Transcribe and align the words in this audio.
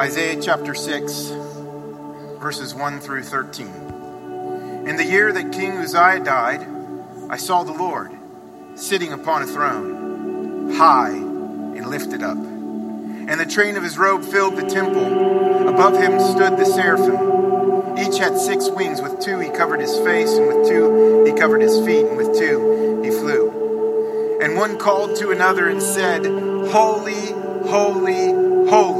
Isaiah 0.00 0.40
chapter 0.40 0.74
6, 0.74 1.12
verses 2.40 2.74
1 2.74 3.00
through 3.00 3.22
13. 3.22 3.66
In 4.86 4.96
the 4.96 5.04
year 5.04 5.30
that 5.30 5.52
King 5.52 5.72
Uzziah 5.72 6.24
died, 6.24 6.66
I 7.28 7.36
saw 7.36 7.64
the 7.64 7.74
Lord 7.74 8.10
sitting 8.76 9.12
upon 9.12 9.42
a 9.42 9.46
throne, 9.46 10.72
high 10.72 11.10
and 11.10 11.86
lifted 11.90 12.22
up. 12.22 12.38
And 12.38 13.38
the 13.38 13.44
train 13.44 13.76
of 13.76 13.82
his 13.82 13.98
robe 13.98 14.24
filled 14.24 14.56
the 14.56 14.66
temple. 14.70 15.68
Above 15.68 16.00
him 16.00 16.18
stood 16.18 16.56
the 16.56 16.64
seraphim. 16.64 17.98
Each 17.98 18.18
had 18.18 18.38
six 18.38 18.70
wings. 18.70 19.02
With 19.02 19.20
two 19.20 19.38
he 19.38 19.50
covered 19.50 19.82
his 19.82 19.94
face, 19.98 20.30
and 20.30 20.46
with 20.46 20.66
two 20.66 21.24
he 21.26 21.32
covered 21.38 21.60
his 21.60 21.78
feet, 21.84 22.06
and 22.06 22.16
with 22.16 22.38
two 22.38 23.02
he 23.04 23.10
flew. 23.10 24.38
And 24.40 24.56
one 24.56 24.78
called 24.78 25.16
to 25.16 25.30
another 25.30 25.68
and 25.68 25.82
said, 25.82 26.24
Holy, 26.24 27.32
holy, 27.68 28.32
holy 28.70 28.99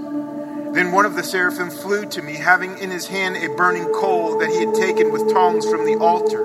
Then 0.73 0.93
one 0.93 1.05
of 1.05 1.15
the 1.15 1.23
seraphim 1.23 1.69
flew 1.69 2.05
to 2.07 2.21
me, 2.21 2.35
having 2.35 2.77
in 2.77 2.91
his 2.91 3.07
hand 3.07 3.35
a 3.35 3.53
burning 3.55 3.91
coal 3.93 4.39
that 4.39 4.49
he 4.49 4.65
had 4.65 4.73
taken 4.73 5.11
with 5.11 5.31
tongs 5.31 5.69
from 5.69 5.85
the 5.85 5.97
altar. 5.97 6.43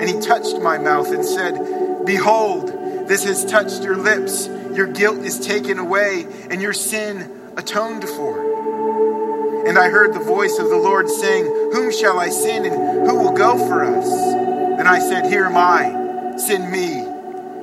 And 0.00 0.08
he 0.08 0.20
touched 0.20 0.58
my 0.60 0.76
mouth 0.78 1.12
and 1.12 1.24
said, 1.24 2.04
Behold, 2.04 2.68
this 3.06 3.24
has 3.24 3.44
touched 3.44 3.84
your 3.84 3.96
lips. 3.96 4.48
Your 4.74 4.86
guilt 4.86 5.18
is 5.18 5.38
taken 5.38 5.78
away, 5.78 6.26
and 6.50 6.60
your 6.60 6.72
sin 6.72 7.52
atoned 7.56 8.08
for. 8.08 9.66
And 9.66 9.78
I 9.78 9.88
heard 9.88 10.14
the 10.14 10.20
voice 10.20 10.58
of 10.58 10.68
the 10.68 10.76
Lord 10.76 11.08
saying, 11.08 11.44
Whom 11.72 11.92
shall 11.92 12.18
I 12.18 12.30
send, 12.30 12.66
and 12.66 13.08
who 13.08 13.16
will 13.16 13.36
go 13.36 13.56
for 13.68 13.84
us? 13.84 14.08
Then 14.08 14.86
I 14.86 14.98
said, 14.98 15.26
Here 15.26 15.44
am 15.44 15.56
I, 15.56 16.36
send 16.38 16.72
me. 16.72 16.98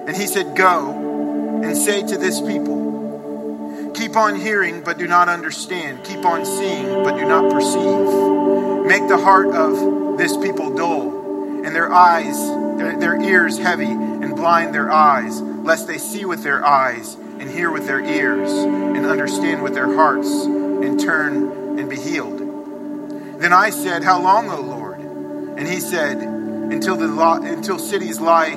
And 0.08 0.16
he 0.16 0.28
said, 0.28 0.56
Go 0.56 1.62
and 1.64 1.76
say 1.76 2.06
to 2.06 2.18
this 2.18 2.40
people, 2.40 2.87
Keep 4.08 4.16
on 4.16 4.40
hearing, 4.40 4.84
but 4.86 4.98
do 4.98 5.06
not 5.06 5.28
understand. 5.28 6.02
Keep 6.06 6.24
on 6.24 6.46
seeing, 6.46 7.04
but 7.04 7.18
do 7.18 7.26
not 7.26 7.52
perceive. 7.52 8.86
Make 8.86 9.06
the 9.10 9.18
heart 9.22 9.48
of 9.48 10.18
this 10.18 10.38
people 10.38 10.74
dull, 10.74 11.66
and 11.66 11.76
their 11.76 11.92
eyes, 11.92 12.40
their, 12.78 12.98
their 12.98 13.22
ears 13.22 13.58
heavy, 13.58 13.92
and 13.92 14.34
blind 14.34 14.74
their 14.74 14.90
eyes, 14.90 15.42
lest 15.42 15.88
they 15.88 15.98
see 15.98 16.24
with 16.24 16.42
their 16.42 16.66
eyes, 16.66 17.16
and 17.16 17.50
hear 17.50 17.70
with 17.70 17.86
their 17.86 18.00
ears, 18.00 18.50
and 18.50 19.06
understand 19.06 19.62
with 19.62 19.74
their 19.74 19.94
hearts, 19.94 20.30
and 20.46 20.98
turn 20.98 21.78
and 21.78 21.90
be 21.90 21.98
healed. 21.98 22.40
Then 23.42 23.52
I 23.52 23.72
said, 23.72 24.06
How 24.06 24.22
long, 24.22 24.50
O 24.50 24.62
Lord? 24.62 25.00
And 25.00 25.68
he 25.68 25.82
said, 25.82 26.20
Until, 26.20 26.96
the, 26.96 27.12
until 27.44 27.78
cities 27.78 28.22
lie 28.22 28.56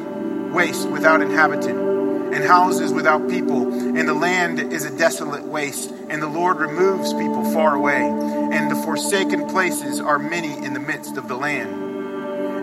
waste 0.53 0.89
without 0.89 1.21
inhabitant 1.21 1.90
and 2.33 2.45
houses 2.45 2.93
without 2.93 3.29
people, 3.29 3.73
and 3.73 4.09
the 4.09 4.15
land 4.15 4.61
is 4.73 4.85
a 4.85 4.97
desolate 4.97 5.45
waste, 5.45 5.91
and 6.09 6.23
the 6.23 6.29
Lord 6.29 6.59
removes 6.59 7.13
people 7.13 7.45
far 7.53 7.75
away, 7.75 8.03
and 8.03 8.71
the 8.71 8.77
forsaken 8.77 9.49
places 9.49 10.01
are 10.01 10.19
many 10.19 10.53
in 10.65 10.73
the 10.73 10.81
midst 10.81 11.17
of 11.17 11.29
the 11.29 11.37
land. 11.37 11.71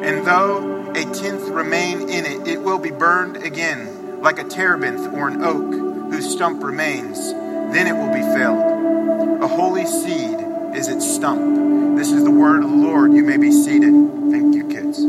And 0.04 0.26
though 0.26 0.92
a 0.92 1.04
tenth 1.14 1.50
remain 1.50 2.10
in 2.10 2.26
it, 2.26 2.48
it 2.48 2.62
will 2.62 2.80
be 2.80 2.92
burned 2.92 3.38
again, 3.38 4.22
like 4.22 4.40
a 4.40 4.44
terebinth 4.44 5.14
or 5.14 5.28
an 5.28 5.44
oak 5.44 5.74
whose 6.12 6.32
stump 6.32 6.64
remains. 6.64 7.32
Then 7.74 7.88
it 7.88 7.94
will 7.94 8.14
be 8.14 8.22
felled. 8.22 9.44
A 9.44 9.48
holy 9.48 9.86
seed 9.86 10.40
is 10.76 10.88
its 10.88 11.06
stump. 11.14 11.98
This 11.98 12.12
is 12.12 12.24
the 12.24 12.32
word 12.32 12.64
of 12.64 12.70
the 12.70 12.76
Lord. 12.76 13.12
You 13.12 13.24
may 13.24 13.38
be 13.38 13.52
seated. 13.52 13.94
Thank 14.32 14.56
you, 14.56 14.68
kids. 14.70 15.00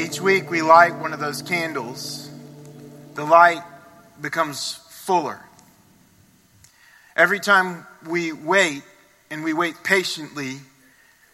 Each 0.00 0.20
week 0.20 0.50
we 0.50 0.62
light 0.62 0.96
one 0.96 1.12
of 1.12 1.20
those 1.20 1.42
candles 1.42 2.23
the 3.14 3.24
light 3.24 3.62
becomes 4.20 4.74
fuller. 4.88 5.40
Every 7.16 7.40
time 7.40 7.86
we 8.06 8.32
wait 8.32 8.82
and 9.30 9.44
we 9.44 9.52
wait 9.52 9.82
patiently, 9.84 10.56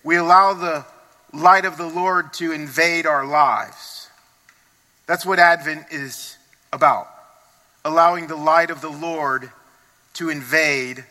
we 0.05 0.17
allow 0.17 0.55
the 0.55 0.85
light 1.33 1.65
of 1.65 1.77
the 1.77 1.87
Lord 1.87 2.33
to 2.35 2.53
invade 2.53 3.07
our 3.07 3.27
lives. 3.27 4.09
That's 5.07 5.25
what 5.25 5.39
Advent 5.39 5.87
is 5.91 6.37
about 6.73 7.09
allowing 7.85 8.27
the 8.27 8.37
light 8.37 8.71
of 8.71 8.81
the 8.81 8.91
Lord 8.91 9.51
to 10.15 10.29
invade 10.29 11.05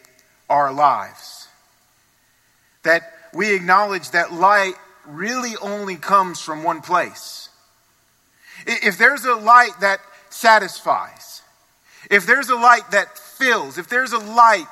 our 0.50 0.72
lives. 0.72 1.48
That 2.84 3.12
we 3.34 3.56
acknowledge 3.56 4.12
that 4.12 4.32
light 4.32 4.74
really 5.06 5.56
only 5.62 5.96
comes 5.96 6.40
from 6.40 6.64
one 6.64 6.82
place. 6.82 7.50
If 8.68 8.98
there's 8.98 9.26
a 9.26 9.36
light 9.36 9.72
that 9.82 10.00
satisfies, 10.30 11.42
if 12.10 12.26
there's 12.26 12.50
a 12.50 12.56
light 12.56 12.92
that 12.92 13.18
fills, 13.18 13.78
if 13.78 13.90
there's 13.90 14.14
a 14.14 14.20
light 14.20 14.68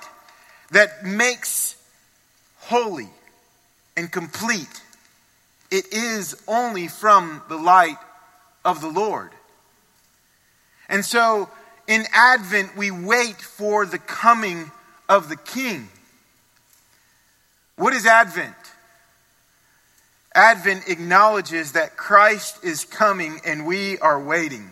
that 0.72 1.03
makes 1.06 1.75
holy 2.59 3.09
and 3.96 4.12
complete, 4.12 4.81
it 5.72 5.91
is 5.91 6.41
only 6.47 6.88
from 6.88 7.41
the 7.50 7.57
light 7.57 7.97
of 8.63 8.81
the 8.81 8.90
Lord. 8.90 9.31
And 10.90 11.03
so 11.03 11.50
in 11.88 12.06
Advent, 12.13 12.75
we 12.75 12.91
wait 12.91 13.41
for 13.41 13.85
the 13.85 13.97
coming 14.00 14.72
of 15.07 15.29
the 15.29 15.38
King. 15.38 15.90
What 17.78 17.94
is 17.94 18.06
Advent? 18.06 18.56
Advent 20.35 20.88
acknowledges 20.88 21.72
that 21.72 21.97
Christ 21.97 22.63
is 22.63 22.85
coming 22.85 23.40
and 23.46 23.66
we 23.66 23.97
are 24.00 24.22
waiting. 24.22 24.72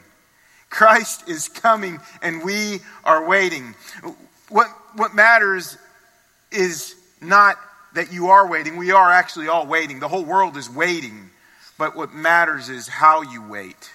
Christ 0.76 1.30
is 1.30 1.48
coming 1.48 2.02
and 2.22 2.44
we 2.44 2.82
are 3.06 3.26
waiting. 3.26 3.76
What, 4.50 4.68
what 4.96 5.16
matters 5.16 5.78
is 6.52 6.96
not 7.22 7.56
that 7.94 8.12
you 8.12 8.28
are 8.28 8.46
waiting. 8.46 8.76
We 8.76 8.92
are 8.92 9.10
actually 9.10 9.48
all 9.48 9.66
waiting. 9.66 10.00
The 10.00 10.10
whole 10.10 10.26
world 10.26 10.58
is 10.58 10.70
waiting. 10.70 11.30
But 11.78 11.96
what 11.96 12.14
matters 12.14 12.68
is 12.68 12.90
how 12.90 13.22
you 13.22 13.42
wait. 13.42 13.90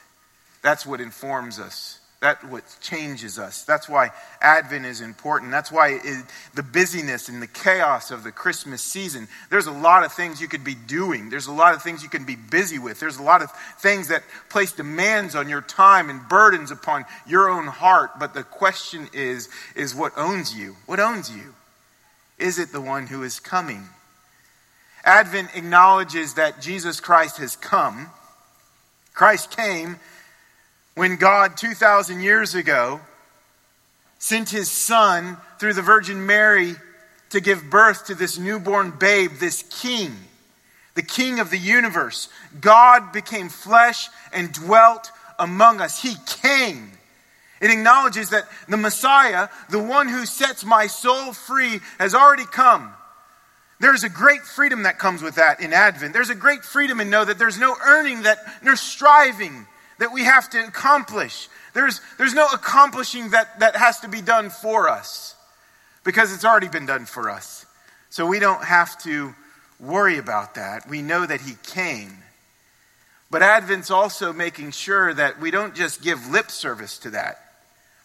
That's 0.63 0.87
what 0.87 1.03
informs 1.03 1.59
us. 1.59 2.00
That's 2.21 2.45
what 2.45 2.65
changes 2.83 3.39
us. 3.39 3.65
That's 3.65 3.89
why 3.89 4.11
Advent 4.43 4.85
is 4.85 5.01
important. 5.01 5.51
That's 5.51 5.73
why 5.73 6.01
it, 6.05 6.25
the 6.55 6.63
busyness 6.63 7.31
and 7.31 7.41
the 7.41 7.47
chaos 7.47 8.11
of 8.11 8.25
the 8.25 8.33
Christmas 8.33 8.83
season, 8.83 9.27
there's 9.49 9.67
a 9.67 9.73
lot 9.73 10.05
of 10.05 10.13
things 10.13 10.39
you 10.39 10.47
could 10.47 10.63
be 10.63 10.75
doing. 10.75 11.31
There's 11.31 11.47
a 11.47 11.53
lot 11.53 11.75
of 11.75 11.83
things 11.83 12.03
you 12.03 12.11
can 12.11 12.27
be 12.27 12.37
busy 12.37 12.79
with. 12.79 13.01
There's 13.01 13.17
a 13.17 13.23
lot 13.23 13.41
of 13.41 13.51
things 13.79 14.09
that 14.09 14.23
place 14.51 14.73
demands 14.73 15.35
on 15.35 15.49
your 15.49 15.63
time 15.63 16.11
and 16.11 16.29
burdens 16.29 16.71
upon 16.71 17.07
your 17.27 17.49
own 17.49 17.67
heart. 17.67 18.19
But 18.19 18.35
the 18.35 18.43
question 18.43 19.09
is, 19.15 19.49
is 19.75 19.95
what 19.95 20.13
owns 20.19 20.55
you? 20.55 20.77
What 20.85 21.01
owns 21.01 21.35
you? 21.35 21.55
Is 22.39 22.59
it 22.59 22.71
the 22.71 22.83
one 22.83 23.07
who 23.07 23.23
is 23.23 23.41
coming? 23.41 23.89
Advent 25.05 25.57
acknowledges 25.57 26.35
that 26.35 26.61
Jesus 26.61 27.01
Christ 27.01 27.39
has 27.39 27.57
come. 27.57 28.11
Christ 29.15 29.57
came 29.57 29.97
when 30.95 31.17
God, 31.17 31.57
2,000 31.57 32.21
years 32.21 32.55
ago, 32.55 33.01
sent 34.19 34.51
his 34.51 34.71
son 34.71 35.37
through 35.59 35.75
the 35.75 35.83
Virgin 35.83 36.27
Mary 36.27 36.75
to 37.31 37.41
give 37.41 37.71
birth 37.71 38.07
to 38.07 38.15
this 38.15 38.39
newborn 38.39 38.91
babe, 38.91 39.33
this 39.39 39.63
king, 39.81 40.15
the 40.95 41.03
king 41.03 41.41
of 41.41 41.51
the 41.51 41.59
universe. 41.59 42.29
God 42.61 43.13
became 43.13 43.49
flesh 43.49 44.09
and 44.33 44.53
dwelt 44.53 45.11
among 45.39 45.81
us. 45.81 46.03
He 46.03 46.15
came. 46.27 46.93
It 47.61 47.71
acknowledges 47.71 48.31
that 48.31 48.45
the 48.69 48.77
Messiah, 48.77 49.49
the 49.69 49.83
one 49.83 50.09
who 50.09 50.27
sets 50.27 50.65
my 50.65 50.87
soul 50.87 51.33
free, 51.33 51.81
has 51.99 52.15
already 52.15 52.47
come. 52.47 52.93
There's 53.81 54.05
a 54.05 54.09
great 54.11 54.43
freedom 54.43 54.83
that 54.83 54.99
comes 54.99 55.23
with 55.23 55.37
that 55.37 55.61
in 55.61 55.73
Advent. 55.73 56.13
There's 56.13 56.31
a 56.31 56.35
great 56.35 56.65
freedom 56.65 57.01
in 57.01 57.09
know 57.09 57.25
that 57.25 57.39
there's 57.39 57.59
no 57.59 57.75
earning, 57.87 58.23
that 58.23 58.39
no 58.63 58.75
striving, 58.75 59.67
that 60.01 60.13
we 60.13 60.25
have 60.25 60.51
to 60.51 60.67
accomplish. 60.67 61.49
There's, 61.75 62.01
there's 62.19 62.35
no 62.35 62.47
accomplishing 62.53 63.31
that, 63.31 63.61
that 63.61 63.77
has 63.77 64.01
to 64.01 64.09
be 64.09 64.21
done 64.21 64.51
for 64.51 64.89
us 64.89 65.37
because 66.05 66.35
it's 66.35 66.45
already 66.45 66.69
been 66.69 66.87
done 66.87 67.05
for 67.05 67.31
us. 67.31 67.67
So 68.09 68.27
we 68.27 68.41
don't 68.41 68.65
have 68.65 69.01
to 69.05 69.35
worry 69.79 70.19
about 70.19 70.55
that. 70.55 70.89
We 70.89 71.03
know 71.03 71.25
that 71.25 71.43
He 71.43 71.55
came. 71.63 72.17
But 73.31 73.43
Advent's 73.43 73.91
also 73.91 74.33
making 74.33 74.73
sure 74.73 75.15
that 75.15 75.39
we 75.39 75.51
don't 75.51 75.75
just 75.75 76.03
give 76.03 76.29
lip 76.29 76.51
service 76.51 76.99
to 77.01 77.11
that. 77.11 77.39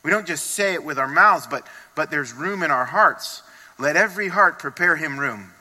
We 0.04 0.12
don't 0.12 0.28
just 0.28 0.48
say 0.48 0.74
it 0.74 0.84
with 0.84 1.00
our 1.00 1.08
mouths, 1.08 1.48
but, 1.48 1.66
but 1.96 2.12
there's 2.12 2.34
room 2.34 2.62
in 2.62 2.70
our 2.72 2.86
hearts. 2.86 3.42
Let 3.80 3.96
every 3.96 4.28
heart 4.28 4.60
prepare 4.60 4.98
him 4.98 5.18
room. 5.18 5.52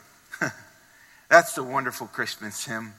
That's 1.31 1.55
the 1.55 1.63
wonderful 1.63 2.09
Christmas 2.09 2.67
hymn. 2.67 2.93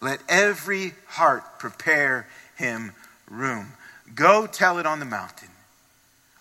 Let 0.00 0.20
every 0.28 0.94
heart 1.06 1.58
prepare 1.58 2.26
him 2.58 2.92
room. 3.30 3.72
Go 4.14 4.46
tell 4.46 4.78
it 4.78 4.86
on 4.86 5.00
the 5.00 5.06
mountain, 5.06 5.48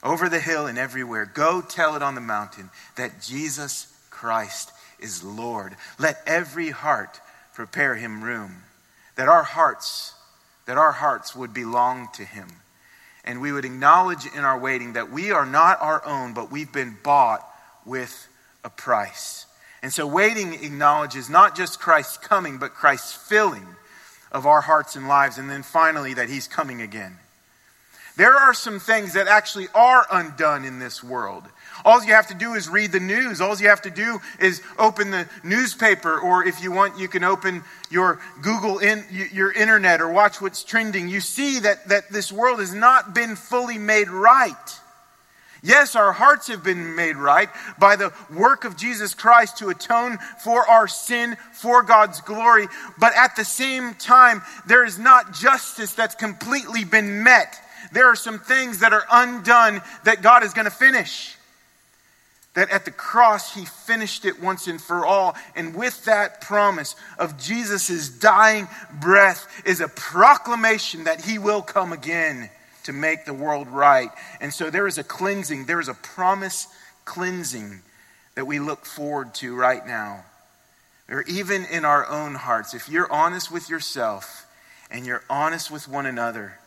over 0.04 0.30
the 0.30 0.40
hill 0.40 0.68
and 0.68 0.78
everywhere. 0.78 1.26
Go 1.26 1.62
tell 1.62 1.96
it 1.96 2.04
on 2.04 2.16
the 2.16 2.22
mountain 2.22 2.70
that 2.96 3.22
Jesus 3.22 3.94
Christ 4.10 4.72
is 5.00 5.24
Lord. 5.24 5.76
Let 6.00 6.22
every 6.26 6.70
heart 6.70 7.20
prepare 7.54 7.96
him 7.96 8.24
room. 8.24 8.64
That 9.16 9.28
our 9.28 9.44
hearts, 9.44 10.14
that 10.66 10.78
our 10.78 10.92
hearts 10.92 11.36
would 11.36 11.54
belong 11.54 12.10
to 12.14 12.24
him. 12.24 12.48
And 13.24 13.42
we 13.42 13.52
would 13.52 13.66
acknowledge 13.66 14.26
in 14.26 14.44
our 14.44 14.58
waiting 14.58 14.94
that 14.94 15.12
we 15.12 15.32
are 15.32 15.46
not 15.46 15.82
our 15.82 16.06
own, 16.06 16.34
but 16.34 16.52
we've 16.52 16.72
been 16.72 16.98
bought 17.04 17.46
with 17.86 18.28
a 18.64 18.70
price. 18.70 19.46
And 19.82 19.94
so 19.94 20.08
waiting 20.08 20.54
acknowledges 20.54 21.30
not 21.30 21.56
just 21.56 21.80
Christ's 21.80 22.18
coming, 22.18 22.58
but 22.58 22.74
Christ's 22.74 23.14
filling 23.14 23.68
of 24.32 24.46
our 24.46 24.62
hearts 24.62 24.96
and 24.96 25.08
lives. 25.08 25.38
And 25.38 25.50
then 25.50 25.64
finally, 25.64 26.14
that 26.16 26.30
he's 26.30 26.48
coming 26.48 26.82
again. 26.82 27.18
There 28.18 28.36
are 28.36 28.54
some 28.54 28.80
things 28.80 29.14
that 29.14 29.28
actually 29.28 29.68
are 29.76 30.06
undone 30.12 30.66
in 30.66 30.80
this 30.80 31.04
world. 31.04 31.44
All 31.86 32.04
you 32.04 32.14
have 32.14 32.28
to 32.28 32.34
do 32.34 32.56
is 32.56 32.68
read 32.68 32.92
the 32.92 33.00
news. 33.00 33.40
All 33.40 33.56
you 33.56 33.70
have 33.70 33.84
to 33.84 33.92
do 33.92 34.20
is 34.40 34.64
open 34.80 35.12
the 35.12 35.28
newspaper, 35.44 36.20
or 36.20 36.44
if 36.44 36.64
you 36.64 36.72
want, 36.72 37.00
you 37.00 37.08
can 37.08 37.24
open 37.24 37.64
your 37.92 38.20
Google, 38.42 38.80
in, 38.80 39.06
your 39.32 39.52
internet, 39.52 40.02
or 40.02 40.12
watch 40.12 40.42
what's 40.42 40.64
trending. 40.64 41.08
You 41.08 41.22
see 41.22 41.60
that, 41.60 41.88
that 41.90 42.10
this 42.10 42.32
world 42.32 42.60
has 42.60 42.74
not 42.74 43.14
been 43.14 43.36
fully 43.36 43.78
made 43.78 44.10
right. 44.10 44.80
Yes, 45.64 45.96
our 45.96 46.14
hearts 46.14 46.48
have 46.48 46.64
been 46.64 46.96
made 46.96 47.16
right 47.16 47.50
by 47.80 47.96
the 47.96 48.14
work 48.34 48.64
of 48.64 48.78
Jesus 48.78 49.14
Christ 49.14 49.58
to 49.58 49.70
atone 49.70 50.18
for 50.44 50.68
our 50.68 50.88
sin, 50.88 51.38
for 51.54 51.84
God's 51.84 52.22
glory. 52.22 52.68
But 53.00 53.14
at 53.16 53.36
the 53.36 53.46
same 53.46 53.94
time, 53.96 54.42
there 54.66 54.86
is 54.86 55.00
not 55.00 55.34
justice 55.34 55.94
that's 55.94 56.16
completely 56.16 56.84
been 56.86 57.24
met 57.24 57.60
there 57.92 58.08
are 58.08 58.16
some 58.16 58.40
things 58.40 58.80
that 58.80 58.94
are 58.94 59.06
undone 59.12 59.82
that 60.04 60.22
God 60.22 60.44
is 60.44 60.54
going 60.54 60.66
to 60.66 60.72
finish. 60.72 61.36
That 62.54 62.70
at 62.72 62.86
the 62.86 62.92
cross, 62.92 63.54
He 63.54 63.66
finished 63.66 64.26
it 64.26 64.42
once 64.42 64.68
and 64.68 64.82
for 64.82 65.06
all. 65.06 65.36
And 65.56 65.76
with 65.76 66.06
that 66.06 66.42
promise 66.42 66.96
of 67.20 67.38
Jesus' 67.38 68.10
dying 68.10 68.68
breath 69.00 69.48
is 69.66 69.80
a 69.80 69.88
proclamation 69.88 71.04
that 71.04 71.24
He 71.24 71.38
will 71.38 71.62
come 71.62 71.94
again 71.94 72.50
to 72.88 72.94
make 72.94 73.26
the 73.26 73.34
world 73.34 73.68
right. 73.68 74.10
And 74.40 74.54
so 74.54 74.70
there 74.70 74.88
is 74.88 74.98
a 74.98 75.04
cleansing, 75.04 75.66
there 75.66 75.82
is 75.82 75.90
a 75.90 75.94
promise 75.94 76.68
cleansing 77.04 77.82
that 78.36 78.48
we 78.48 78.60
look 78.60 78.86
forward 78.86 79.36
to 79.36 79.54
right 79.54 79.86
now. 79.86 80.24
Or 81.10 81.24
even 81.24 81.66
in 81.66 81.84
our 81.84 82.08
own 82.08 82.36
hearts, 82.36 82.74
if 82.74 82.88
you're 82.88 83.12
honest 83.12 83.52
with 83.52 83.70
yourself 83.70 84.46
and 84.90 85.06
you're 85.06 85.24
honest 85.30 85.70
with 85.70 85.90
one 85.90 86.06
another, 86.06 86.60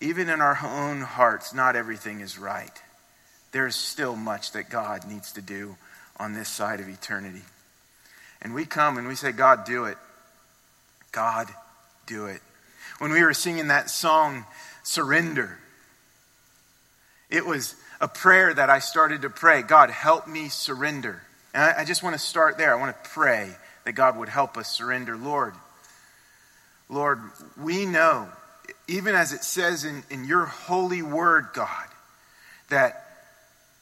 even 0.00 0.28
in 0.28 0.40
our 0.40 0.58
own 0.64 1.02
hearts, 1.02 1.54
not 1.54 1.76
everything 1.76 2.22
is 2.22 2.38
right. 2.38 2.82
There's 3.52 3.76
still 3.76 4.16
much 4.16 4.50
that 4.52 4.70
God 4.70 5.06
needs 5.08 5.30
to 5.34 5.40
do 5.40 5.76
on 6.16 6.34
this 6.34 6.48
side 6.48 6.80
of 6.80 6.88
eternity. 6.88 7.42
And 8.42 8.52
we 8.52 8.64
come 8.64 8.98
and 8.98 9.06
we 9.06 9.14
say, 9.14 9.30
God, 9.30 9.64
do 9.64 9.84
it. 9.84 9.98
God, 11.12 11.48
do 12.06 12.26
it. 12.26 12.40
When 12.98 13.12
we 13.12 13.22
were 13.22 13.32
singing 13.32 13.68
that 13.68 13.90
song, 13.90 14.44
Surrender, 14.88 15.58
it 17.30 17.44
was 17.44 17.74
a 18.00 18.08
prayer 18.08 18.52
that 18.54 18.70
I 18.70 18.78
started 18.78 19.22
to 19.22 19.30
pray 19.30 19.62
God, 19.62 19.90
help 19.90 20.26
me 20.26 20.48
surrender. 20.48 21.22
And 21.54 21.62
I, 21.62 21.80
I 21.80 21.84
just 21.84 22.02
want 22.02 22.14
to 22.14 22.18
start 22.18 22.58
there. 22.58 22.74
I 22.74 22.80
want 22.80 22.94
to 23.02 23.10
pray 23.10 23.50
that 23.84 23.92
God 23.92 24.16
would 24.16 24.28
help 24.28 24.56
us 24.56 24.70
surrender. 24.70 25.16
Lord, 25.16 25.54
Lord, 26.88 27.20
we 27.56 27.86
know 27.86 28.28
even 28.88 29.14
as 29.14 29.32
it 29.32 29.44
says 29.44 29.84
in, 29.84 30.02
in 30.10 30.24
your 30.24 30.46
holy 30.46 31.02
word, 31.02 31.48
God, 31.52 31.86
that 32.70 33.04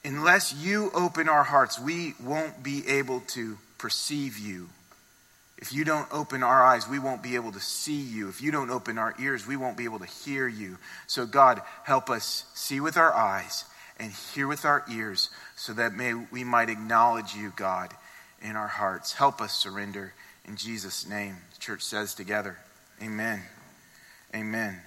unless 0.04 0.52
you 0.52 0.90
open 0.92 1.28
our 1.28 1.44
hearts, 1.44 1.78
we 1.78 2.14
won't 2.22 2.62
be 2.62 2.86
able 2.88 3.20
to 3.20 3.56
perceive 3.78 4.36
you. 4.36 4.68
If 5.58 5.72
you 5.72 5.84
don't 5.84 6.06
open 6.12 6.42
our 6.42 6.62
eyes, 6.62 6.88
we 6.88 6.98
won't 6.98 7.22
be 7.22 7.34
able 7.34 7.52
to 7.52 7.60
see 7.60 8.00
you. 8.00 8.28
If 8.28 8.42
you 8.42 8.50
don't 8.50 8.70
open 8.70 8.98
our 8.98 9.14
ears, 9.18 9.46
we 9.46 9.56
won't 9.56 9.76
be 9.76 9.84
able 9.84 10.00
to 10.00 10.06
hear 10.06 10.46
you. 10.46 10.76
So, 11.06 11.24
God, 11.24 11.62
help 11.84 12.10
us 12.10 12.44
see 12.54 12.78
with 12.80 12.96
our 12.96 13.14
eyes 13.14 13.64
and 13.98 14.12
hear 14.12 14.46
with 14.46 14.66
our 14.66 14.84
ears 14.90 15.30
so 15.56 15.72
that 15.72 15.94
may, 15.94 16.12
we 16.14 16.44
might 16.44 16.68
acknowledge 16.68 17.34
you, 17.34 17.54
God, 17.56 17.92
in 18.42 18.54
our 18.54 18.66
hearts. 18.66 19.14
Help 19.14 19.40
us 19.40 19.54
surrender 19.54 20.12
in 20.44 20.56
Jesus' 20.56 21.08
name. 21.08 21.36
The 21.54 21.60
church 21.60 21.82
says 21.82 22.14
together, 22.14 22.58
Amen. 23.02 23.42
Amen. 24.34 24.80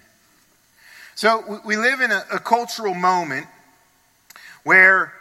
So 1.15 1.61
we 1.65 1.77
live 1.77 1.99
in 2.01 2.11
a, 2.11 2.23
a 2.33 2.39
cultural 2.39 2.93
moment 2.93 3.47
where 4.63 5.13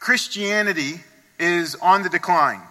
Christianity 0.00 1.00
is 1.38 1.74
on 1.76 2.02
the 2.02 2.08
decline. 2.08 2.62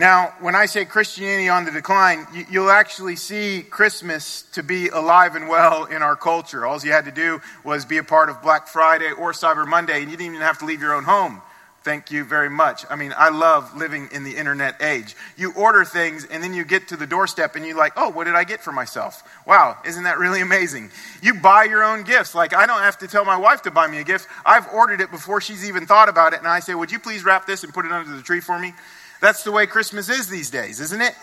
Now, 0.00 0.32
when 0.40 0.54
I 0.54 0.64
say 0.64 0.86
Christianity 0.86 1.50
on 1.50 1.66
the 1.66 1.70
decline, 1.70 2.26
you'll 2.50 2.70
actually 2.70 3.16
see 3.16 3.66
Christmas 3.68 4.40
to 4.52 4.62
be 4.62 4.88
alive 4.88 5.34
and 5.34 5.46
well 5.46 5.84
in 5.84 6.00
our 6.00 6.16
culture. 6.16 6.64
All 6.64 6.80
you 6.80 6.90
had 6.90 7.04
to 7.04 7.10
do 7.10 7.42
was 7.64 7.84
be 7.84 7.98
a 7.98 8.02
part 8.02 8.30
of 8.30 8.40
Black 8.40 8.66
Friday 8.66 9.12
or 9.12 9.32
Cyber 9.32 9.68
Monday, 9.68 10.00
and 10.00 10.10
you 10.10 10.16
didn't 10.16 10.36
even 10.36 10.40
have 10.40 10.56
to 10.60 10.64
leave 10.64 10.80
your 10.80 10.94
own 10.94 11.04
home. 11.04 11.42
Thank 11.82 12.10
you 12.10 12.24
very 12.24 12.48
much. 12.48 12.86
I 12.88 12.96
mean, 12.96 13.12
I 13.14 13.28
love 13.28 13.76
living 13.76 14.08
in 14.10 14.24
the 14.24 14.38
internet 14.38 14.80
age. 14.80 15.14
You 15.36 15.52
order 15.52 15.84
things 15.84 16.24
and 16.24 16.42
then 16.42 16.54
you 16.54 16.64
get 16.64 16.88
to 16.88 16.96
the 16.96 17.06
doorstep 17.06 17.54
and 17.54 17.66
you're 17.66 17.76
like, 17.76 17.92
oh, 17.98 18.08
what 18.08 18.24
did 18.24 18.34
I 18.34 18.44
get 18.44 18.62
for 18.62 18.72
myself? 18.72 19.22
Wow, 19.46 19.76
isn't 19.84 20.04
that 20.04 20.18
really 20.18 20.40
amazing? 20.40 20.90
You 21.22 21.34
buy 21.34 21.64
your 21.64 21.84
own 21.84 22.04
gifts. 22.04 22.34
Like, 22.34 22.54
I 22.54 22.64
don't 22.64 22.80
have 22.80 22.96
to 22.98 23.06
tell 23.06 23.26
my 23.26 23.36
wife 23.36 23.60
to 23.62 23.70
buy 23.70 23.86
me 23.86 23.98
a 23.98 24.04
gift. 24.04 24.28
I've 24.46 24.66
ordered 24.68 25.02
it 25.02 25.10
before 25.10 25.42
she's 25.42 25.68
even 25.68 25.84
thought 25.84 26.08
about 26.08 26.32
it. 26.32 26.38
And 26.38 26.48
I 26.48 26.60
say, 26.60 26.74
would 26.74 26.90
you 26.90 26.98
please 26.98 27.22
wrap 27.22 27.46
this 27.46 27.64
and 27.64 27.74
put 27.74 27.84
it 27.84 27.92
under 27.92 28.16
the 28.16 28.22
tree 28.22 28.40
for 28.40 28.58
me? 28.58 28.72
That's 29.20 29.44
the 29.44 29.52
way 29.52 29.66
Christmas 29.66 30.08
is 30.08 30.28
these 30.28 30.50
days, 30.50 30.80
isn't 30.80 31.00
it? 31.00 31.14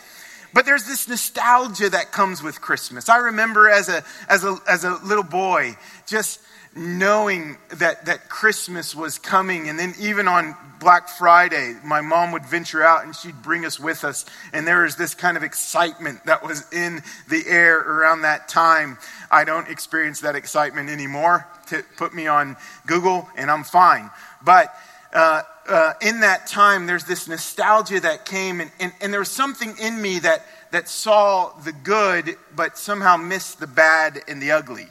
But 0.54 0.66
there's 0.66 0.86
this 0.86 1.08
nostalgia 1.08 1.90
that 1.90 2.12
comes 2.12 2.42
with 2.42 2.62
Christmas. 2.62 3.10
I 3.10 3.18
remember 3.18 3.70
as 3.70 3.90
a, 3.90 4.04
as 4.30 4.44
a, 4.44 4.58
as 4.68 4.84
a 4.84 4.98
little 5.04 5.24
boy, 5.24 5.76
just 6.06 6.40
knowing 6.76 7.58
that, 7.70 8.06
that 8.06 8.30
Christmas 8.30 8.96
was 8.96 9.18
coming. 9.18 9.68
And 9.68 9.78
then 9.78 9.94
even 10.00 10.28
on 10.28 10.56
Black 10.80 11.10
Friday, 11.10 11.76
my 11.84 12.02
mom 12.02 12.32
would 12.32 12.46
venture 12.46 12.84
out 12.84 13.04
and 13.04 13.16
she'd 13.16 13.42
bring 13.42 13.66
us 13.66 13.80
with 13.80 14.04
us. 14.04 14.26
And 14.54 14.66
there 14.66 14.84
was 14.84 14.96
this 14.96 15.16
kind 15.16 15.38
of 15.38 15.44
excitement 15.44 16.26
that 16.26 16.44
was 16.44 16.72
in 16.72 17.02
the 17.30 17.44
air 17.48 17.78
around 17.80 18.22
that 18.22 18.48
time. 18.48 18.98
I 19.32 19.44
don't 19.44 19.68
experience 19.70 20.22
that 20.22 20.36
excitement 20.36 20.90
anymore. 20.90 21.48
To 21.68 21.84
put 21.98 22.14
me 22.14 22.28
on 22.28 22.56
Google 22.86 23.28
and 23.36 23.52
I'm 23.52 23.66
fine. 23.66 24.10
But 24.44 24.74
uh, 25.18 25.42
uh, 25.68 25.94
in 26.00 26.20
that 26.20 26.46
time, 26.46 26.86
there's 26.86 27.06
this 27.06 27.28
nostalgia 27.28 28.00
that 28.00 28.24
came, 28.26 28.62
and, 28.62 28.72
and, 28.80 28.94
and 29.02 29.12
there 29.12 29.20
was 29.20 29.32
something 29.32 29.76
in 29.82 30.00
me 30.00 30.20
that, 30.20 30.46
that 30.72 30.88
saw 30.88 31.50
the 31.66 31.72
good, 31.72 32.36
but 32.56 32.78
somehow 32.78 33.18
missed 33.18 33.60
the 33.60 33.66
bad 33.66 34.20
and 34.28 34.40
the 34.40 34.52
ugly. 34.52 34.86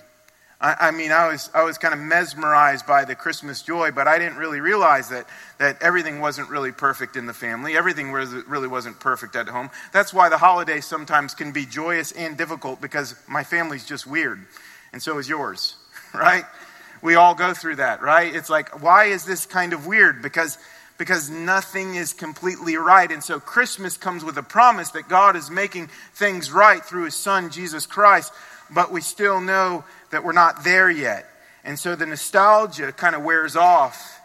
I, 0.61 0.89
I, 0.89 0.91
mean, 0.91 1.13
I 1.13 1.29
was, 1.29 1.49
I 1.55 1.63
was 1.63 1.79
kind 1.79 1.95
of 1.95 2.01
mesmerized 2.01 2.89
by 2.89 3.05
the 3.05 3.15
Christmas 3.15 3.63
joy, 3.63 3.93
but 3.93 4.09
I 4.09 4.19
didn't 4.19 4.37
really 4.37 4.59
realize 4.59 5.11
that, 5.11 5.29
that 5.59 5.81
everything 5.81 6.19
wasn't 6.19 6.51
really 6.51 6.73
perfect 6.73 7.15
in 7.15 7.27
the 7.27 7.35
family. 7.35 7.77
Everything 7.77 8.11
was, 8.11 8.33
really 8.33 8.69
wasn't 8.69 8.99
perfect 8.99 9.37
at 9.37 9.47
home. 9.47 9.71
That's 9.93 10.13
why 10.13 10.29
the 10.29 10.39
holidays 10.39 10.87
sometimes 10.87 11.35
can 11.35 11.53
be 11.53 11.67
joyous 11.67 12.11
and 12.11 12.37
difficult 12.37 12.81
because 12.81 13.15
my 13.29 13.45
family's 13.45 13.87
just 13.87 14.09
weird, 14.09 14.45
and 14.93 15.01
so 15.01 15.19
is 15.19 15.29
yours, 15.29 15.77
right? 16.15 16.45
We 17.03 17.15
all 17.15 17.35
go 17.35 17.55
through 17.55 17.77
that, 17.77 18.03
right? 18.03 18.35
It's 18.35 18.51
like, 18.51 18.83
why 18.83 19.07
is 19.07 19.25
this 19.25 19.47
kind 19.47 19.73
of 19.73 19.87
weird? 19.87 20.23
Because 20.23 20.59
because 20.99 21.29
nothing 21.29 21.95
is 21.95 22.13
completely 22.13 22.77
right. 22.77 23.11
And 23.11 23.23
so 23.23 23.39
Christmas 23.39 23.97
comes 23.97 24.25
with 24.25 24.39
a 24.39 24.43
promise 24.43 24.91
that 24.93 25.09
God 25.09 25.37
is 25.37 25.51
making 25.51 25.89
things 26.15 26.51
right 26.51 26.83
through 26.83 27.05
his 27.05 27.15
son, 27.15 27.51
Jesus 27.51 27.87
Christ. 27.87 28.33
But 28.71 28.91
we 28.91 29.01
still 29.01 29.41
know 29.41 29.85
that 30.11 30.25
we're 30.25 30.33
not 30.33 30.65
there 30.65 30.91
yet. 30.91 31.27
And 31.65 31.79
so 31.79 31.97
the 31.97 32.07
nostalgia 32.07 32.93
kind 32.93 33.15
of 33.15 33.23
wears 33.23 33.57
off 33.57 34.16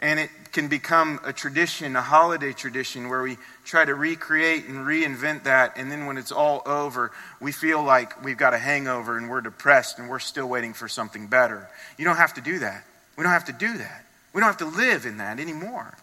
and 0.00 0.18
it 0.18 0.30
can 0.52 0.68
become 0.68 1.20
a 1.24 1.32
tradition, 1.32 1.94
a 1.94 2.02
holiday 2.02 2.52
tradition, 2.52 3.08
where 3.08 3.22
we 3.22 3.36
try 3.64 3.84
to 3.84 3.94
recreate 3.94 4.64
and 4.66 4.78
reinvent 4.78 5.44
that. 5.44 5.76
And 5.76 5.92
then 5.92 6.06
when 6.06 6.16
it's 6.16 6.32
all 6.32 6.62
over, 6.64 7.12
we 7.38 7.52
feel 7.52 7.82
like 7.82 8.24
we've 8.24 8.38
got 8.38 8.54
a 8.54 8.58
hangover 8.58 9.18
and 9.18 9.28
we're 9.28 9.42
depressed 9.42 9.98
and 9.98 10.08
we're 10.08 10.18
still 10.18 10.48
waiting 10.48 10.72
for 10.72 10.88
something 10.88 11.26
better. 11.26 11.68
You 11.98 12.06
don't 12.06 12.16
have 12.16 12.34
to 12.34 12.40
do 12.40 12.58
that. 12.60 12.84
We 13.16 13.22
don't 13.22 13.32
have 13.32 13.44
to 13.44 13.52
do 13.52 13.76
that. 13.76 14.04
We 14.32 14.40
don't 14.40 14.48
have 14.48 14.56
to 14.58 14.76
live 14.76 15.04
in 15.04 15.18
that 15.18 15.38
anymore. 15.38 15.94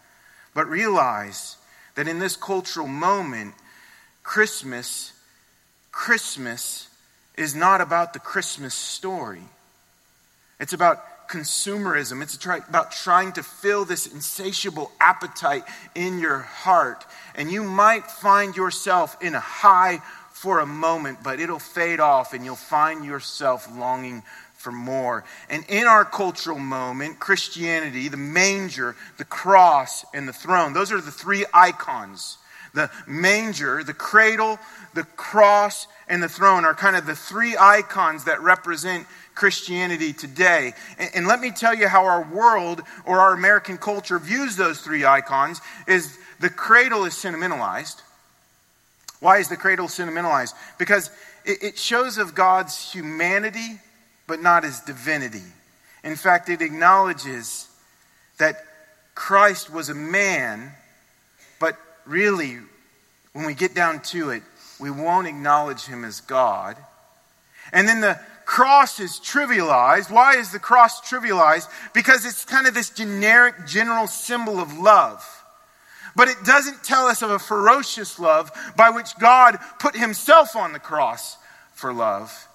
But 0.53 0.67
realize 0.69 1.57
that 1.95 2.07
in 2.07 2.19
this 2.19 2.35
cultural 2.35 2.87
moment, 2.87 3.55
Christmas, 4.21 5.11
Christmas 5.91 6.87
is 7.35 7.55
not 7.55 7.81
about 7.81 8.13
the 8.13 8.19
Christmas 8.19 8.75
story. 8.75 9.43
It's 10.59 10.73
about 10.73 11.03
consumerism. 11.27 12.21
It's 12.21 12.35
about 12.45 12.91
trying 12.91 13.33
to 13.33 13.43
fill 13.43 13.85
this 13.85 14.07
insatiable 14.07 14.91
appetite 14.99 15.63
in 15.95 16.19
your 16.19 16.39
heart. 16.39 17.05
And 17.35 17.51
you 17.51 17.63
might 17.63 18.09
find 18.09 18.55
yourself 18.55 19.17
in 19.21 19.35
a 19.35 19.39
high 19.39 19.99
for 20.31 20.59
a 20.59 20.65
moment, 20.65 21.19
but 21.23 21.39
it'll 21.39 21.59
fade 21.59 21.99
off 21.99 22.33
and 22.33 22.45
you'll 22.45 22.55
find 22.55 23.03
yourself 23.03 23.67
longing 23.75 24.23
for 24.53 24.71
more. 24.71 25.23
And 25.49 25.63
in 25.67 25.87
our 25.87 26.05
cultural 26.05 26.59
moment, 26.59 27.19
Christianity, 27.19 28.07
the 28.07 28.17
manger, 28.17 28.95
the 29.17 29.25
cross, 29.25 30.05
and 30.13 30.27
the 30.27 30.33
throne, 30.33 30.73
those 30.73 30.91
are 30.91 31.01
the 31.01 31.11
three 31.11 31.45
icons. 31.53 32.37
The 32.73 32.91
manger, 33.07 33.83
the 33.83 33.93
cradle, 33.93 34.59
the 34.93 35.03
cross, 35.03 35.87
and 36.07 36.21
the 36.21 36.29
throne 36.29 36.65
are 36.65 36.75
kind 36.75 36.95
of 36.95 37.05
the 37.05 37.15
three 37.15 37.55
icons 37.57 38.25
that 38.25 38.41
represent 38.41 39.07
Christianity 39.37 40.13
today. 40.13 40.73
And, 40.97 41.11
and, 41.13 41.27
let 41.27 41.39
me 41.39 41.51
tell 41.51 41.75
you 41.75 41.87
how 41.87 42.05
our 42.05 42.23
world 42.23 42.81
or 43.05 43.19
our 43.19 43.33
American 43.33 43.77
culture 43.77 44.17
views 44.17 44.55
those 44.55 44.81
three 44.81 45.05
icons 45.05 45.61
is 45.87 46.17
the 46.39 46.49
cradle 46.49 47.05
is 47.05 47.15
sentimentalized. 47.15 48.01
Why 49.19 49.37
is 49.37 49.47
the 49.47 49.55
cradle 49.55 49.87
sentimentalized? 49.87 50.55
Because 50.79 51.11
it, 51.45 51.61
it 51.61 51.77
shows 51.77 52.17
of 52.17 52.33
God's 52.33 52.91
humanity, 52.91 53.79
but 54.25 54.41
not 54.41 54.63
his 54.63 54.79
divinity. 54.79 55.45
In 56.03 56.15
fact, 56.15 56.49
it 56.49 56.61
acknowledges 56.61 57.67
that 58.39 58.65
Christ 59.13 59.71
was 59.71 59.89
a 59.89 59.95
man, 59.95 60.71
but 61.59 61.77
really, 62.07 62.57
when 63.33 63.45
we 63.45 63.53
get 63.53 63.75
down 63.75 63.99
to 64.01 64.31
it, 64.31 64.41
we 64.79 64.89
won't 64.89 65.27
acknowledge 65.27 65.85
him 65.85 66.03
as 66.03 66.21
God. 66.21 66.75
And 67.71 67.87
then 67.87 68.01
the 68.01 68.19
cross 68.47 68.99
is 68.99 69.19
trivialized. 69.19 70.09
Why 70.09 70.37
is 70.37 70.51
the 70.51 70.57
cross 70.57 71.01
trivialized? 71.01 71.69
Because 71.93 72.25
it's 72.25 72.45
kind 72.45 72.65
of 72.65 72.73
this 72.73 72.89
generic, 72.89 73.67
general 73.67 74.07
symbol 74.07 74.59
of 74.59 74.75
love. 74.75 75.23
But 76.15 76.29
it 76.29 76.37
doesn't 76.43 76.83
tell 76.83 77.05
us 77.05 77.21
of 77.21 77.29
a 77.29 77.37
ferocious 77.37 78.17
love 78.17 78.49
by 78.75 78.89
which 78.89 79.15
God 79.19 79.59
put 79.77 79.95
himself 79.95 80.55
on 80.55 80.73
the 80.73 80.79
cross 80.79 81.37
for 81.73 81.93
love. 81.93 82.47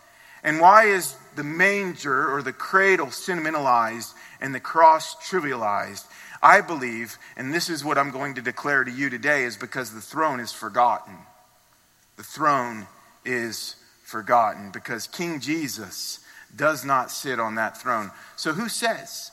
And 0.42 0.60
why 0.60 0.86
is 0.86 1.14
the 1.36 1.44
manger 1.44 2.34
or 2.34 2.42
the 2.42 2.52
cradle 2.52 3.12
sentimentalized 3.12 4.12
and 4.40 4.52
the 4.52 4.60
cross 4.60 5.14
trivialized? 5.14 6.06
I 6.42 6.60
believe, 6.60 7.18
and 7.36 7.54
this 7.54 7.70
is 7.70 7.84
what 7.84 7.98
I'm 7.98 8.10
going 8.10 8.34
to 8.34 8.42
declare 8.42 8.82
to 8.82 8.90
you 8.90 9.10
today, 9.10 9.44
is 9.44 9.56
because 9.56 9.94
the 9.94 10.00
throne 10.00 10.40
is 10.40 10.50
forgotten 10.50 11.18
the 12.16 12.22
throne 12.22 12.86
is 13.24 13.76
forgotten 14.12 14.70
because 14.70 15.06
King 15.08 15.40
Jesus 15.40 16.20
does 16.54 16.84
not 16.84 17.10
sit 17.10 17.40
on 17.40 17.56
that 17.56 17.80
throne. 17.80 18.10
So 18.36 18.52
who 18.52 18.68
says? 18.68 19.32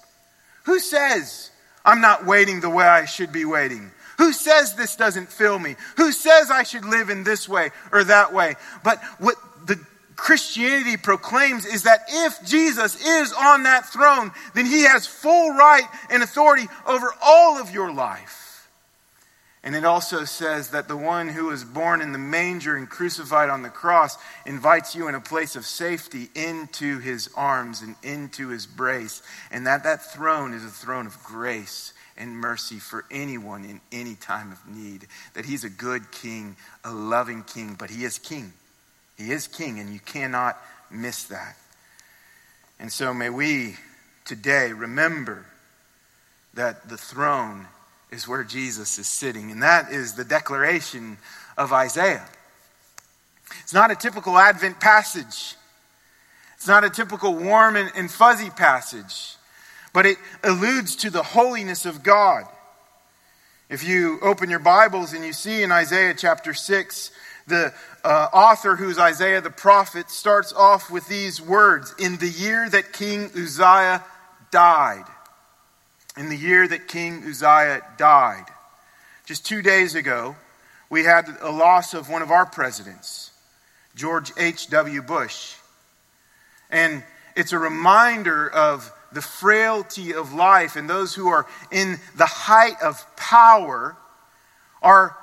Who 0.63 0.79
says 0.79 1.51
I'm 1.85 2.01
not 2.01 2.25
waiting 2.25 2.61
the 2.61 2.69
way 2.69 2.85
I 2.85 3.05
should 3.05 3.31
be 3.31 3.45
waiting? 3.45 3.91
Who 4.17 4.33
says 4.33 4.75
this 4.75 4.95
doesn't 4.95 5.29
fill 5.29 5.59
me? 5.59 5.75
Who 5.97 6.11
says 6.11 6.49
I 6.49 6.63
should 6.63 6.85
live 6.85 7.09
in 7.09 7.23
this 7.23 7.47
way 7.47 7.71
or 7.91 8.03
that 8.05 8.33
way? 8.33 8.55
But 8.83 9.03
what 9.19 9.35
the 9.65 9.79
Christianity 10.15 10.97
proclaims 10.97 11.65
is 11.65 11.83
that 11.83 12.05
if 12.09 12.45
Jesus 12.45 12.95
is 13.05 13.33
on 13.33 13.63
that 13.63 13.85
throne, 13.85 14.31
then 14.53 14.65
he 14.65 14.83
has 14.83 15.07
full 15.07 15.51
right 15.51 15.87
and 16.09 16.23
authority 16.23 16.67
over 16.85 17.07
all 17.21 17.57
of 17.57 17.71
your 17.71 17.91
life. 17.91 18.48
And 19.63 19.75
it 19.75 19.83
also 19.83 20.23
says 20.23 20.69
that 20.69 20.87
the 20.87 20.95
one 20.95 21.27
who 21.27 21.47
was 21.47 21.65
born 21.65 22.01
in 22.01 22.13
the 22.13 22.17
manger 22.17 22.77
and 22.77 22.89
crucified 22.89 23.49
on 23.49 23.61
the 23.61 23.69
cross 23.69 24.17
invites 24.45 24.95
you 24.95 25.09
in 25.09 25.15
a 25.15 25.21
place 25.21 25.57
of 25.57 25.65
safety 25.65 26.29
into 26.33 26.99
his 26.99 27.29
arms 27.35 27.81
and 27.81 27.95
into 28.01 28.47
his 28.49 28.65
brace. 28.65 29.21
And 29.51 29.67
that 29.67 29.83
that 29.83 30.13
throne 30.13 30.53
is 30.53 30.63
a 30.63 30.69
throne 30.69 31.05
of 31.05 31.21
grace 31.23 31.93
and 32.17 32.37
mercy 32.37 32.79
for 32.79 33.03
anyone 33.11 33.65
in 33.65 33.81
any 33.91 34.15
time 34.15 34.51
of 34.51 34.65
need. 34.67 35.07
That 35.33 35.45
he's 35.45 35.65
a 35.65 35.69
good 35.69 36.09
king, 36.11 36.55
a 36.85 36.91
loving 36.93 37.43
king, 37.43 37.75
but 37.77 37.89
he 37.89 38.05
is 38.05 38.17
king. 38.17 38.53
He 39.17 39.31
is 39.31 39.47
king, 39.47 39.79
and 39.79 39.91
you 39.91 39.99
cannot 39.99 40.57
miss 40.89 41.25
that. 41.25 41.57
And 42.79 42.91
so 42.91 43.13
may 43.13 43.29
we 43.29 43.75
today 44.23 44.71
remember 44.71 45.45
that 46.53 46.87
the 46.87 46.97
throne 46.97 47.67
is 48.11 48.27
where 48.27 48.43
Jesus 48.43 48.97
is 48.97 49.07
sitting. 49.07 49.51
And 49.51 49.61
that 49.63 49.91
is 49.91 50.13
the 50.13 50.23
declaration 50.23 51.17
of 51.57 51.73
Isaiah. 51.73 52.27
It's 53.61 53.73
not 53.73 53.91
a 53.91 53.95
typical 53.95 54.37
Advent 54.37 54.79
passage, 54.79 55.55
it's 56.55 56.67
not 56.67 56.83
a 56.83 56.89
typical 56.89 57.35
warm 57.35 57.75
and, 57.75 57.91
and 57.95 58.11
fuzzy 58.11 58.49
passage, 58.49 59.35
but 59.93 60.05
it 60.05 60.17
alludes 60.43 60.95
to 60.97 61.09
the 61.09 61.23
holiness 61.23 61.85
of 61.85 62.03
God. 62.03 62.45
If 63.69 63.83
you 63.83 64.19
open 64.21 64.49
your 64.49 64.59
Bibles 64.59 65.13
and 65.13 65.23
you 65.23 65.31
see 65.31 65.61
in 65.61 65.71
Isaiah 65.71 66.15
chapter 66.17 66.53
6, 66.53 67.11
the 67.47 67.73
uh, 68.03 68.27
author, 68.33 68.75
who's 68.75 68.97
Isaiah 68.97 69.41
the 69.41 69.49
prophet, 69.49 70.09
starts 70.09 70.53
off 70.53 70.89
with 70.89 71.07
these 71.07 71.41
words 71.41 71.93
In 71.99 72.17
the 72.17 72.29
year 72.29 72.69
that 72.69 72.93
King 72.93 73.29
Uzziah 73.35 74.03
died 74.51 75.05
in 76.17 76.29
the 76.29 76.35
year 76.35 76.67
that 76.67 76.87
King 76.87 77.23
Uzziah 77.27 77.81
died. 77.97 78.45
Just 79.25 79.45
two 79.45 79.61
days 79.61 79.95
ago, 79.95 80.35
we 80.89 81.03
had 81.03 81.27
a 81.41 81.51
loss 81.51 81.93
of 81.93 82.09
one 82.09 82.21
of 82.21 82.31
our 82.31 82.45
presidents, 82.45 83.31
George 83.95 84.31
H.W. 84.37 85.01
Bush. 85.03 85.55
And 86.69 87.03
it's 87.35 87.53
a 87.53 87.59
reminder 87.59 88.49
of 88.49 88.91
the 89.11 89.21
frailty 89.21 90.13
of 90.13 90.33
life, 90.33 90.75
and 90.75 90.89
those 90.89 91.15
who 91.15 91.29
are 91.29 91.47
in 91.71 91.99
the 92.15 92.25
height 92.25 92.75
of 92.83 93.05
power 93.15 93.95
are, 94.81 95.15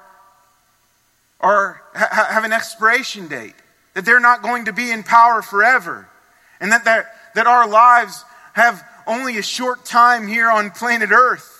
are, 1.41 1.83
ha, 1.95 2.29
have 2.31 2.45
an 2.45 2.53
expiration 2.53 3.29
date, 3.29 3.55
that 3.95 4.05
they're 4.05 4.21
not 4.21 4.43
going 4.43 4.65
to 4.65 4.73
be 4.73 4.91
in 4.91 5.03
power 5.03 5.43
forever, 5.43 6.09
and 6.61 6.73
that, 6.73 6.85
that, 6.85 7.07
that 7.35 7.47
our 7.47 7.69
lives 7.69 8.25
have 8.55 8.83
only 9.07 9.39
a 9.39 9.43
short 9.43 9.85
time 9.85 10.27
here 10.27 10.51
on 10.51 10.71
planet 10.71 11.11
Earth. 11.11 11.53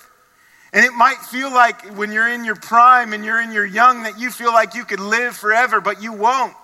And 0.73 0.85
it 0.85 0.91
might 0.91 1.17
feel 1.17 1.51
like 1.51 1.97
when 1.97 2.11
you're 2.11 2.27
in 2.27 2.43
your 2.43 2.55
prime 2.55 3.13
and 3.13 3.23
you're 3.23 3.41
in 3.41 3.51
your 3.51 3.65
young 3.65 4.03
that 4.03 4.19
you 4.19 4.29
feel 4.29 4.51
like 4.51 4.75
you 4.75 4.85
could 4.85 4.99
live 4.99 5.35
forever, 5.35 5.81
but 5.81 6.03
you 6.03 6.13
won't. 6.13 6.55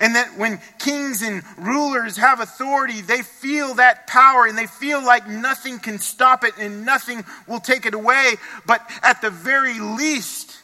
And 0.00 0.14
that 0.14 0.38
when 0.38 0.58
kings 0.78 1.22
and 1.22 1.42
rulers 1.58 2.16
have 2.16 2.40
authority, 2.40 3.02
they 3.02 3.22
feel 3.22 3.74
that 3.74 4.06
power 4.06 4.46
and 4.46 4.56
they 4.56 4.66
feel 4.66 5.04
like 5.04 5.28
nothing 5.28 5.78
can 5.78 5.98
stop 5.98 6.44
it 6.44 6.54
and 6.58 6.86
nothing 6.86 7.24
will 7.46 7.60
take 7.60 7.84
it 7.84 7.94
away. 7.94 8.34
But 8.64 8.80
at 9.02 9.20
the 9.20 9.30
very 9.30 9.78
least, 9.78 10.56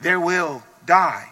they 0.00 0.16
will 0.16 0.62
die. 0.84 1.28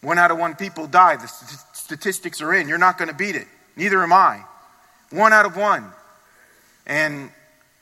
One 0.00 0.18
out 0.18 0.30
of 0.30 0.38
one 0.38 0.54
people 0.54 0.86
die. 0.86 1.16
The 1.16 1.28
statistics 1.72 2.40
are 2.40 2.54
in. 2.54 2.68
You're 2.68 2.78
not 2.78 2.98
going 2.98 3.08
to 3.08 3.14
beat 3.14 3.36
it. 3.36 3.48
Neither 3.74 4.02
am 4.02 4.12
I. 4.12 4.44
One 5.14 5.32
out 5.32 5.46
of 5.46 5.56
one. 5.56 5.92
And 6.86 7.30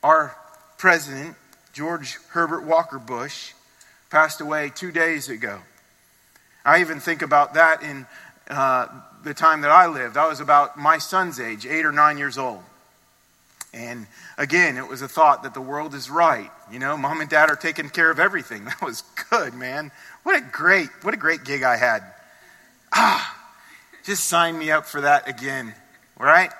our 0.03 0.37
president, 0.77 1.35
George 1.73 2.19
Herbert 2.29 2.65
Walker 2.65 2.99
Bush, 2.99 3.53
passed 4.11 4.43
away 4.43 4.71
two 4.75 4.93
days 4.93 5.31
ago. 5.31 5.61
I 6.63 6.83
even 6.83 7.01
think 7.01 7.23
about 7.23 7.55
that 7.55 7.83
in 7.83 8.07
uh, 8.51 8.87
the 9.25 9.33
time 9.33 9.63
that 9.63 9.71
I 9.71 9.87
lived. 9.87 10.19
I 10.19 10.29
was 10.29 10.41
about 10.41 10.77
my 10.77 10.99
son's 10.99 11.41
age, 11.41 11.65
eight 11.65 11.87
or 11.87 11.93
nine 11.93 12.19
years 12.19 12.37
old. 12.37 12.63
And 13.73 14.07
again, 14.37 14.77
it 14.77 14.87
was 14.87 15.01
a 15.01 15.09
thought 15.09 15.45
that 15.45 15.55
the 15.55 15.61
world 15.63 15.95
is 15.95 16.11
right. 16.11 16.51
You 16.71 16.79
know, 16.79 16.99
mom 16.99 17.23
and 17.23 17.31
dad 17.31 17.49
are 17.49 17.57
taking 17.57 17.89
care 17.89 18.11
of 18.11 18.21
everything. 18.21 18.65
That 18.67 18.83
was 18.83 19.05
good, 19.31 19.55
man. 19.55 19.91
What 20.23 20.37
a 20.37 20.43
great, 20.43 20.91
what 21.01 21.15
a 21.15 21.17
great 21.17 21.45
gig 21.45 21.63
I 21.63 21.77
had. 21.77 22.03
Ah, 22.93 23.43
just 24.05 24.25
sign 24.25 24.59
me 24.59 24.71
up 24.71 24.85
for 24.85 25.01
that 25.01 25.27
again. 25.27 25.75
Right? 26.19 26.51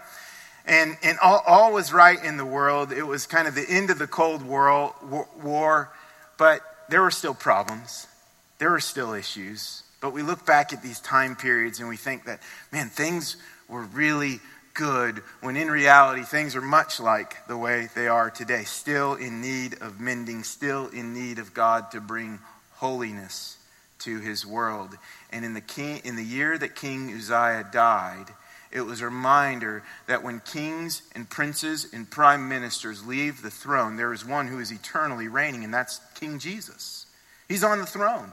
And, 0.65 0.97
and 1.03 1.19
all, 1.21 1.43
all 1.47 1.73
was 1.73 1.93
right 1.93 2.23
in 2.23 2.37
the 2.37 2.45
world. 2.45 2.93
It 2.93 3.03
was 3.03 3.27
kind 3.27 3.49
of 3.49 3.55
the 3.55 3.67
end 3.69 3.91
of 3.91 3.99
the 3.99 4.07
Cold 4.07 4.43
War, 4.43 4.95
war, 5.43 5.91
but 6.39 6.61
there 6.89 7.03
were 7.03 7.11
still 7.11 7.35
problems. 7.35 8.07
There 8.59 8.71
were 8.71 8.81
still 8.81 9.13
issues. 9.13 9.83
But 10.01 10.13
we 10.13 10.23
look 10.23 10.47
back 10.47 10.73
at 10.73 10.83
these 10.83 11.01
time 11.01 11.37
periods 11.37 11.81
and 11.81 11.89
we 11.89 11.97
think 11.97 12.25
that, 12.25 12.41
man, 12.73 12.89
things 12.89 13.37
were 13.69 13.83
really 13.83 14.41
good 14.75 15.19
when 15.41 15.57
in 15.57 15.71
reality 15.71 16.23
things 16.23 16.57
are 16.57 16.63
much 16.63 16.99
like 16.99 17.47
the 17.47 17.57
way 17.57 17.89
they 17.95 18.09
are 18.09 18.31
today. 18.31 18.65
Still 18.65 19.15
in 19.15 19.41
need 19.41 19.75
of 19.81 20.01
mending, 20.01 20.45
still 20.45 20.89
in 20.89 21.15
need 21.15 21.39
of 21.39 21.55
God 21.55 21.91
to 21.93 22.01
bring 22.01 22.39
holiness 22.75 23.57
to 24.01 24.19
his 24.19 24.45
world. 24.47 24.97
And 25.31 25.45
in 25.45 25.55
the, 25.55 25.61
king, 25.61 26.01
in 26.05 26.17
the 26.17 26.25
year 26.25 26.59
that 26.59 26.75
King 26.75 27.13
Uzziah 27.15 27.69
died, 27.73 28.27
it 28.73 28.81
was 28.81 29.01
a 29.01 29.07
reminder 29.07 29.83
that 30.07 30.23
when 30.23 30.41
kings 30.41 31.03
and 31.15 31.29
princes 31.29 31.87
and 31.93 32.11
prime 32.11 32.49
ministers 32.49 33.07
leave 33.07 33.43
the 33.43 33.51
throne, 33.51 33.97
there 33.97 34.13
is 34.13 34.25
one 34.25 34.47
who 34.47 34.59
is 34.59 34.73
eternally 34.73 35.29
reigning, 35.29 35.63
and 35.63 35.75
that's 35.75 36.01
King 36.15 36.39
Jesus. 36.39 37.07
He's 37.49 37.63
on 37.63 37.79
the 37.81 37.87
throne, 37.87 38.33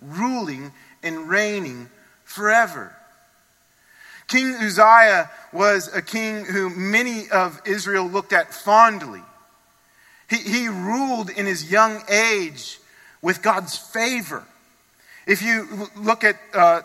ruling 0.00 0.72
and 1.02 1.28
reigning 1.28 1.90
forever. 2.24 2.94
King 4.26 4.54
Uzziah 4.54 5.30
was 5.52 5.94
a 5.94 6.00
king 6.00 6.46
who 6.46 6.70
many 6.70 7.28
of 7.28 7.60
Israel 7.66 8.06
looked 8.06 8.32
at 8.32 8.54
fondly. 8.54 9.22
He, 10.30 10.36
he 10.36 10.68
ruled 10.68 11.28
in 11.28 11.44
his 11.44 11.70
young 11.70 12.02
age 12.08 12.78
with 13.20 13.42
God's 13.42 13.76
favor. 13.76 14.44
If 15.26 15.42
you 15.42 15.90
look 15.96 16.24
at 16.24 16.36
uh, 16.54 16.82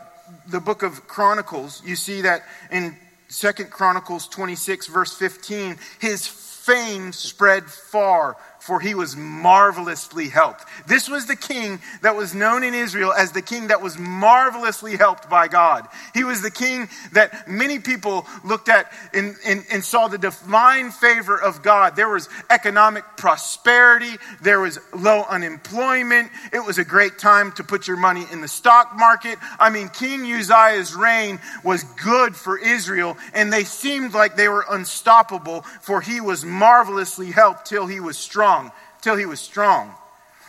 the 0.47 0.59
book 0.59 0.83
of 0.83 1.07
Chronicles, 1.07 1.81
you 1.85 1.95
see 1.95 2.21
that 2.21 2.43
in 2.71 2.95
Second 3.27 3.69
Chronicles 3.69 4.27
26, 4.27 4.87
verse 4.87 5.15
15, 5.15 5.77
his 5.99 6.27
fame 6.27 7.11
spread 7.11 7.65
far 7.65 8.37
for 8.59 8.79
he 8.79 8.93
was 8.93 9.15
marvelously 9.15 10.27
helped. 10.27 10.65
This 10.87 11.09
was 11.09 11.25
the 11.25 11.35
king 11.35 11.79
that 12.01 12.15
was 12.15 12.35
known 12.35 12.63
in 12.63 12.73
Israel 12.73 13.13
as 13.13 13.31
the 13.31 13.41
king 13.41 13.67
that 13.67 13.81
was 13.81 13.97
marvelously 13.97 14.97
helped 14.97 15.29
by 15.29 15.47
God. 15.47 15.87
He 16.13 16.23
was 16.23 16.41
the 16.41 16.51
king 16.51 16.89
that 17.13 17.47
many 17.47 17.79
people 17.79 18.27
looked 18.43 18.69
at 18.69 18.91
and, 19.13 19.35
and, 19.45 19.65
and 19.71 19.83
saw 19.83 20.07
the 20.07 20.17
divine 20.17 20.91
favor 20.91 21.39
of 21.39 21.61
God. 21.63 21.95
There 21.95 22.09
was 22.09 22.27
economic 22.49 23.05
prosperity, 23.17 24.17
there 24.41 24.59
was 24.59 24.79
low 24.93 25.23
unemployment. 25.23 26.29
It 26.51 26.59
was 26.59 26.77
a 26.77 26.85
great 26.85 27.17
time 27.17 27.51
to 27.53 27.63
put 27.63 27.87
your 27.87 27.97
money 27.97 28.25
in 28.31 28.41
the 28.41 28.47
stock 28.47 28.95
market. 28.95 29.39
I 29.59 29.69
mean, 29.69 29.89
King 29.89 30.21
Uzziah's 30.21 30.93
reign 30.93 31.39
was 31.63 31.83
good 32.03 32.35
for 32.35 32.57
Israel, 32.57 33.17
and 33.33 33.51
they 33.51 33.63
seemed 33.63 34.13
like 34.13 34.35
they 34.35 34.49
were 34.49 34.65
unstoppable, 34.69 35.61
for 35.81 36.01
he 36.01 36.19
was 36.19 36.43
marvelously 36.43 37.31
helped 37.31 37.65
till 37.65 37.87
he 37.87 37.99
was 37.99 38.17
strong 38.17 38.48
strong 38.49 38.71
till 39.01 39.15
he 39.15 39.25
was 39.25 39.39
strong. 39.39 39.93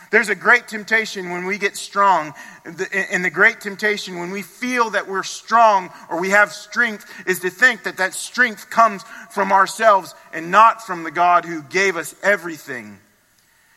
There's 0.09 0.29
a 0.29 0.35
great 0.35 0.67
temptation 0.67 1.29
when 1.29 1.45
we 1.45 1.57
get 1.57 1.77
strong, 1.77 2.33
and 2.65 3.23
the 3.23 3.29
great 3.29 3.61
temptation 3.61 4.19
when 4.19 4.31
we 4.31 4.41
feel 4.41 4.89
that 4.89 5.07
we're 5.07 5.23
strong 5.23 5.89
or 6.09 6.19
we 6.19 6.31
have 6.31 6.51
strength 6.51 7.05
is 7.25 7.39
to 7.41 7.49
think 7.49 7.83
that 7.83 7.97
that 7.97 8.13
strength 8.13 8.69
comes 8.69 9.03
from 9.29 9.53
ourselves 9.53 10.13
and 10.33 10.51
not 10.51 10.85
from 10.85 11.03
the 11.03 11.11
God 11.11 11.45
who 11.45 11.61
gave 11.63 11.95
us 11.95 12.13
everything. 12.21 12.99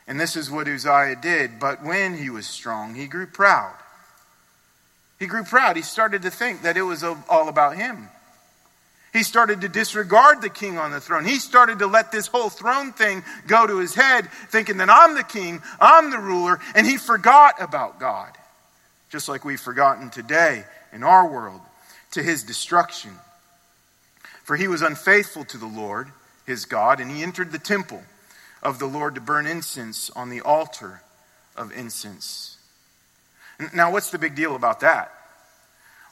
And 0.09 0.19
this 0.19 0.35
is 0.35 0.51
what 0.51 0.67
Uzziah 0.67 1.17
did. 1.23 1.61
But 1.61 1.85
when 1.85 2.17
he 2.17 2.31
was 2.31 2.47
strong, 2.47 2.95
he 2.95 3.07
grew 3.07 3.27
proud. 3.27 3.75
He 5.21 5.27
grew 5.27 5.45
proud. 5.45 5.77
He 5.77 5.83
started 5.83 6.23
to 6.23 6.31
think 6.31 6.63
that 6.63 6.77
it 6.77 6.83
was 6.83 7.05
all 7.05 7.49
about 7.49 7.77
him. 7.77 8.09
He 9.15 9.23
started 9.23 9.61
to 9.61 9.69
disregard 9.69 10.43
the 10.43 10.51
king 10.51 10.77
on 10.77 10.91
the 10.91 11.01
throne. 11.01 11.25
He 11.25 11.37
started 11.37 11.79
to 11.79 11.87
let 11.87 12.11
this 12.11 12.27
whole 12.27 12.51
throne 12.51 12.93
thing 12.93 13.23
go 13.47 13.65
to 13.65 13.79
his 13.79 13.95
head, 13.95 14.29
thinking 14.51 14.79
that 14.79 14.91
I'm 14.91 15.15
the 15.15 15.23
king, 15.23 15.63
I'm 15.81 16.11
the 16.11 16.19
ruler, 16.19 16.59
and 16.75 16.85
he 16.85 16.97
forgot 16.97 17.63
about 17.63 18.01
God. 18.01 18.37
Just 19.11 19.29
like 19.29 19.45
we've 19.45 19.61
forgotten 19.61 20.11
today 20.11 20.65
in 20.93 21.05
our 21.05 21.29
world 21.29 21.61
to 22.11 22.25
his 22.25 22.43
destruction. 22.43 23.13
For 24.43 24.57
he 24.57 24.67
was 24.67 24.83
unfaithful 24.83 25.45
to 25.45 25.59
the 25.59 25.67
Lord, 25.67 26.09
his 26.45 26.65
God, 26.65 26.99
and 26.99 27.09
he 27.09 27.23
entered 27.23 27.53
the 27.53 27.59
temple 27.61 28.03
of 28.65 28.81
the 28.81 28.87
Lord 28.87 29.15
to 29.15 29.21
burn 29.21 29.47
incense 29.47 30.11
on 30.11 30.29
the 30.29 30.41
altar 30.41 31.03
of 31.57 31.71
incense. 31.71 32.57
Now, 33.73 33.93
what's 33.93 34.11
the 34.11 34.19
big 34.19 34.35
deal 34.35 34.57
about 34.57 34.81
that? 34.81 35.13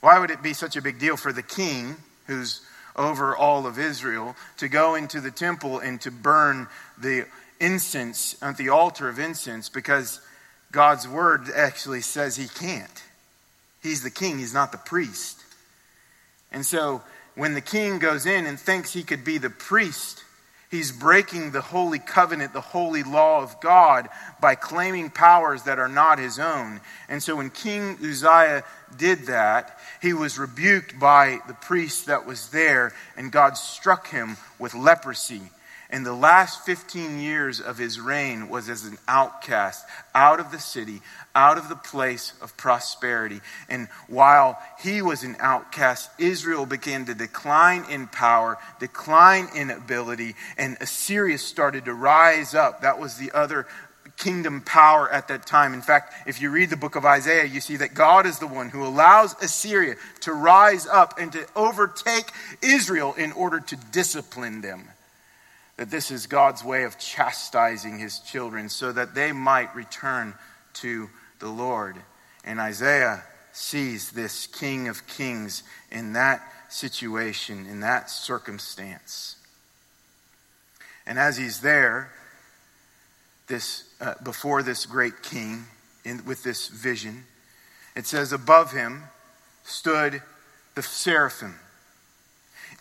Why 0.00 0.20
would 0.20 0.30
it 0.30 0.40
be 0.40 0.52
such 0.52 0.76
a 0.76 0.82
big 0.82 1.00
deal 1.00 1.16
for 1.16 1.32
the 1.32 1.42
king 1.42 1.96
who's 2.28 2.60
over 2.96 3.36
all 3.36 3.66
of 3.66 3.78
Israel 3.78 4.36
to 4.58 4.68
go 4.68 4.94
into 4.94 5.20
the 5.20 5.30
temple 5.30 5.78
and 5.78 6.00
to 6.00 6.10
burn 6.10 6.68
the 6.98 7.26
incense 7.60 8.36
at 8.42 8.56
the 8.56 8.68
altar 8.68 9.08
of 9.08 9.18
incense 9.18 9.68
because 9.68 10.20
God's 10.72 11.06
word 11.06 11.48
actually 11.54 12.00
says 12.00 12.36
he 12.36 12.48
can't. 12.48 13.02
He's 13.82 14.02
the 14.02 14.10
king, 14.10 14.38
he's 14.38 14.54
not 14.54 14.72
the 14.72 14.78
priest. 14.78 15.38
And 16.50 16.64
so 16.64 17.02
when 17.34 17.54
the 17.54 17.60
king 17.60 17.98
goes 17.98 18.26
in 18.26 18.46
and 18.46 18.58
thinks 18.58 18.92
he 18.92 19.02
could 19.02 19.24
be 19.24 19.38
the 19.38 19.50
priest, 19.50 20.24
he's 20.72 20.90
breaking 20.90 21.52
the 21.52 21.60
holy 21.60 22.00
covenant, 22.00 22.52
the 22.52 22.60
holy 22.60 23.04
law 23.04 23.42
of 23.42 23.60
God 23.60 24.08
by 24.40 24.56
claiming 24.56 25.10
powers 25.10 25.64
that 25.64 25.78
are 25.78 25.86
not 25.86 26.18
his 26.18 26.40
own. 26.40 26.80
And 27.08 27.22
so 27.22 27.36
when 27.36 27.50
King 27.50 27.98
Uzziah 28.02 28.64
did 28.96 29.26
that, 29.26 29.78
he 30.00 30.14
was 30.14 30.38
rebuked 30.38 30.98
by 30.98 31.40
the 31.46 31.54
priest 31.54 32.06
that 32.06 32.26
was 32.26 32.48
there, 32.48 32.92
and 33.16 33.30
God 33.30 33.56
struck 33.56 34.08
him 34.08 34.38
with 34.58 34.74
leprosy. 34.74 35.42
And 35.92 36.06
the 36.06 36.14
last 36.14 36.64
15 36.64 37.20
years 37.20 37.60
of 37.60 37.76
his 37.76 38.00
reign 38.00 38.48
was 38.48 38.70
as 38.70 38.86
an 38.86 38.96
outcast, 39.06 39.86
out 40.14 40.40
of 40.40 40.50
the 40.50 40.58
city, 40.58 41.02
out 41.34 41.58
of 41.58 41.68
the 41.68 41.76
place 41.76 42.32
of 42.40 42.56
prosperity. 42.56 43.40
And 43.68 43.88
while 44.08 44.58
he 44.80 45.02
was 45.02 45.22
an 45.22 45.36
outcast, 45.38 46.10
Israel 46.18 46.64
began 46.64 47.04
to 47.04 47.14
decline 47.14 47.84
in 47.90 48.06
power, 48.06 48.56
decline 48.80 49.48
in 49.54 49.68
ability, 49.68 50.34
and 50.56 50.78
Assyria 50.80 51.36
started 51.36 51.84
to 51.84 51.92
rise 51.92 52.54
up. 52.54 52.80
That 52.80 52.98
was 52.98 53.18
the 53.18 53.30
other 53.32 53.66
kingdom 54.16 54.62
power 54.62 55.10
at 55.10 55.28
that 55.28 55.46
time. 55.46 55.74
In 55.74 55.82
fact, 55.82 56.14
if 56.26 56.40
you 56.40 56.50
read 56.50 56.70
the 56.70 56.76
book 56.76 56.96
of 56.96 57.04
Isaiah, 57.04 57.44
you 57.44 57.60
see 57.60 57.76
that 57.76 57.92
God 57.92 58.24
is 58.24 58.38
the 58.38 58.46
one 58.46 58.70
who 58.70 58.86
allows 58.86 59.34
Assyria 59.42 59.96
to 60.20 60.32
rise 60.32 60.86
up 60.86 61.18
and 61.18 61.30
to 61.32 61.46
overtake 61.54 62.30
Israel 62.62 63.12
in 63.12 63.32
order 63.32 63.60
to 63.60 63.76
discipline 63.90 64.62
them. 64.62 64.88
That 65.76 65.90
this 65.90 66.10
is 66.10 66.26
God's 66.26 66.62
way 66.62 66.84
of 66.84 66.98
chastising 66.98 67.98
his 67.98 68.18
children 68.20 68.68
so 68.68 68.92
that 68.92 69.14
they 69.14 69.32
might 69.32 69.74
return 69.74 70.34
to 70.74 71.08
the 71.38 71.48
Lord. 71.48 71.96
And 72.44 72.60
Isaiah 72.60 73.22
sees 73.52 74.10
this 74.12 74.46
King 74.46 74.88
of 74.88 75.06
Kings 75.06 75.62
in 75.90 76.12
that 76.12 76.42
situation, 76.68 77.66
in 77.66 77.80
that 77.80 78.10
circumstance. 78.10 79.36
And 81.06 81.18
as 81.18 81.36
he's 81.36 81.60
there, 81.60 82.12
this, 83.52 83.84
uh, 84.00 84.14
before 84.22 84.62
this 84.62 84.86
great 84.86 85.22
king 85.22 85.66
in, 86.04 86.24
with 86.24 86.42
this 86.42 86.68
vision. 86.68 87.24
It 87.94 88.06
says, 88.06 88.32
Above 88.32 88.72
him 88.72 89.04
stood 89.64 90.22
the 90.74 90.82
seraphim. 90.82 91.56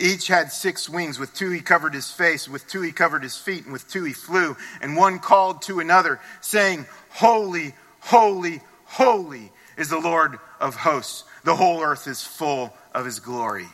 Each 0.01 0.27
had 0.27 0.51
six 0.51 0.89
wings. 0.89 1.19
With 1.19 1.33
two 1.33 1.51
he 1.51 1.61
covered 1.61 1.93
his 1.93 2.11
face, 2.11 2.49
with 2.49 2.67
two 2.67 2.81
he 2.81 2.91
covered 2.91 3.23
his 3.23 3.37
feet, 3.37 3.63
and 3.63 3.71
with 3.71 3.87
two 3.87 4.03
he 4.03 4.13
flew. 4.13 4.57
And 4.81 4.97
one 4.97 5.19
called 5.19 5.61
to 5.63 5.79
another, 5.79 6.19
saying, 6.41 6.87
Holy, 7.09 7.75
holy, 7.99 8.61
holy 8.85 9.51
is 9.77 9.89
the 9.89 9.99
Lord 9.99 10.39
of 10.59 10.75
hosts. 10.75 11.23
The 11.43 11.55
whole 11.55 11.81
earth 11.81 12.07
is 12.07 12.23
full 12.23 12.73
of 12.93 13.05
his 13.05 13.19
glory. 13.19 13.67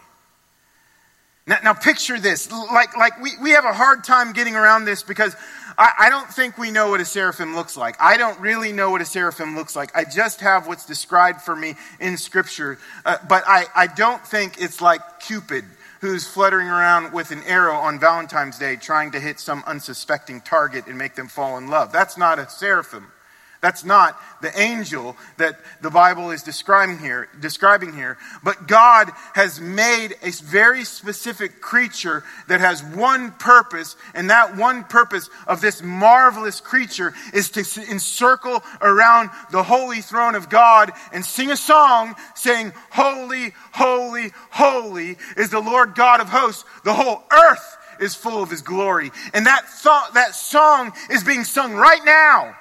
Now, 1.47 1.59
now 1.63 1.73
picture 1.73 2.19
this. 2.19 2.51
Like, 2.51 2.95
like 2.97 3.21
we, 3.21 3.31
we 3.41 3.51
have 3.51 3.65
a 3.65 3.73
hard 3.73 4.03
time 4.03 4.33
getting 4.33 4.55
around 4.55 4.83
this 4.83 5.01
because 5.01 5.33
I, 5.77 5.91
I 5.97 6.09
don't 6.09 6.27
think 6.27 6.57
we 6.57 6.71
know 6.71 6.89
what 6.89 6.99
a 6.99 7.05
seraphim 7.05 7.55
looks 7.55 7.77
like. 7.77 7.95
I 8.01 8.17
don't 8.17 8.39
really 8.41 8.73
know 8.73 8.91
what 8.91 9.01
a 9.01 9.05
seraphim 9.05 9.55
looks 9.55 9.75
like. 9.75 9.95
I 9.95 10.03
just 10.03 10.41
have 10.41 10.67
what's 10.67 10.85
described 10.85 11.41
for 11.41 11.55
me 11.55 11.75
in 12.01 12.17
Scripture. 12.17 12.77
Uh, 13.05 13.17
but 13.29 13.43
I, 13.47 13.65
I 13.73 13.87
don't 13.87 14.25
think 14.25 14.61
it's 14.61 14.81
like 14.81 15.01
Cupid, 15.21 15.63
who's 16.01 16.27
fluttering 16.27 16.67
around 16.67 17.13
with 17.13 17.31
an 17.31 17.43
arrow 17.43 17.75
on 17.75 17.99
Valentine's 17.99 18.59
Day 18.59 18.75
trying 18.75 19.11
to 19.11 19.19
hit 19.19 19.39
some 19.39 19.63
unsuspecting 19.65 20.41
target 20.41 20.87
and 20.87 20.97
make 20.97 21.15
them 21.15 21.27
fall 21.27 21.57
in 21.57 21.67
love. 21.67 21.91
That's 21.91 22.17
not 22.17 22.39
a 22.39 22.49
seraphim. 22.49 23.11
That's 23.61 23.83
not 23.83 24.19
the 24.41 24.57
angel 24.59 25.17
that 25.37 25.59
the 25.81 25.89
Bible 25.89 26.29
is 26.29 26.43
describing 26.43 26.99
here, 26.99 27.27
describing 27.39 27.93
here. 27.93 28.17
But 28.43 28.67
God 28.67 29.09
has 29.33 29.59
made 29.59 30.15
a 30.21 30.29
very 30.31 30.83
specific 30.83 31.59
creature 31.59 32.23
that 32.47 32.59
has 32.59 32.83
one 32.83 33.31
purpose, 33.31 33.95
and 34.13 34.29
that 34.29 34.55
one 34.55 34.83
purpose 34.83 35.29
of 35.47 35.59
this 35.61 35.81
marvelous 35.81 36.61
creature 36.61 37.13
is 37.33 37.49
to 37.51 37.61
encircle 37.89 38.63
around 38.81 39.31
the 39.51 39.63
holy 39.63 40.01
throne 40.01 40.35
of 40.35 40.49
God 40.49 40.91
and 41.11 41.25
sing 41.25 41.49
a 41.49 41.57
song 41.57 42.15
saying, 42.35 42.73
Holy, 42.91 43.53
holy, 43.71 44.31
holy 44.51 45.17
is 45.35 45.49
the 45.49 45.59
Lord 45.59 45.95
God 45.95 46.21
of 46.21 46.29
hosts. 46.29 46.63
The 46.83 46.93
whole 46.93 47.23
earth 47.31 47.77
is 47.99 48.13
full 48.13 48.43
of 48.43 48.51
his 48.51 48.61
glory. 48.61 49.11
And 49.33 49.47
that, 49.47 49.65
th- 49.81 50.13
that 50.13 50.35
song 50.35 50.93
is 51.09 51.23
being 51.23 51.43
sung 51.43 51.73
right 51.73 52.05
now. 52.05 52.55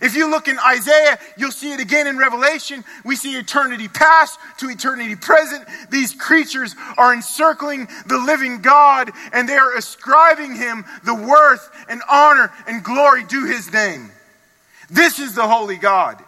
If 0.00 0.14
you 0.14 0.30
look 0.30 0.48
in 0.48 0.58
Isaiah, 0.58 1.18
you'll 1.36 1.50
see 1.50 1.72
it 1.72 1.80
again 1.80 2.06
in 2.06 2.18
Revelation. 2.18 2.84
We 3.04 3.16
see 3.16 3.36
eternity 3.36 3.88
past 3.88 4.38
to 4.58 4.68
eternity 4.68 5.16
present. 5.16 5.64
These 5.90 6.14
creatures 6.14 6.76
are 6.96 7.12
encircling 7.14 7.88
the 8.06 8.18
living 8.18 8.60
God 8.60 9.10
and 9.32 9.48
they 9.48 9.56
are 9.56 9.76
ascribing 9.76 10.54
him 10.54 10.84
the 11.04 11.14
worth 11.14 11.68
and 11.88 12.02
honor 12.08 12.52
and 12.66 12.84
glory 12.84 13.24
due 13.24 13.46
his 13.46 13.72
name. 13.72 14.10
This 14.90 15.18
is 15.18 15.34
the 15.34 15.48
holy 15.48 15.76
God. 15.76 16.22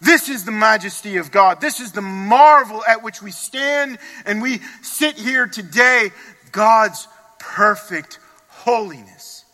This 0.00 0.28
is 0.28 0.44
the 0.44 0.52
majesty 0.52 1.16
of 1.18 1.30
God. 1.30 1.60
This 1.60 1.78
is 1.78 1.92
the 1.92 2.02
marvel 2.02 2.82
at 2.86 3.04
which 3.04 3.22
we 3.22 3.30
stand 3.30 3.98
and 4.26 4.42
we 4.42 4.60
sit 4.82 5.16
here 5.16 5.46
today. 5.46 6.10
God's 6.50 7.06
perfect 7.38 8.18
holiness. 8.48 9.44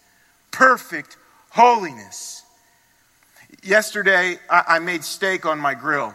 Perfect 0.51 1.19
holiness. 1.51 2.38
Yesterday, 3.62 4.38
I, 4.49 4.79
made 4.79 5.03
steak 5.03 5.44
on 5.44 5.59
my 5.59 5.75
grill. 5.75 6.14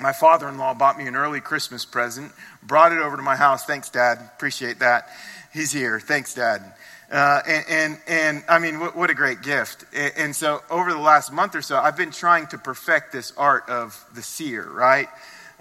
my 0.00 0.12
father 0.12 0.48
in 0.48 0.58
law 0.58 0.74
bought 0.74 0.98
me 0.98 1.06
an 1.06 1.14
early 1.14 1.40
Christmas 1.40 1.84
present, 1.84 2.32
brought 2.62 2.92
it 2.92 2.98
over 2.98 3.16
to 3.16 3.22
my 3.22 3.36
house. 3.36 3.64
Thanks, 3.64 3.90
Dad. 3.90 4.18
Appreciate 4.34 4.80
that. 4.80 5.08
He's 5.52 5.70
here. 5.70 6.00
Thanks, 6.00 6.34
Dad. 6.34 6.74
Uh, 7.10 7.40
and, 7.46 7.64
and, 7.68 8.00
and, 8.06 8.44
I 8.48 8.58
mean, 8.58 8.80
what, 8.80 8.96
what 8.96 9.08
a 9.08 9.14
great 9.14 9.40
gift. 9.40 9.84
And, 9.94 10.12
and, 10.16 10.36
so, 10.36 10.62
over 10.68 10.92
the 10.92 10.98
last 10.98 11.32
month 11.32 11.54
or 11.54 11.62
so, 11.62 11.78
I've 11.78 11.96
been 11.96 12.10
trying 12.10 12.48
to 12.48 12.58
perfect 12.58 13.12
this 13.12 13.32
art 13.36 13.68
of 13.68 14.04
the 14.14 14.22
sear, 14.22 14.68
right? 14.68 15.08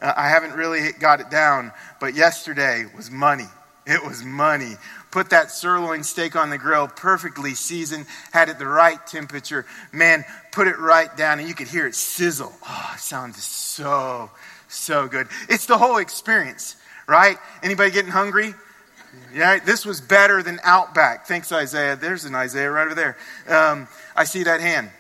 Uh, 0.02 0.14
I 0.18 0.30
haven't 0.30 0.54
really 0.54 0.92
got 1.00 1.22
it 1.22 1.30
down, 1.30 1.72
but 2.02 2.16
yesterday 2.16 2.86
was 2.96 3.10
money. 3.10 3.48
It 3.88 4.04
was 4.04 4.24
money. 4.24 4.74
Put 5.12 5.30
that 5.30 5.50
sirloin 5.50 6.04
steak 6.04 6.36
on 6.36 6.50
the 6.50 6.58
grill, 6.58 6.90
perfectly 6.90 7.56
seasoned, 7.56 8.06
had 8.34 8.50
it 8.50 8.60
the 8.60 8.68
right 8.68 9.06
temperature. 9.08 9.66
Man, 9.94 10.26
put 10.52 10.68
it 10.68 10.78
right 10.78 11.16
down, 11.16 11.40
and 11.40 11.48
you 11.48 11.56
could 11.56 11.70
hear 11.70 11.88
it 11.88 11.96
sizzle. 11.96 12.52
Oh, 12.68 12.92
it 12.94 13.00
sounds 13.00 13.42
so, 13.42 14.30
so 14.68 15.08
good. 15.08 15.28
It's 15.48 15.68
the 15.68 15.78
whole 15.78 15.98
experience, 15.98 16.76
right? 17.08 17.38
Anybody 17.64 17.92
getting 17.92 18.12
hungry? 18.12 18.54
Yeah, 19.34 19.60
this 19.60 19.86
was 19.86 20.02
better 20.02 20.44
than 20.44 20.60
Outback. 20.64 21.26
Thanks, 21.26 21.52
Isaiah. 21.54 21.96
There's 21.96 22.26
an 22.26 22.36
Isaiah 22.36 22.70
right 22.70 22.86
over 22.86 22.96
there. 22.96 23.18
Um, 23.48 23.88
I 24.18 24.26
see 24.26 24.44
that 24.44 24.60
hand. 24.60 24.92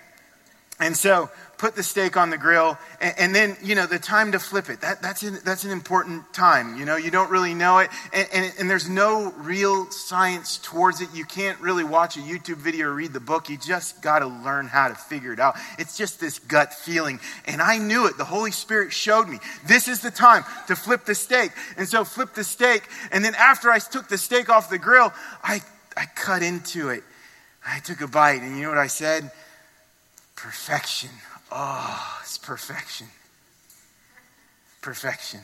And 0.79 0.95
so 0.95 1.29
put 1.57 1.75
the 1.75 1.83
steak 1.83 2.17
on 2.17 2.29
the 2.29 2.37
grill, 2.37 2.77
and, 3.01 3.13
and, 3.17 3.35
then, 3.35 3.57
you 3.63 3.73
know, 3.73 3.85
the 3.85 3.97
time 3.97 4.31
to 4.31 4.39
flip 4.39 4.69
it. 4.69 4.81
That, 4.81 5.01
that's, 5.01 5.23
an, 5.23 5.39
that's 5.43 5.63
an 5.63 5.71
important 5.71 6.31
time. 6.33 6.77
You 6.77 6.85
know, 6.85 6.97
you 6.97 7.09
don't 7.09 7.31
really 7.31 7.53
know 7.53 7.79
it, 7.79 7.89
and, 8.13 8.27
and, 8.31 8.53
and, 8.59 8.69
there's 8.69 8.89
no 8.89 9.33
real 9.37 9.89
science 9.89 10.59
towards 10.59 11.01
it. 11.01 11.09
You 11.13 11.25
can't 11.25 11.59
really 11.59 11.83
watch 11.83 12.15
a 12.15 12.19
YouTube 12.19 12.57
video 12.57 12.87
or 12.87 12.93
read 12.93 13.13
the 13.13 13.19
book. 13.19 13.49
You 13.49 13.57
just 13.57 14.01
got 14.01 14.19
to 14.19 14.27
learn 14.27 14.67
how 14.67 14.87
to 14.87 14.95
figure 14.95 15.33
it 15.33 15.39
out. 15.39 15.55
It's 15.79 15.97
just 15.97 16.19
this 16.19 16.37
gut 16.37 16.73
feeling. 16.73 17.19
And 17.45 17.61
I 17.61 17.77
knew 17.77 18.07
it. 18.07 18.17
The 18.17 18.25
Holy 18.25 18.51
Spirit 18.51 18.93
showed 18.93 19.27
me 19.27 19.39
this 19.65 19.87
is 19.87 20.01
the 20.01 20.11
time 20.11 20.43
to 20.67 20.75
flip 20.75 21.05
the 21.05 21.15
steak. 21.15 21.51
And 21.75 21.87
so, 21.87 22.03
flip 22.03 22.33
the 22.33 22.43
steak. 22.43 22.83
And 23.11 23.25
then, 23.25 23.33
after 23.35 23.71
I 23.71 23.79
took 23.79 24.09
the 24.09 24.17
steak 24.17 24.49
off 24.49 24.69
the 24.69 24.77
grill, 24.77 25.11
I, 25.43 25.61
I 25.95 26.05
cut 26.15 26.43
into 26.43 26.89
it. 26.89 27.03
I 27.65 27.79
took 27.79 28.01
a 28.01 28.07
bite, 28.07 28.41
and 28.41 28.55
you 28.55 28.63
know 28.63 28.69
what 28.69 28.77
I 28.77 28.87
said? 28.87 29.29
Perfection. 30.35 31.09
Oh, 31.51 32.19
it's 32.21 32.37
perfection. 32.37 33.07
Perfection. 34.81 35.41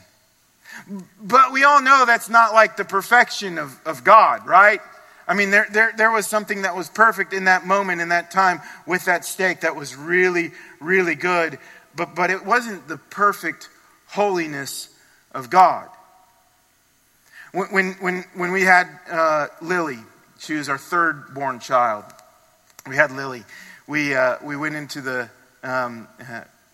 But 1.20 1.52
we 1.52 1.64
all 1.64 1.82
know 1.82 2.04
that's 2.06 2.28
not 2.28 2.52
like 2.52 2.76
the 2.76 2.84
perfection 2.84 3.58
of, 3.58 3.78
of 3.86 4.04
God, 4.04 4.46
right? 4.46 4.80
I 5.26 5.34
mean, 5.34 5.50
there, 5.50 5.66
there, 5.70 5.92
there 5.96 6.10
was 6.10 6.26
something 6.26 6.62
that 6.62 6.76
was 6.76 6.88
perfect 6.88 7.32
in 7.32 7.44
that 7.44 7.66
moment, 7.66 8.00
in 8.00 8.10
that 8.10 8.30
time, 8.30 8.60
with 8.86 9.06
that 9.06 9.24
steak 9.24 9.60
that 9.60 9.76
was 9.76 9.96
really, 9.96 10.52
really 10.80 11.14
good. 11.14 11.58
But, 11.96 12.14
but 12.14 12.30
it 12.30 12.44
wasn't 12.44 12.88
the 12.88 12.98
perfect 12.98 13.68
holiness 14.08 14.88
of 15.32 15.48
God. 15.48 15.88
When, 17.52 17.94
when, 18.00 18.24
when, 18.34 18.52
we 18.52 18.62
had 18.62 18.88
uh, 19.08 19.46
Lily, 19.62 19.98
she 20.38 20.54
was 20.54 20.68
our 20.68 20.78
third 20.78 21.34
born 21.34 21.60
child, 21.60 22.04
we 22.86 22.96
had 22.96 23.12
Lily. 23.12 23.44
We, 23.86 24.14
uh, 24.14 24.38
we 24.42 24.56
went 24.56 24.74
into 24.74 25.00
the 25.00 25.30
um, 25.64 26.08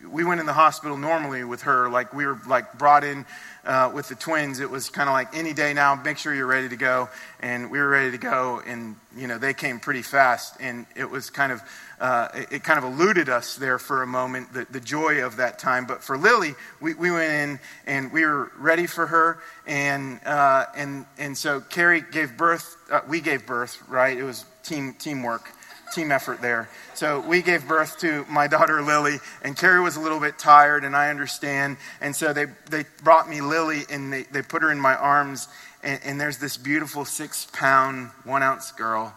we 0.09 0.25
went 0.25 0.41
in 0.41 0.47
the 0.47 0.53
hospital 0.53 0.97
normally 0.97 1.45
with 1.45 1.63
her, 1.63 1.89
like 1.89 2.15
we 2.15 2.27
were 2.27 2.39
like 2.47 2.79
brought 2.79 3.05
in 3.05 3.27
uh, 3.65 3.91
with 3.95 4.09
the 4.09 4.15
twins. 4.15 4.61
It 4.61 4.71
was 4.71 4.89
kind 4.89 5.09
of 5.09 5.13
like 5.13 5.35
any 5.35 5.53
day 5.53 5.75
now, 5.75 5.95
make 5.95 6.17
sure 6.19 6.35
you're 6.35 6.47
ready 6.47 6.69
to 6.69 6.77
go. 6.77 7.09
And 7.41 7.71
we 7.71 7.79
were 7.79 7.89
ready 7.89 8.11
to 8.11 8.19
go, 8.19 8.63
and 8.67 8.97
you 9.17 9.27
know 9.27 9.39
they 9.39 9.55
came 9.55 9.79
pretty 9.79 10.03
fast, 10.03 10.57
and 10.61 10.87
it 10.97 11.09
was 11.09 11.31
kind 11.31 11.53
of 11.53 11.61
uh, 12.01 12.29
it, 12.51 12.65
kind 12.65 12.79
of 12.83 12.85
eluded 12.85 13.29
us 13.29 13.57
there 13.57 13.79
for 13.79 14.03
a 14.03 14.07
moment, 14.07 14.53
the, 14.55 14.67
the 14.71 14.81
joy 14.81 15.23
of 15.25 15.37
that 15.37 15.59
time. 15.59 15.85
But 15.85 16.03
for 16.03 16.17
Lily, 16.17 16.55
we, 16.81 16.95
we 16.95 17.11
went 17.11 17.31
in 17.31 17.61
and 17.87 18.11
we 18.11 18.25
were 18.25 18.51
ready 18.57 18.87
for 18.87 19.07
her, 19.07 19.39
and 19.67 20.19
uh, 20.25 20.67
and 20.75 21.05
and 21.19 21.37
so 21.37 21.61
Carrie 21.61 22.03
gave 22.11 22.37
birth. 22.37 22.77
Uh, 22.91 23.01
we 23.07 23.21
gave 23.21 23.47
birth, 23.47 23.83
right? 23.89 24.17
It 24.17 24.25
was 24.25 24.47
team 24.63 24.95
teamwork 24.95 25.51
team 25.93 26.13
effort 26.13 26.41
there. 26.41 26.69
So 26.95 27.21
we 27.21 27.43
gave 27.43 27.67
birth 27.67 27.99
to 28.01 28.25
my 28.29 28.47
daughter 28.47 28.83
Lily, 28.83 29.19
and 29.43 29.57
Carrie 29.57 29.81
was 29.81 29.97
a 29.97 30.01
little 30.01 30.21
bit 30.21 30.39
tired, 30.39 30.85
and 30.85 30.97
I 30.97 31.11
understand. 31.11 31.77
And 32.01 32.15
so 32.15 32.33
they, 32.33 32.47
they 32.69 32.85
brought 33.03 33.29
me 33.29 33.41
Lily, 33.41 33.83
and 33.91 34.13
they, 34.13 34.25
they 34.25 34.43
put 34.43 34.63
her 34.63 34.71
in 34.71 34.79
my 34.79 34.95
arms, 34.95 35.49
and, 35.83 36.01
and 36.05 36.21
there's 36.21 36.39
this 36.39 36.57
beautiful 36.57 37.05
six 37.05 37.47
pound, 37.53 38.11
one 38.25 38.43
ounce 38.43 38.73
girl 38.73 39.15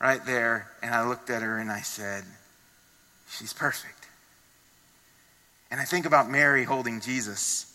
right 0.00 0.24
there. 0.26 0.70
And 0.82 0.94
I 0.94 1.06
looked 1.06 1.30
at 1.30 1.42
her 1.42 1.58
and 1.58 1.70
I 1.70 1.80
said, 1.80 2.24
She's 3.28 3.52
perfect. 3.52 4.06
And 5.70 5.80
I 5.80 5.84
think 5.84 6.06
about 6.06 6.30
Mary 6.30 6.62
holding 6.62 7.00
Jesus 7.00 7.66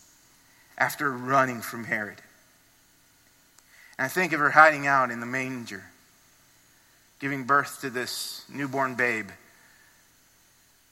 after 0.78 1.10
running 1.12 1.60
from 1.60 1.84
Herod. 1.84 2.22
And 3.98 4.06
I 4.06 4.08
think 4.08 4.32
of 4.32 4.40
her 4.40 4.50
hiding 4.50 4.86
out 4.86 5.10
in 5.10 5.20
the 5.20 5.26
manger 5.26 5.84
giving 7.20 7.44
birth 7.44 7.80
to 7.82 7.90
this 7.90 8.44
newborn 8.52 8.94
babe 8.94 9.28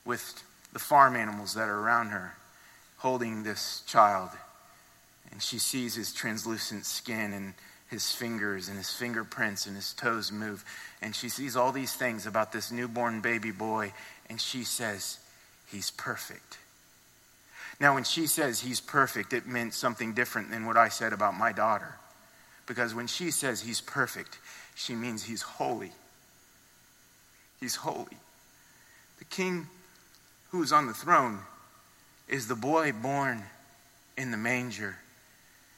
with 0.04 0.42
the 0.72 0.78
farm 0.78 1.16
animals 1.16 1.54
that 1.54 1.68
are 1.68 1.80
around 1.80 2.08
her, 2.08 2.34
holding 2.98 3.42
this 3.42 3.82
child. 3.86 4.30
And 5.30 5.42
she 5.42 5.58
sees 5.58 5.94
his 5.94 6.12
translucent 6.12 6.86
skin 6.86 7.32
and 7.32 7.54
his 7.90 8.12
fingers 8.12 8.68
and 8.68 8.76
his 8.76 8.92
fingerprints 8.92 9.66
and 9.66 9.74
his 9.74 9.92
toes 9.94 10.30
move. 10.30 10.64
And 11.00 11.14
she 11.14 11.28
sees 11.28 11.56
all 11.56 11.72
these 11.72 11.94
things 11.94 12.26
about 12.26 12.52
this 12.52 12.70
newborn 12.70 13.20
baby 13.20 13.50
boy. 13.50 13.92
And 14.28 14.40
she 14.40 14.64
says, 14.64 15.18
He's 15.70 15.90
perfect. 15.90 16.58
Now, 17.80 17.94
when 17.94 18.04
she 18.04 18.26
says 18.26 18.60
he's 18.60 18.80
perfect, 18.80 19.32
it 19.32 19.46
meant 19.46 19.74
something 19.74 20.12
different 20.12 20.50
than 20.50 20.66
what 20.66 20.76
I 20.76 20.88
said 20.88 21.12
about 21.12 21.34
my 21.34 21.52
daughter. 21.52 21.94
Because 22.66 22.94
when 22.94 23.06
she 23.06 23.30
says 23.30 23.60
he's 23.60 23.80
perfect, 23.80 24.38
she 24.74 24.94
means 24.94 25.24
he's 25.24 25.42
holy. 25.42 25.92
He's 27.60 27.76
holy. 27.76 28.16
The 29.18 29.24
king 29.24 29.66
who 30.50 30.62
is 30.62 30.72
on 30.72 30.86
the 30.86 30.94
throne 30.94 31.40
is 32.28 32.48
the 32.48 32.54
boy 32.54 32.92
born 32.92 33.42
in 34.16 34.30
the 34.30 34.36
manger, 34.36 34.96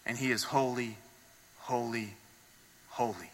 and 0.04 0.18
he 0.18 0.30
is 0.30 0.44
holy, 0.44 0.96
holy, 1.58 2.14
holy. 2.88 3.30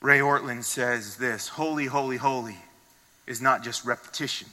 Ray 0.00 0.18
Ortlund 0.20 0.64
says 0.64 1.16
this 1.16 1.48
Holy, 1.48 1.86
holy, 1.86 2.16
holy 2.16 2.56
is 3.26 3.40
not 3.40 3.64
just 3.64 3.84
repetition, 3.84 4.48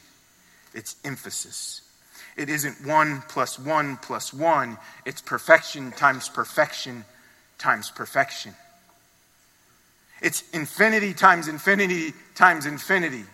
it's 0.74 0.96
emphasis. 1.04 1.82
It 2.36 2.50
isn't 2.50 2.88
one 2.88 3.22
plus 3.28 3.60
one 3.60 3.98
plus 3.98 4.34
one, 4.34 4.78
it's 5.06 5.22
perfection 5.22 5.92
times 5.92 6.30
perfection 6.30 7.06
times 7.60 7.92
perfection. 7.92 8.56
It's 10.23 10.43
infinity 10.53 11.13
times 11.13 11.47
infinity 11.47 12.13
times 12.33 12.65
infinity. 12.65 13.25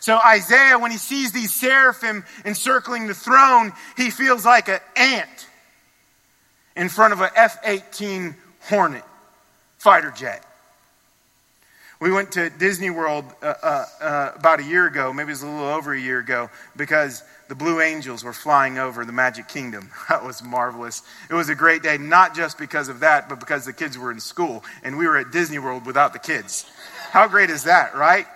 So 0.00 0.18
Isaiah, 0.18 0.78
when 0.78 0.90
he 0.90 0.96
sees 0.96 1.32
these 1.32 1.52
seraphim 1.52 2.24
encircling 2.44 3.06
the 3.08 3.14
throne, 3.14 3.72
he 3.96 4.10
feels 4.10 4.44
like 4.44 4.68
an 4.68 4.80
ant 4.96 5.46
in 6.76 6.88
front 6.88 7.12
of 7.12 7.20
an 7.20 7.30
F 7.36 7.58
18 7.62 8.34
Hornet 8.62 9.04
fighter 9.76 10.10
jet. 10.10 10.44
We 12.00 12.12
went 12.12 12.30
to 12.32 12.48
Disney 12.48 12.90
World 12.90 13.24
uh, 13.42 13.54
uh, 13.60 13.84
uh, 14.00 14.32
about 14.36 14.60
a 14.60 14.62
year 14.62 14.86
ago, 14.86 15.12
maybe 15.12 15.30
it 15.30 15.32
was 15.32 15.42
a 15.42 15.48
little 15.48 15.66
over 15.66 15.92
a 15.92 16.00
year 16.00 16.20
ago, 16.20 16.48
because 16.76 17.24
the 17.48 17.56
Blue 17.56 17.80
Angels 17.80 18.22
were 18.22 18.32
flying 18.32 18.78
over 18.78 19.04
the 19.04 19.12
Magic 19.12 19.48
Kingdom. 19.48 19.90
That 20.08 20.24
was 20.24 20.42
marvelous. 20.42 21.02
It 21.28 21.34
was 21.34 21.48
a 21.48 21.54
great 21.54 21.82
day, 21.82 21.98
not 21.98 22.34
just 22.34 22.56
because 22.56 22.88
of 22.88 23.00
that, 23.00 23.28
but 23.28 23.40
because 23.40 23.66
the 23.66 23.72
kids 23.72 23.98
were 23.98 24.10
in 24.10 24.20
school 24.20 24.64
and 24.82 24.96
we 24.96 25.06
were 25.06 25.18
at 25.18 25.32
Disney 25.32 25.58
World 25.58 25.84
without 25.84 26.12
the 26.12 26.18
kids. 26.18 26.64
How 27.10 27.28
great 27.28 27.50
is 27.50 27.64
that, 27.64 27.94
right? 27.94 28.26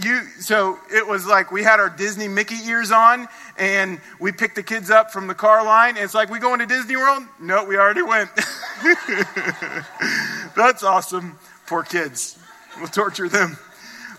You, 0.00 0.22
so 0.40 0.78
it 0.92 1.06
was 1.06 1.26
like 1.26 1.50
we 1.50 1.62
had 1.62 1.80
our 1.80 1.90
Disney 1.90 2.28
Mickey 2.28 2.56
ears 2.66 2.90
on, 2.90 3.28
and 3.56 4.00
we 4.20 4.32
picked 4.32 4.54
the 4.54 4.62
kids 4.62 4.90
up 4.90 5.12
from 5.12 5.26
the 5.26 5.34
car 5.34 5.64
line. 5.64 5.96
And 5.96 6.04
it's 6.04 6.14
like 6.14 6.30
we 6.30 6.38
going 6.38 6.60
to 6.60 6.66
Disney 6.66 6.96
World? 6.96 7.24
No, 7.40 7.64
we 7.64 7.76
already 7.76 8.02
went. 8.02 8.30
That's 10.56 10.82
awesome. 10.82 11.38
Poor 11.66 11.82
kids. 11.82 12.37
We'll 12.78 12.88
torture 12.88 13.28
them. 13.28 13.56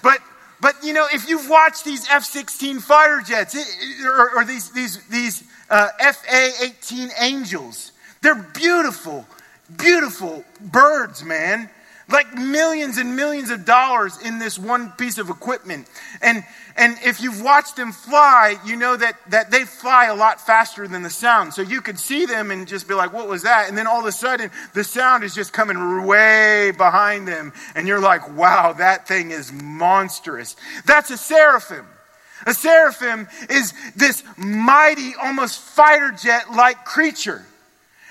But 0.02 0.19
but 0.62 0.76
you 0.84 0.93
know, 0.93 1.08
if 1.12 1.30
you've 1.30 1.50
watched 1.50 1.86
these 1.86 2.08
F-16 2.10 2.82
fighter 2.82 3.22
jets 3.26 3.56
or, 4.04 4.38
or 4.38 4.45
these 4.45 4.72
these 4.72 5.06
these 5.08 5.43
uh, 5.69 5.89
FA-18 6.00 7.12
Angels, 7.19 7.91
they're 8.22 8.36
beautiful, 8.36 9.26
beautiful 9.78 10.43
birds, 10.62 11.24
man 11.24 11.69
like 12.12 12.34
millions 12.34 12.98
and 12.98 13.15
millions 13.15 13.50
of 13.50 13.65
dollars 13.65 14.19
in 14.22 14.39
this 14.39 14.58
one 14.58 14.91
piece 14.91 15.17
of 15.17 15.30
equipment. 15.30 15.88
And, 16.22 16.43
and 16.76 16.98
if 17.04 17.22
you've 17.22 17.41
watched 17.41 17.76
them 17.76 17.91
fly, 17.91 18.58
you 18.65 18.76
know 18.76 18.98
that, 18.98 19.15
that 19.30 19.52
they 19.52 19.65
fly 19.65 20.06
a 20.06 20.15
lot 20.15 20.45
faster 20.45 20.88
than 20.88 21.04
the 21.04 21.10
sound. 21.10 21.54
So 21.54 21.62
you 21.62 21.82
could 21.82 22.00
see 22.00 22.26
them 22.26 22.52
and 22.52 22.67
just 22.67 22.88
be 22.88 22.93
like, 22.93 23.13
what 23.13 23.28
was 23.28 23.43
that? 23.43 23.69
And 23.69 23.78
then 23.78 23.88
all 23.88 24.00
of 24.00 24.06
a 24.06 24.12
sudden, 24.12 24.50
the 24.74 24.84
sound 24.84 25.24
is 25.24 25.36
just 25.36 25.54
coming 25.54 26.06
way 26.06 26.72
behind 26.72 27.28
them. 27.28 27.54
And 27.76 27.88
you're 27.88 28.02
like, 28.02 28.36
wow, 28.36 28.74
that 28.74 29.08
thing 29.08 29.32
is 29.32 29.52
monstrous. 29.52 30.56
That's 30.86 31.12
a 31.12 31.17
seraphim. 31.17 31.86
A 32.45 32.54
seraphim 32.54 33.28
is 33.50 33.74
this 33.95 34.24
mighty, 34.38 35.13
almost 35.22 35.60
fighter 35.60 36.12
jet 36.12 36.52
like 36.52 36.86
creature. 36.86 37.45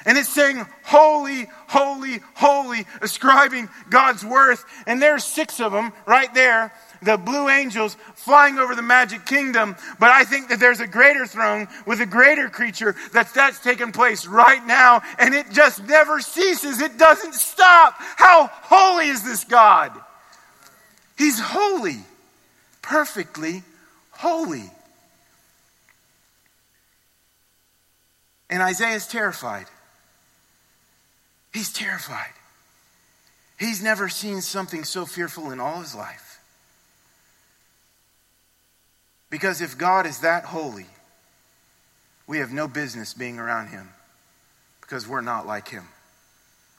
And 0.08 0.16
it's 0.16 0.30
saying, 0.30 0.64
Holy, 0.84 1.46
holy, 1.66 2.20
holy, 2.34 2.86
ascribing 3.02 3.68
God's 3.90 4.24
worth. 4.24 4.64
And 4.86 5.02
there's 5.02 5.22
six 5.22 5.60
of 5.60 5.70
them 5.70 5.92
right 6.06 6.32
there, 6.32 6.72
the 7.02 7.18
blue 7.18 7.50
angels 7.50 7.94
flying 8.14 8.58
over 8.58 8.74
the 8.74 8.80
magic 8.80 9.26
kingdom. 9.26 9.76
But 10.00 10.08
I 10.08 10.24
think 10.24 10.48
that 10.48 10.60
there's 10.60 10.80
a 10.80 10.86
greater 10.86 11.26
throne 11.26 11.68
with 11.86 12.00
a 12.00 12.06
greater 12.06 12.48
creature 12.48 12.96
that 13.12 13.34
that's 13.34 13.58
taking 13.62 13.92
place 13.92 14.26
right 14.26 14.66
now. 14.66 15.02
And 15.18 15.34
it 15.34 15.50
just 15.50 15.84
never 15.86 16.20
ceases. 16.20 16.80
It 16.80 16.96
doesn't 16.96 17.34
stop. 17.34 17.94
How 17.98 18.48
holy 18.50 19.08
is 19.08 19.22
this 19.22 19.44
God? 19.44 19.92
He's 21.18 21.38
holy, 21.38 21.98
perfectly 22.80 23.62
holy. 24.12 24.70
And 28.48 28.62
Isaiah 28.62 28.96
is 28.96 29.06
terrified. 29.06 29.66
He's 31.52 31.72
terrified. 31.72 32.32
He's 33.58 33.82
never 33.82 34.08
seen 34.08 34.40
something 34.40 34.84
so 34.84 35.06
fearful 35.06 35.50
in 35.50 35.60
all 35.60 35.80
his 35.80 35.94
life. 35.94 36.40
Because 39.30 39.60
if 39.60 39.76
God 39.76 40.06
is 40.06 40.20
that 40.20 40.44
holy, 40.44 40.86
we 42.26 42.38
have 42.38 42.52
no 42.52 42.68
business 42.68 43.14
being 43.14 43.38
around 43.38 43.68
him 43.68 43.88
because 44.80 45.08
we're 45.08 45.20
not 45.20 45.46
like 45.46 45.68
him. 45.68 45.88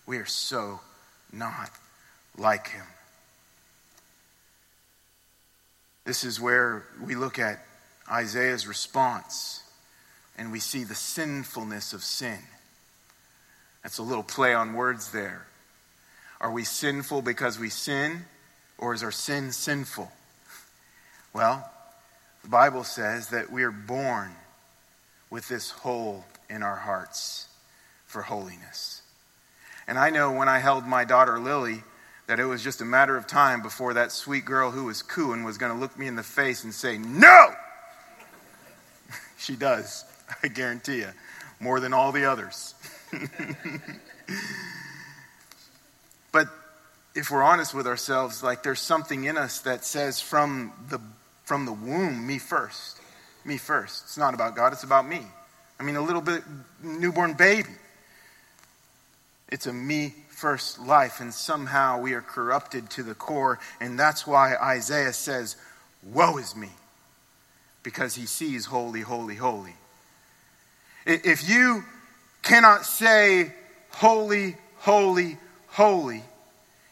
We 0.05 0.17
are 0.17 0.25
so 0.25 0.79
not 1.31 1.69
like 2.37 2.69
him. 2.69 2.85
This 6.05 6.23
is 6.23 6.39
where 6.39 6.85
we 7.03 7.15
look 7.15 7.37
at 7.37 7.63
Isaiah's 8.11 8.67
response 8.67 9.63
and 10.37 10.51
we 10.51 10.59
see 10.59 10.83
the 10.83 10.95
sinfulness 10.95 11.93
of 11.93 12.03
sin. 12.03 12.39
That's 13.83 13.97
a 13.97 14.03
little 14.03 14.23
play 14.23 14.53
on 14.53 14.73
words 14.73 15.11
there. 15.11 15.45
Are 16.41 16.51
we 16.51 16.63
sinful 16.63 17.21
because 17.21 17.59
we 17.59 17.69
sin, 17.69 18.25
or 18.77 18.93
is 18.93 19.03
our 19.03 19.11
sin 19.11 19.51
sinful? 19.51 20.11
Well, 21.33 21.69
the 22.43 22.49
Bible 22.49 22.83
says 22.83 23.29
that 23.29 23.51
we 23.51 23.63
are 23.63 23.71
born 23.71 24.31
with 25.29 25.47
this 25.47 25.69
hole 25.69 26.25
in 26.49 26.63
our 26.63 26.77
hearts 26.77 27.47
for 28.07 28.21
holiness. 28.23 29.01
And 29.87 29.97
I 29.97 30.09
know 30.09 30.31
when 30.31 30.47
I 30.47 30.59
held 30.59 30.85
my 30.85 31.05
daughter 31.05 31.39
Lily 31.39 31.83
that 32.27 32.39
it 32.39 32.45
was 32.45 32.63
just 32.63 32.81
a 32.81 32.85
matter 32.85 33.17
of 33.17 33.27
time 33.27 33.61
before 33.61 33.95
that 33.95 34.11
sweet 34.11 34.45
girl 34.45 34.71
who 34.71 34.85
was 34.85 35.01
cooing 35.01 35.43
was 35.43 35.57
going 35.57 35.71
to 35.71 35.77
look 35.77 35.97
me 35.97 36.07
in 36.07 36.15
the 36.15 36.23
face 36.23 36.63
and 36.63 36.73
say, 36.73 36.97
No! 36.97 37.53
she 39.37 39.55
does, 39.55 40.05
I 40.43 40.47
guarantee 40.47 40.97
you, 40.97 41.09
more 41.59 41.79
than 41.79 41.93
all 41.93 42.11
the 42.11 42.25
others. 42.25 42.75
but 46.31 46.47
if 47.15 47.31
we're 47.31 47.43
honest 47.43 47.73
with 47.73 47.87
ourselves, 47.87 48.43
like 48.43 48.63
there's 48.63 48.79
something 48.79 49.25
in 49.25 49.37
us 49.37 49.59
that 49.61 49.83
says 49.85 50.21
from 50.21 50.73
the 50.89 50.99
from 51.43 51.65
the 51.65 51.73
womb, 51.73 52.27
me 52.27 52.37
first. 52.37 52.99
Me 53.43 53.57
first. 53.57 54.03
It's 54.03 54.17
not 54.17 54.33
about 54.33 54.55
God, 54.55 54.71
it's 54.73 54.83
about 54.83 55.07
me. 55.07 55.21
I 55.79 55.83
mean 55.83 55.95
a 55.95 56.01
little 56.01 56.21
bit 56.21 56.43
newborn 56.83 57.33
baby. 57.33 57.69
It's 59.51 59.65
a 59.65 59.73
me 59.73 60.13
first 60.29 60.79
life, 60.79 61.19
and 61.19 61.33
somehow 61.33 61.99
we 61.99 62.13
are 62.13 62.21
corrupted 62.21 62.89
to 62.91 63.03
the 63.03 63.15
core, 63.15 63.59
and 63.81 63.99
that's 63.99 64.27
why 64.27 64.55
Isaiah 64.55 65.11
says, 65.11 65.57
Woe 66.03 66.37
is 66.37 66.55
me, 66.55 66.69
because 67.83 68.15
he 68.15 68.25
sees 68.25 68.65
holy, 68.65 69.01
holy, 69.01 69.35
holy. 69.35 69.73
If 71.05 71.49
you 71.49 71.83
cannot 72.41 72.85
say, 72.85 73.53
Holy, 73.91 74.55
holy, 74.77 75.37
holy, 75.67 76.23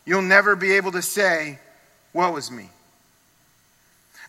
you'll 0.06 0.22
never 0.22 0.56
be 0.56 0.74
able 0.74 0.92
to 0.92 1.02
say, 1.02 1.60
Woe 2.14 2.36
is 2.38 2.52
me. 2.52 2.70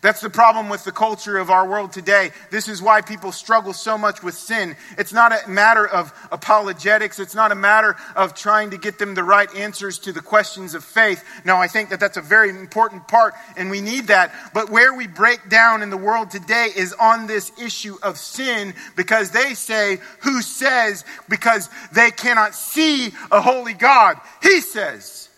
That's 0.01 0.21
the 0.21 0.29
problem 0.29 0.69
with 0.69 0.85
the 0.85 0.93
culture 0.93 1.37
of 1.37 1.49
our 1.49 1.67
world 1.67 1.91
today. 1.91 2.31
This 2.51 2.69
is 2.69 2.81
why 2.81 3.01
people 3.01 3.33
struggle 3.33 3.73
so 3.73 3.97
much 3.97 4.23
with 4.23 4.33
sin. 4.33 4.77
It's 4.97 5.11
not 5.11 5.33
a 5.33 5.49
matter 5.49 5.85
of 5.85 6.13
apologetics. 6.31 7.19
It's 7.19 7.35
not 7.35 7.51
a 7.51 7.55
matter 7.55 7.97
of 8.15 8.33
trying 8.33 8.69
to 8.69 8.77
get 8.77 8.97
them 8.97 9.13
the 9.13 9.23
right 9.23 9.53
answers 9.55 9.99
to 9.99 10.13
the 10.13 10.21
questions 10.21 10.73
of 10.73 10.85
faith. 10.85 11.23
Now, 11.43 11.59
I 11.59 11.67
think 11.67 11.89
that 11.89 11.99
that's 11.99 12.15
a 12.15 12.21
very 12.21 12.49
important 12.49 13.09
part, 13.09 13.33
and 13.57 13.69
we 13.69 13.81
need 13.81 14.07
that. 14.07 14.33
But 14.53 14.69
where 14.69 14.93
we 14.93 15.05
break 15.05 15.49
down 15.49 15.83
in 15.83 15.89
the 15.89 15.97
world 15.97 16.31
today 16.31 16.69
is 16.73 16.93
on 16.93 17.27
this 17.27 17.51
issue 17.61 17.97
of 18.01 18.17
sin 18.17 18.75
because 18.95 19.31
they 19.31 19.53
say, 19.53 19.99
Who 20.21 20.41
says? 20.41 21.03
Because 21.27 21.69
they 21.91 22.11
cannot 22.11 22.55
see 22.55 23.07
a 23.31 23.41
holy 23.41 23.73
God. 23.73 24.17
He 24.41 24.61
says. 24.61 25.29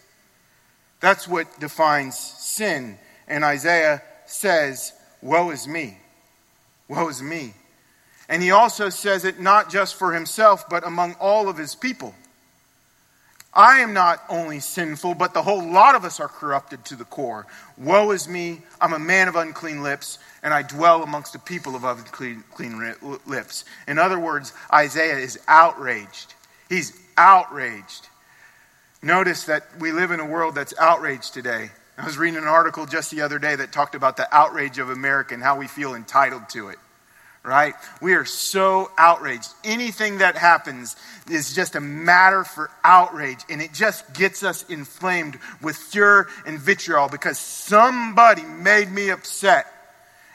That's 1.00 1.28
what 1.28 1.60
defines 1.60 2.16
sin. 2.16 3.00
And 3.28 3.44
Isaiah 3.44 4.04
says, 4.32 4.94
Woe 5.22 5.52
is 5.52 5.68
me. 5.68 5.98
Woe 6.88 7.10
is 7.10 7.22
me. 7.22 7.54
And 8.28 8.42
he 8.42 8.52
also 8.52 8.90
says 8.90 9.26
it 9.26 9.40
not 9.40 9.70
just 9.70 9.96
for 9.96 10.14
himself, 10.14 10.70
but 10.70 10.86
among 10.86 11.16
all 11.16 11.50
of 11.50 11.58
his 11.58 11.76
people. 11.76 12.16
I 13.54 13.80
am 13.80 13.94
not 13.94 14.24
only 14.30 14.62
sinful, 14.62 15.16
but 15.16 15.34
the 15.34 15.42
whole 15.42 15.70
lot 15.70 15.96
of 15.96 16.06
us 16.06 16.22
are 16.22 16.30
corrupted 16.30 16.86
to 16.86 16.96
the 16.96 17.04
core. 17.04 17.46
Woe 17.78 18.12
is 18.12 18.30
me. 18.30 18.62
I'm 18.80 18.94
a 18.94 19.00
man 19.00 19.28
of 19.28 19.36
unclean 19.36 19.84
lips, 19.84 20.20
and 20.42 20.54
I 20.54 20.62
dwell 20.62 21.04
amongst 21.04 21.36
a 21.36 21.40
people 21.40 21.76
of 21.76 21.84
unclean 21.84 22.46
clean 22.54 22.96
lips. 23.26 23.66
In 23.88 24.00
other 24.00 24.20
words, 24.20 24.54
Isaiah 24.74 25.18
is 25.18 25.38
outraged. 25.50 26.34
He's 26.70 26.98
outraged. 27.18 28.08
Notice 29.02 29.46
that 29.46 29.66
we 29.80 29.92
live 29.92 30.12
in 30.12 30.22
a 30.22 30.26
world 30.26 30.56
that's 30.56 30.74
outraged 30.80 31.34
today. 31.34 31.72
I 31.98 32.06
was 32.06 32.18
reading 32.18 32.38
an 32.38 32.48
article 32.48 32.86
just 32.86 33.12
the 33.12 33.22
other 33.22 33.38
day 33.38 33.56
that 33.56 33.72
talked 33.72 33.96
about 33.96 34.18
the 34.18 34.28
outrage 34.36 34.80
of 34.80 34.90
America 34.90 35.34
and 35.34 35.44
how 35.44 35.58
we 35.58 35.68
feel 35.68 35.94
entitled 35.94 36.50
to 36.50 36.70
it. 36.70 36.78
Right? 37.44 37.74
We 38.02 38.14
are 38.14 38.26
so 38.26 38.92
outraged. 39.00 39.50
Anything 39.64 40.20
that 40.20 40.38
happens 40.38 40.96
is 41.30 41.56
just 41.56 41.76
a 41.76 41.80
matter 41.80 42.44
for 42.44 42.70
outrage, 42.84 43.40
and 43.50 43.62
it 43.64 43.74
just 43.74 44.14
gets 44.14 44.44
us 44.44 44.64
inflamed 44.70 45.40
with 45.60 45.76
furor 45.76 46.28
and 46.46 46.60
vitriol 46.60 47.10
because 47.10 47.40
somebody 47.40 48.44
made 48.44 48.92
me 48.92 49.10
upset. 49.10 49.66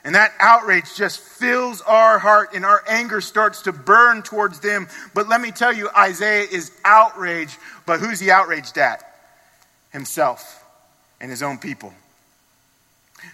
And 0.02 0.16
that 0.16 0.32
outrage 0.40 0.96
just 0.96 1.20
fills 1.20 1.80
our 1.82 2.18
heart, 2.18 2.50
and 2.54 2.64
our 2.64 2.82
anger 2.88 3.20
starts 3.20 3.62
to 3.62 3.72
burn 3.72 4.22
towards 4.22 4.58
them. 4.58 4.88
But 5.14 5.28
let 5.28 5.40
me 5.40 5.52
tell 5.52 5.72
you, 5.72 5.88
Isaiah 5.96 6.46
is 6.50 6.72
outraged, 6.84 7.56
but 7.86 8.00
who's 8.00 8.18
he 8.18 8.32
outraged 8.32 8.78
at? 8.78 9.04
Himself 9.90 10.65
and 11.20 11.30
his 11.30 11.42
own 11.42 11.58
people. 11.58 11.92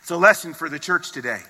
It's 0.00 0.10
a 0.10 0.16
lesson 0.16 0.54
for 0.54 0.68
the 0.68 0.78
church 0.78 1.12
today. 1.12 1.40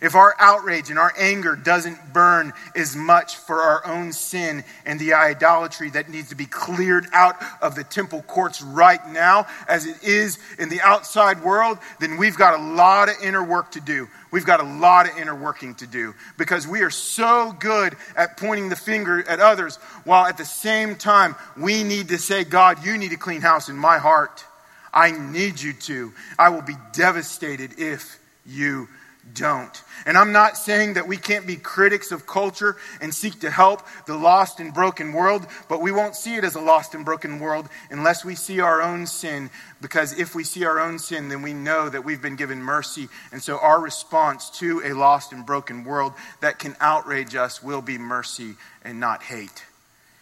If 0.00 0.14
our 0.14 0.34
outrage 0.38 0.88
and 0.88 0.98
our 0.98 1.12
anger 1.18 1.56
doesn't 1.56 2.12
burn 2.14 2.52
as 2.74 2.96
much 2.96 3.36
for 3.36 3.60
our 3.60 3.86
own 3.86 4.12
sin 4.12 4.64
and 4.86 4.98
the 4.98 5.12
idolatry 5.12 5.90
that 5.90 6.08
needs 6.08 6.30
to 6.30 6.34
be 6.34 6.46
cleared 6.46 7.06
out 7.12 7.36
of 7.60 7.74
the 7.74 7.84
temple 7.84 8.22
courts 8.22 8.62
right 8.62 9.06
now 9.10 9.46
as 9.68 9.86
it 9.86 10.02
is 10.02 10.38
in 10.58 10.70
the 10.70 10.80
outside 10.80 11.42
world, 11.42 11.78
then 11.98 12.16
we've 12.16 12.36
got 12.36 12.58
a 12.58 12.62
lot 12.62 13.10
of 13.10 13.16
inner 13.22 13.44
work 13.44 13.72
to 13.72 13.80
do. 13.80 14.08
We've 14.30 14.46
got 14.46 14.60
a 14.60 14.64
lot 14.64 15.10
of 15.10 15.18
inner 15.18 15.34
working 15.34 15.74
to 15.76 15.86
do 15.86 16.14
because 16.38 16.66
we 16.66 16.82
are 16.82 16.90
so 16.90 17.52
good 17.58 17.94
at 18.16 18.36
pointing 18.38 18.68
the 18.70 18.76
finger 18.76 19.28
at 19.28 19.40
others 19.40 19.76
while 20.04 20.24
at 20.24 20.38
the 20.38 20.44
same 20.44 20.94
time 20.94 21.34
we 21.58 21.82
need 21.82 22.08
to 22.08 22.18
say, 22.18 22.44
God, 22.44 22.86
you 22.86 22.96
need 22.96 23.12
a 23.12 23.18
clean 23.18 23.40
house 23.42 23.68
in 23.68 23.76
my 23.76 23.98
heart. 23.98 24.44
I 24.92 25.12
need 25.12 25.60
you 25.60 25.72
to. 25.72 26.12
I 26.38 26.48
will 26.48 26.62
be 26.62 26.76
devastated 26.92 27.78
if 27.78 28.18
you 28.46 28.88
don't. 29.34 29.82
And 30.06 30.16
I'm 30.16 30.32
not 30.32 30.56
saying 30.56 30.94
that 30.94 31.06
we 31.06 31.16
can't 31.16 31.46
be 31.46 31.56
critics 31.56 32.10
of 32.10 32.26
culture 32.26 32.76
and 33.00 33.14
seek 33.14 33.40
to 33.40 33.50
help 33.50 33.82
the 34.06 34.16
lost 34.16 34.60
and 34.60 34.72
broken 34.72 35.12
world, 35.12 35.46
but 35.68 35.80
we 35.80 35.92
won't 35.92 36.16
see 36.16 36.36
it 36.36 36.44
as 36.44 36.54
a 36.54 36.60
lost 36.60 36.94
and 36.94 37.04
broken 37.04 37.38
world 37.38 37.68
unless 37.90 38.24
we 38.24 38.34
see 38.34 38.60
our 38.60 38.82
own 38.82 39.06
sin. 39.06 39.50
Because 39.80 40.18
if 40.18 40.34
we 40.34 40.42
see 40.42 40.64
our 40.64 40.80
own 40.80 40.98
sin, 40.98 41.28
then 41.28 41.42
we 41.42 41.52
know 41.52 41.88
that 41.88 42.04
we've 42.04 42.22
been 42.22 42.36
given 42.36 42.62
mercy. 42.62 43.08
And 43.32 43.42
so 43.42 43.58
our 43.58 43.80
response 43.80 44.50
to 44.58 44.82
a 44.84 44.94
lost 44.94 45.32
and 45.32 45.44
broken 45.44 45.84
world 45.84 46.14
that 46.40 46.58
can 46.58 46.76
outrage 46.80 47.34
us 47.34 47.62
will 47.62 47.82
be 47.82 47.98
mercy 47.98 48.54
and 48.82 49.00
not 49.00 49.22
hate. 49.22 49.64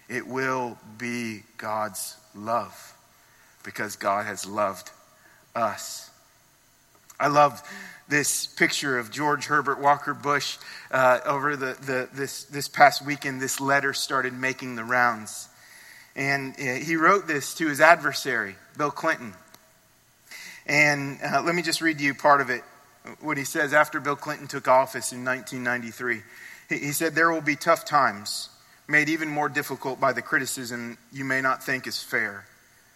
It 0.09 0.27
will 0.27 0.79
be 0.99 1.45
God's 1.57 2.17
love 2.35 2.98
because 3.65 3.97
God 3.97 4.27
has 4.27 4.47
loved 4.47 4.91
us. 5.55 6.11
I 7.21 7.29
love 7.29 7.63
this 8.09 8.47
picture 8.47 8.99
of 8.99 9.11
George 9.11 9.47
Herbert 9.47 9.81
Walker 9.81 10.15
Bush 10.15 10.57
uh, 10.91 11.21
over 11.27 11.57
the, 11.57 11.77
the, 11.81 12.09
this, 12.13 12.45
this 12.45 12.69
past 12.69 13.05
weekend. 13.05 13.41
This 13.41 13.61
letter 13.61 13.93
started 13.93 14.33
making 14.33 14.77
the 14.77 14.85
rounds. 14.85 15.49
And 16.17 16.55
uh, 16.59 16.85
he 16.85 16.97
wrote 16.97 17.27
this 17.27 17.55
to 17.55 17.69
his 17.69 17.81
adversary, 17.81 18.57
Bill 18.77 18.91
Clinton. 18.91 19.35
And 20.67 21.19
uh, 21.23 21.43
let 21.43 21.55
me 21.55 21.63
just 21.63 21.81
read 21.81 22.01
you 22.01 22.15
part 22.15 22.41
of 22.41 22.51
it. 22.51 22.63
what 23.21 23.37
he 23.37 23.45
says 23.45 23.73
after 23.73 24.01
Bill 24.01 24.17
Clinton 24.17 24.47
took 24.47 24.69
office 24.69 25.13
in 25.13 25.25
1993. 25.25 26.23
He 26.69 26.93
said, 26.93 27.15
There 27.15 27.31
will 27.33 27.41
be 27.41 27.57
tough 27.57 27.85
times, 27.85 28.51
made 28.87 29.09
even 29.09 29.29
more 29.29 29.49
difficult 29.49 30.01
by 30.01 30.13
the 30.13 30.23
criticism 30.23 30.99
you 31.13 31.25
may 31.25 31.41
not 31.41 31.65
think 31.65 31.87
is 31.87 32.03
fair. 32.03 32.47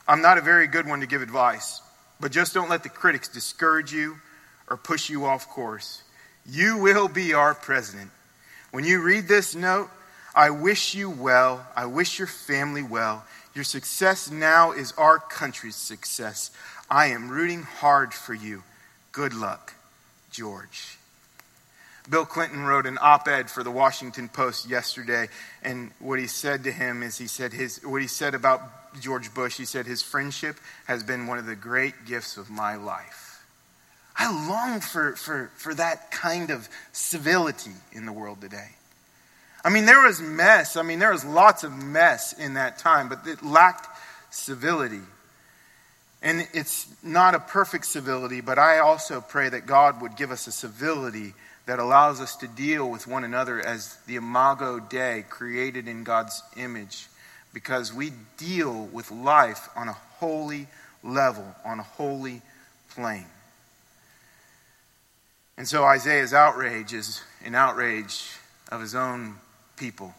I'm 0.07 0.23
not 0.23 0.39
a 0.39 0.43
very 0.43 0.67
good 0.67 0.87
one 0.87 1.01
to 1.01 1.07
give 1.07 1.23
advice, 1.23 1.81
but 2.21 2.33
just 2.33 2.55
don't 2.55 2.69
let 2.69 2.83
the 2.83 2.89
critics 2.89 3.29
discourage 3.29 3.93
you 3.93 4.17
or 4.69 4.77
push 4.77 5.09
you 5.09 5.27
off 5.27 5.49
course. 5.49 6.03
You 6.45 6.79
will 6.79 7.09
be 7.09 7.35
our 7.35 7.55
president. 7.55 8.11
When 8.73 8.85
you 8.85 9.03
read 9.03 9.29
this 9.29 9.55
note, 9.55 9.91
I 10.35 10.51
wish 10.51 10.95
you 10.95 11.11
well. 11.11 11.67
I 11.77 11.87
wish 11.87 12.19
your 12.19 12.27
family 12.27 12.83
well. 12.83 13.25
Your 13.55 13.65
success 13.65 14.31
now 14.31 14.73
is 14.73 14.93
our 14.93 15.19
country's 15.19 15.77
success. 15.77 16.51
I 16.91 17.07
am 17.09 17.29
rooting 17.29 17.63
hard 17.63 18.15
for 18.15 18.35
you. 18.35 18.65
Good 19.13 19.35
luck, 19.35 19.75
George. 20.31 20.99
Bill 22.09 22.25
Clinton 22.25 22.65
wrote 22.65 22.87
an 22.87 22.99
op 23.01 23.29
ed 23.29 23.51
for 23.51 23.63
the 23.63 23.71
Washington 23.71 24.29
Post 24.29 24.69
yesterday, 24.69 25.29
and 25.63 25.93
what 26.01 26.19
he 26.19 26.27
said 26.27 26.65
to 26.65 26.73
him 26.73 27.03
is 27.03 27.19
he 27.19 27.29
said 27.29 27.53
his, 27.53 27.81
what 27.85 28.03
he 28.03 28.09
said 28.09 28.35
about 28.35 28.63
George 29.01 29.33
Bush, 29.35 29.57
he 29.57 29.65
said, 29.65 29.87
his 29.87 30.03
friendship 30.03 30.57
has 30.87 31.03
been 31.03 31.27
one 31.27 31.39
of 31.39 31.47
the 31.47 31.57
great 31.57 32.07
gifts 32.07 32.37
of 32.37 32.51
my 32.51 32.77
life. 32.77 33.45
I 34.17 34.31
long 34.49 34.81
for, 34.81 35.17
for, 35.17 35.51
for 35.57 35.75
that 35.75 36.11
kind 36.11 36.51
of 36.51 36.69
civility 36.93 37.73
in 37.93 38.07
the 38.07 38.13
world 38.13 38.41
today. 38.41 38.71
I 39.65 39.71
mean, 39.71 39.87
there 39.87 40.03
was 40.03 40.21
mess. 40.21 40.77
I 40.77 40.83
mean, 40.83 40.99
there 40.99 41.13
was 41.13 41.25
lots 41.25 41.65
of 41.65 41.73
mess 41.73 42.33
in 42.33 42.55
that 42.55 42.79
time, 42.79 43.09
but 43.09 43.27
it 43.27 43.43
lacked 43.43 43.89
civility. 44.31 45.01
And 46.21 46.47
it's 46.53 46.87
not 47.03 47.35
a 47.35 47.41
perfect 47.41 47.87
civility, 47.87 48.41
but 48.41 48.59
I 48.59 48.79
also 48.79 49.21
pray 49.21 49.49
that 49.49 49.67
God 49.67 50.03
would 50.03 50.17
give 50.17 50.31
us 50.31 50.47
a 50.47 50.53
civility 50.53 51.35
that 51.67 51.79
allows 51.79 52.21
us 52.21 52.37
to 52.37 52.49
deal 52.49 52.91
with 52.91 53.07
one 53.07 53.25
another 53.25 53.65
as 53.65 53.97
the 54.07 54.17
imago 54.17 54.81
Dei, 54.81 55.25
created 55.29 55.89
in 55.89 56.05
God's 56.05 56.43
image, 56.57 57.07
because 57.53 57.93
we 57.93 58.13
deal 58.37 58.87
with 58.93 59.11
life 59.11 59.69
on 59.77 59.89
a 59.89 59.93
holy 59.93 60.67
level, 61.03 61.47
on 61.65 61.79
a 61.79 61.83
holy 61.83 62.43
plane. 62.95 63.27
And 65.57 65.69
so 65.69 65.85
Isaiah's 65.85 66.33
outrage 66.33 66.93
is 66.93 67.23
an 67.45 67.55
outrage 67.55 68.31
of 68.71 68.81
his 68.81 68.95
own 68.95 69.37
people, 69.77 70.15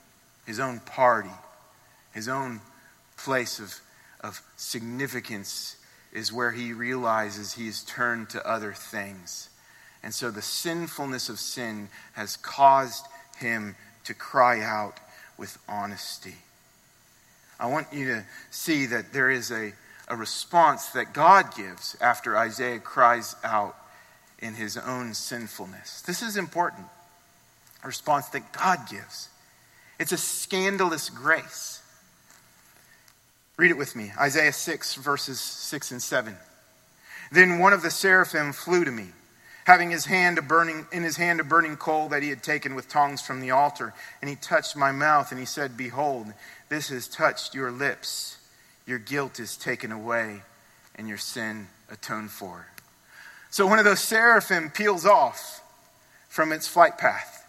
his 0.46 0.60
own 0.60 0.80
party, 0.82 1.32
his 2.14 2.28
own 2.28 2.62
place 3.18 3.60
of, 3.60 3.80
of 4.22 4.42
significance 4.58 5.78
is 6.12 6.32
where 6.32 6.52
he 6.52 6.74
realizes 6.74 7.54
he 7.54 7.66
he's 7.66 7.84
turned 7.84 8.30
to 8.30 8.48
other 8.48 8.74
things. 8.74 9.50
And 10.04 10.14
so 10.14 10.30
the 10.30 10.42
sinfulness 10.42 11.30
of 11.30 11.40
sin 11.40 11.90
has 12.14 12.38
caused 12.38 13.06
him 13.38 13.76
to 14.04 14.14
cry 14.14 14.62
out 14.62 15.00
with 15.38 15.58
honesty. 15.68 16.36
I 17.64 17.68
want 17.68 17.94
you 17.94 18.08
to 18.08 18.26
see 18.52 18.88
that 18.88 19.14
there 19.14 19.32
is 19.32 19.50
a, 19.50 19.72
a 20.10 20.18
response 20.18 20.88
that 20.90 21.14
God 21.14 21.56
gives 21.56 21.96
after 22.02 22.36
Isaiah 22.36 22.80
cries 22.80 23.38
out 23.42 23.78
in 24.40 24.54
his 24.54 24.76
own 24.76 25.14
sinfulness. 25.14 26.02
This 26.02 26.22
is 26.22 26.36
important. 26.36 26.88
A 27.82 27.88
response 27.88 28.28
that 28.30 28.52
God 28.52 28.80
gives. 28.92 29.30
It's 29.98 30.12
a 30.12 30.18
scandalous 30.18 31.10
grace. 31.10 31.82
Read 33.56 33.72
it 33.72 33.78
with 33.78 33.96
me 33.96 34.12
Isaiah 34.20 34.52
6, 34.52 34.96
verses 34.96 35.40
6 35.40 35.92
and 35.92 36.02
7. 36.02 36.36
Then 37.32 37.60
one 37.60 37.72
of 37.72 37.82
the 37.82 37.92
seraphim 37.92 38.52
flew 38.52 38.84
to 38.84 38.92
me, 38.92 39.08
having 39.66 39.92
his 39.92 40.06
hand 40.06 40.38
a 40.38 40.42
burning, 40.42 40.86
in 40.92 41.04
his 41.04 41.18
hand 41.18 41.40
a 41.40 41.44
burning 41.44 41.78
coal 41.78 42.10
that 42.10 42.24
he 42.24 42.30
had 42.30 42.44
taken 42.44 42.76
with 42.76 42.90
tongs 42.90 43.22
from 43.22 43.42
the 43.42 43.52
altar. 43.52 43.94
And 44.22 44.30
he 44.30 44.36
touched 44.36 44.76
my 44.76 44.92
mouth, 44.92 45.32
and 45.32 45.40
he 45.40 45.46
said, 45.46 45.78
Behold, 45.78 46.28
this 46.70 46.90
has 46.90 47.08
touched 47.08 47.56
your 47.56 47.72
lips. 47.72 48.38
Your 48.86 49.00
guilt 49.00 49.40
is 49.40 49.56
taken 49.56 49.92
away, 49.92 50.42
and 50.96 51.08
your 51.08 51.18
sin 51.18 51.68
atoned 51.90 52.32
for. 52.32 52.68
So 53.50 53.68
one 53.68 53.80
of 53.80 53.86
those 53.86 54.00
seraphim 54.00 54.70
peels 54.70 55.06
off 55.06 55.62
from 56.28 56.52
its 56.52 56.68
flight 56.68 56.98
path 56.98 57.44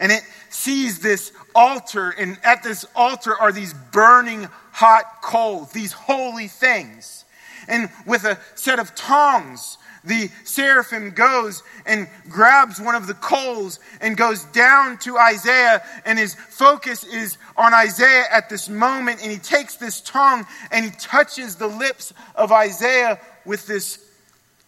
and 0.00 0.10
it 0.10 0.22
sees 0.48 0.98
this 0.98 1.30
altar, 1.54 2.10
and 2.10 2.38
at 2.42 2.62
this 2.62 2.86
altar 2.96 3.36
are 3.38 3.52
these 3.52 3.74
burning 3.92 4.48
hot 4.72 5.20
coals, 5.22 5.70
these 5.72 5.92
holy 5.92 6.48
things. 6.48 7.26
And 7.68 7.90
with 8.06 8.24
a 8.24 8.38
set 8.54 8.78
of 8.78 8.94
tongs, 8.94 9.76
the 10.04 10.30
seraphim 10.44 11.10
goes 11.10 11.62
and 11.84 12.08
grabs 12.28 12.80
one 12.80 12.94
of 12.94 13.06
the 13.06 13.14
coals 13.14 13.80
and 14.00 14.16
goes 14.16 14.44
down 14.46 14.98
to 14.98 15.18
Isaiah, 15.18 15.82
and 16.04 16.18
his 16.18 16.34
focus 16.34 17.04
is 17.04 17.36
on 17.56 17.74
Isaiah 17.74 18.24
at 18.30 18.48
this 18.48 18.68
moment. 18.68 19.22
And 19.22 19.30
he 19.30 19.38
takes 19.38 19.76
this 19.76 20.00
tongue 20.00 20.46
and 20.70 20.84
he 20.84 20.90
touches 20.92 21.56
the 21.56 21.66
lips 21.66 22.12
of 22.34 22.52
Isaiah 22.52 23.20
with 23.44 23.66
this 23.66 24.04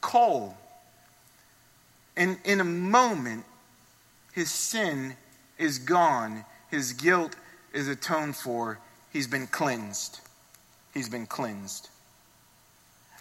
coal. 0.00 0.56
And 2.16 2.36
in 2.44 2.60
a 2.60 2.64
moment, 2.64 3.44
his 4.32 4.50
sin 4.50 5.16
is 5.58 5.78
gone, 5.78 6.44
his 6.70 6.92
guilt 6.92 7.36
is 7.72 7.88
atoned 7.88 8.36
for, 8.36 8.78
he's 9.12 9.26
been 9.26 9.46
cleansed. 9.46 10.20
He's 10.92 11.08
been 11.08 11.26
cleansed. 11.26 11.88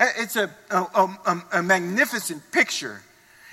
It's 0.01 0.35
a, 0.35 0.49
a, 0.69 0.77
a, 0.95 1.43
a 1.53 1.63
magnificent 1.63 2.51
picture. 2.51 3.01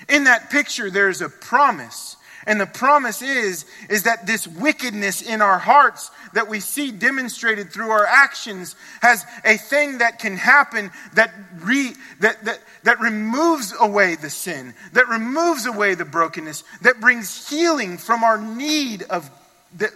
In 0.07 0.23
that 0.23 0.49
picture, 0.49 0.89
there's 0.89 1.21
a 1.21 1.29
promise 1.29 2.17
and 2.49 2.59
the 2.59 2.65
promise 2.65 3.21
is, 3.21 3.65
is 3.89 4.03
that 4.03 4.25
this 4.25 4.47
wickedness 4.47 5.21
in 5.21 5.41
our 5.41 5.59
hearts 5.59 6.09
that 6.33 6.47
we 6.47 6.59
see 6.59 6.91
demonstrated 6.91 7.71
through 7.71 7.91
our 7.91 8.05
actions 8.05 8.75
has 9.01 9.25
a 9.43 9.57
thing 9.57 9.99
that 9.99 10.19
can 10.19 10.37
happen 10.37 10.89
that, 11.13 11.31
re, 11.59 11.93
that, 12.21 12.43
that, 12.45 12.59
that 12.83 12.99
removes 13.01 13.73
away 13.79 14.15
the 14.15 14.29
sin, 14.29 14.73
that 14.93 15.07
removes 15.09 15.65
away 15.65 15.95
the 15.95 16.05
brokenness, 16.05 16.63
that 16.81 17.01
brings 17.01 17.49
healing 17.49 17.97
from 17.97 18.23
our 18.23 18.39
need 18.39 19.03
of, 19.03 19.29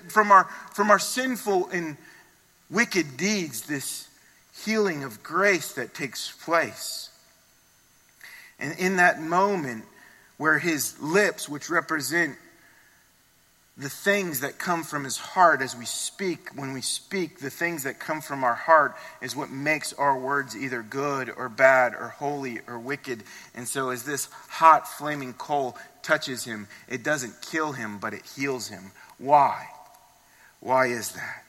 from 0.09 0.31
our, 0.31 0.43
from 0.73 0.91
our 0.91 0.99
sinful 0.99 1.69
and 1.69 1.97
wicked 2.69 3.17
deeds, 3.17 3.61
this 3.61 4.07
healing 4.65 5.03
of 5.03 5.23
grace 5.23 5.73
that 5.73 5.93
takes 5.93 6.31
place. 6.31 7.09
And 8.59 8.77
in 8.77 8.97
that 8.97 9.21
moment, 9.21 9.85
where 10.37 10.59
his 10.59 10.99
lips, 10.99 11.49
which 11.49 11.69
represent 11.69 12.35
the 13.75 13.89
things 13.89 14.41
that 14.41 14.59
come 14.59 14.83
from 14.83 15.03
his 15.03 15.17
heart 15.17 15.61
as 15.61 15.75
we 15.75 15.85
speak, 15.85 16.49
when 16.55 16.73
we 16.73 16.81
speak, 16.81 17.39
the 17.39 17.49
things 17.49 17.83
that 17.83 17.99
come 17.99 18.21
from 18.21 18.43
our 18.43 18.53
heart 18.53 18.95
is 19.21 19.35
what 19.35 19.49
makes 19.49 19.93
our 19.93 20.17
words 20.17 20.55
either 20.55 20.83
good 20.83 21.31
or 21.35 21.49
bad 21.49 21.95
or 21.95 22.09
holy 22.09 22.59
or 22.67 22.77
wicked. 22.77 23.23
And 23.55 23.67
so, 23.67 23.89
as 23.89 24.03
this 24.03 24.29
hot, 24.47 24.87
flaming 24.87 25.33
coal 25.33 25.75
touches 26.03 26.43
him, 26.43 26.67
it 26.87 27.03
doesn't 27.03 27.41
kill 27.41 27.71
him, 27.71 27.97
but 27.97 28.13
it 28.13 28.21
heals 28.35 28.67
him. 28.67 28.91
Why? 29.17 29.67
Why 30.59 30.87
is 30.87 31.13
that? 31.13 31.42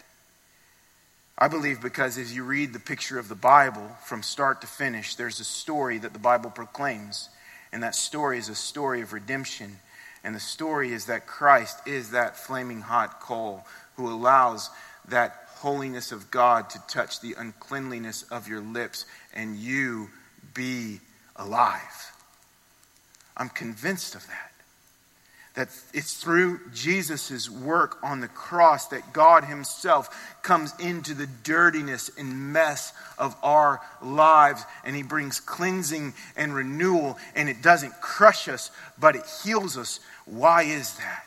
I 1.36 1.48
believe 1.48 1.80
because 1.80 2.16
as 2.16 2.34
you 2.34 2.44
read 2.44 2.72
the 2.72 2.78
picture 2.78 3.18
of 3.18 3.28
the 3.28 3.34
Bible 3.34 3.88
from 4.04 4.22
start 4.22 4.60
to 4.60 4.66
finish, 4.66 5.16
there's 5.16 5.40
a 5.40 5.44
story 5.44 5.98
that 5.98 6.12
the 6.12 6.18
Bible 6.18 6.50
proclaims. 6.50 7.28
And 7.72 7.82
that 7.82 7.96
story 7.96 8.38
is 8.38 8.48
a 8.48 8.54
story 8.54 9.00
of 9.00 9.12
redemption. 9.12 9.78
And 10.22 10.34
the 10.34 10.40
story 10.40 10.92
is 10.92 11.06
that 11.06 11.26
Christ 11.26 11.86
is 11.86 12.12
that 12.12 12.36
flaming 12.36 12.82
hot 12.82 13.20
coal 13.20 13.66
who 13.96 14.08
allows 14.08 14.70
that 15.08 15.48
holiness 15.56 16.12
of 16.12 16.30
God 16.30 16.70
to 16.70 16.78
touch 16.86 17.20
the 17.20 17.34
uncleanliness 17.36 18.22
of 18.24 18.48
your 18.48 18.60
lips 18.60 19.06
and 19.32 19.56
you 19.56 20.10
be 20.54 21.00
alive. 21.34 22.12
I'm 23.36 23.48
convinced 23.48 24.14
of 24.14 24.24
that 24.28 24.53
that 25.54 25.68
it's 25.92 26.14
through 26.14 26.60
Jesus' 26.72 27.48
work 27.48 27.98
on 28.02 28.20
the 28.20 28.28
cross 28.28 28.88
that 28.88 29.12
God 29.12 29.44
Himself 29.44 30.34
comes 30.42 30.74
into 30.80 31.14
the 31.14 31.28
dirtiness 31.44 32.10
and 32.18 32.52
mess 32.52 32.92
of 33.18 33.36
our 33.42 33.80
lives 34.02 34.64
and 34.84 34.96
He 34.96 35.02
brings 35.02 35.38
cleansing 35.38 36.12
and 36.36 36.54
renewal, 36.54 37.16
and 37.36 37.48
it 37.48 37.62
doesn't 37.62 38.00
crush 38.00 38.48
us, 38.48 38.70
but 38.98 39.14
it 39.14 39.22
heals 39.44 39.76
us. 39.78 40.00
Why 40.26 40.64
is 40.64 40.96
that? 40.96 41.24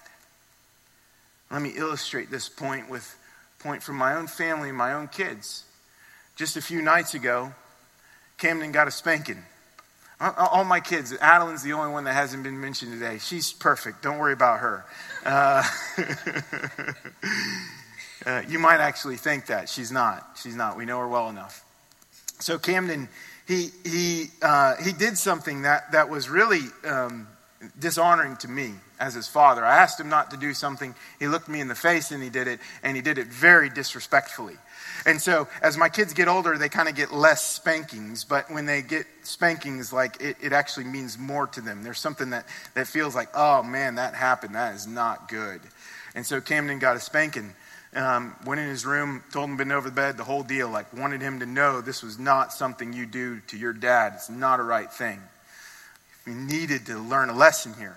Let 1.50 1.62
me 1.62 1.72
illustrate 1.76 2.30
this 2.30 2.50
point 2.50 2.90
with 2.90 3.18
point 3.60 3.82
from 3.82 3.96
my 3.96 4.14
own 4.16 4.28
family 4.28 4.70
and 4.70 4.78
my 4.78 4.94
own 4.94 5.08
kids. 5.08 5.64
Just 6.36 6.58
a 6.58 6.62
few 6.62 6.82
nights 6.82 7.14
ago, 7.14 7.54
Camden 8.38 8.72
got 8.72 8.88
a 8.88 8.92
spanking. 8.92 9.44
All 10.20 10.64
my 10.64 10.80
kids, 10.80 11.14
Adeline's 11.14 11.62
the 11.62 11.74
only 11.74 11.92
one 11.92 12.06
that 12.06 12.14
hasn't 12.14 12.42
been 12.42 12.60
mentioned 12.60 12.92
today. 12.92 13.20
She's 13.20 13.54
perfect. 13.54 14.02
Don't 14.02 14.18
worry 14.18 14.34
about 14.34 14.62
her. 14.62 14.86
Uh, 15.24 15.64
uh, 18.26 18.42
you 18.48 18.58
might 18.58 18.80
actually 18.80 19.18
think 19.18 19.46
that. 19.48 19.70
She's 19.70 19.92
not. 19.92 20.38
She's 20.42 20.56
not. 20.56 20.76
We 20.76 20.86
know 20.86 20.98
her 21.00 21.08
well 21.08 21.30
enough. 21.30 21.64
so 22.40 22.58
Camden, 22.58 23.10
he, 23.48 23.70
he, 23.84 24.26
uh, 24.42 24.76
he 24.84 24.92
did 24.92 25.20
something 25.20 25.62
that, 25.62 25.92
that 25.92 26.10
was 26.10 26.30
really 26.30 26.62
um, 26.84 27.28
dishonoring 27.78 28.38
to 28.38 28.48
me 28.48 28.74
as 29.00 29.14
his 29.14 29.28
father. 29.28 29.64
I 29.64 29.78
asked 29.78 30.00
him 30.00 30.10
not 30.10 30.32
to 30.32 30.38
do 30.38 30.56
something. 30.56 30.96
He 31.20 31.28
looked 31.28 31.48
me 31.48 31.60
in 31.60 31.68
the 31.68 31.76
face 31.76 32.10
and 32.10 32.24
he 32.24 32.30
did 32.30 32.48
it, 32.48 32.60
and 32.82 32.96
he 32.96 33.04
did 33.04 33.20
it 33.20 33.28
very 33.28 33.70
disrespectfully. 33.70 34.56
And 35.08 35.22
so, 35.22 35.48
as 35.62 35.78
my 35.78 35.88
kids 35.88 36.14
get 36.14 36.28
older, 36.28 36.58
they 36.58 36.68
kind 36.68 36.90
of 36.90 36.96
get 36.96 37.14
less 37.14 37.42
spankings. 37.42 38.26
But 38.26 38.52
when 38.52 38.66
they 38.66 38.82
get 38.82 39.06
spankings, 39.24 39.94
like 39.94 40.22
it, 40.22 40.36
it 40.42 40.52
actually 40.52 40.84
means 40.84 41.18
more 41.18 41.48
to 41.48 41.62
them. 41.62 41.82
There's 41.82 41.98
something 41.98 42.32
that, 42.32 42.46
that 42.74 42.88
feels 42.88 43.16
like, 43.16 43.30
oh 43.34 43.64
man, 43.64 43.96
that 43.96 44.16
happened. 44.16 44.56
That 44.56 44.76
is 44.76 44.86
not 44.86 45.30
good. 45.30 45.62
And 46.14 46.26
so 46.26 46.42
Camden 46.42 46.80
got 46.80 46.98
a 46.98 47.00
spanking. 47.00 47.54
Um, 47.96 48.36
went 48.46 48.60
in 48.60 48.68
his 48.68 48.86
room, 48.86 49.24
told 49.32 49.50
him 49.50 49.56
to 49.56 49.60
bend 49.60 49.72
over 49.72 49.90
the 49.90 49.96
bed, 49.96 50.18
the 50.18 50.26
whole 50.26 50.44
deal. 50.44 50.70
Like 50.70 50.94
wanted 50.94 51.22
him 51.22 51.40
to 51.40 51.46
know 51.46 51.80
this 51.80 52.04
was 52.04 52.20
not 52.20 52.52
something 52.52 52.92
you 52.92 53.06
do 53.06 53.40
to 53.48 53.58
your 53.58 53.72
dad. 53.72 54.12
It's 54.16 54.30
not 54.30 54.60
a 54.60 54.64
right 54.64 54.92
thing. 54.92 55.22
We 56.26 56.34
needed 56.34 56.88
to 56.88 57.00
learn 57.00 57.30
a 57.30 57.34
lesson 57.34 57.74
here. 57.80 57.96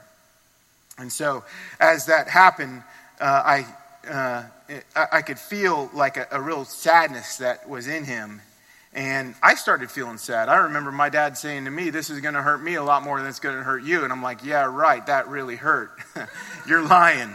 And 0.97 1.13
so, 1.13 1.43
as 1.81 2.07
that 2.07 2.29
happened, 2.29 2.85
uh, 3.21 3.43
I 3.45 3.67
uh, 4.09 4.45
I 4.95 5.23
could 5.23 5.39
feel 5.39 5.91
like 5.93 6.17
a, 6.17 6.27
a 6.31 6.41
real 6.41 6.65
sadness 6.65 7.37
that 7.39 7.69
was 7.69 7.87
in 7.87 8.05
him. 8.05 8.41
And 8.93 9.37
I 9.41 9.55
started 9.55 9.91
feeling 9.91 10.19
sad. 10.19 10.49
I 10.49 10.57
remember 10.57 10.91
my 10.91 11.11
dad 11.11 11.39
saying 11.39 11.65
to 11.67 11.71
me, 11.71 11.91
This 11.91 12.11
is 12.11 12.21
going 12.21 12.35
to 12.35 12.43
hurt 12.43 12.63
me 12.63 12.75
a 12.75 12.83
lot 12.83 13.05
more 13.05 13.19
than 13.19 13.29
it's 13.29 13.39
going 13.39 13.57
to 13.57 13.63
hurt 13.63 13.85
you. 13.85 14.03
And 14.03 14.13
I'm 14.13 14.23
like, 14.23 14.45
Yeah, 14.45 14.65
right. 14.65 15.05
That 15.07 15.29
really 15.29 15.57
hurt. 15.57 15.93
You're 16.67 16.83
lying. 16.83 17.35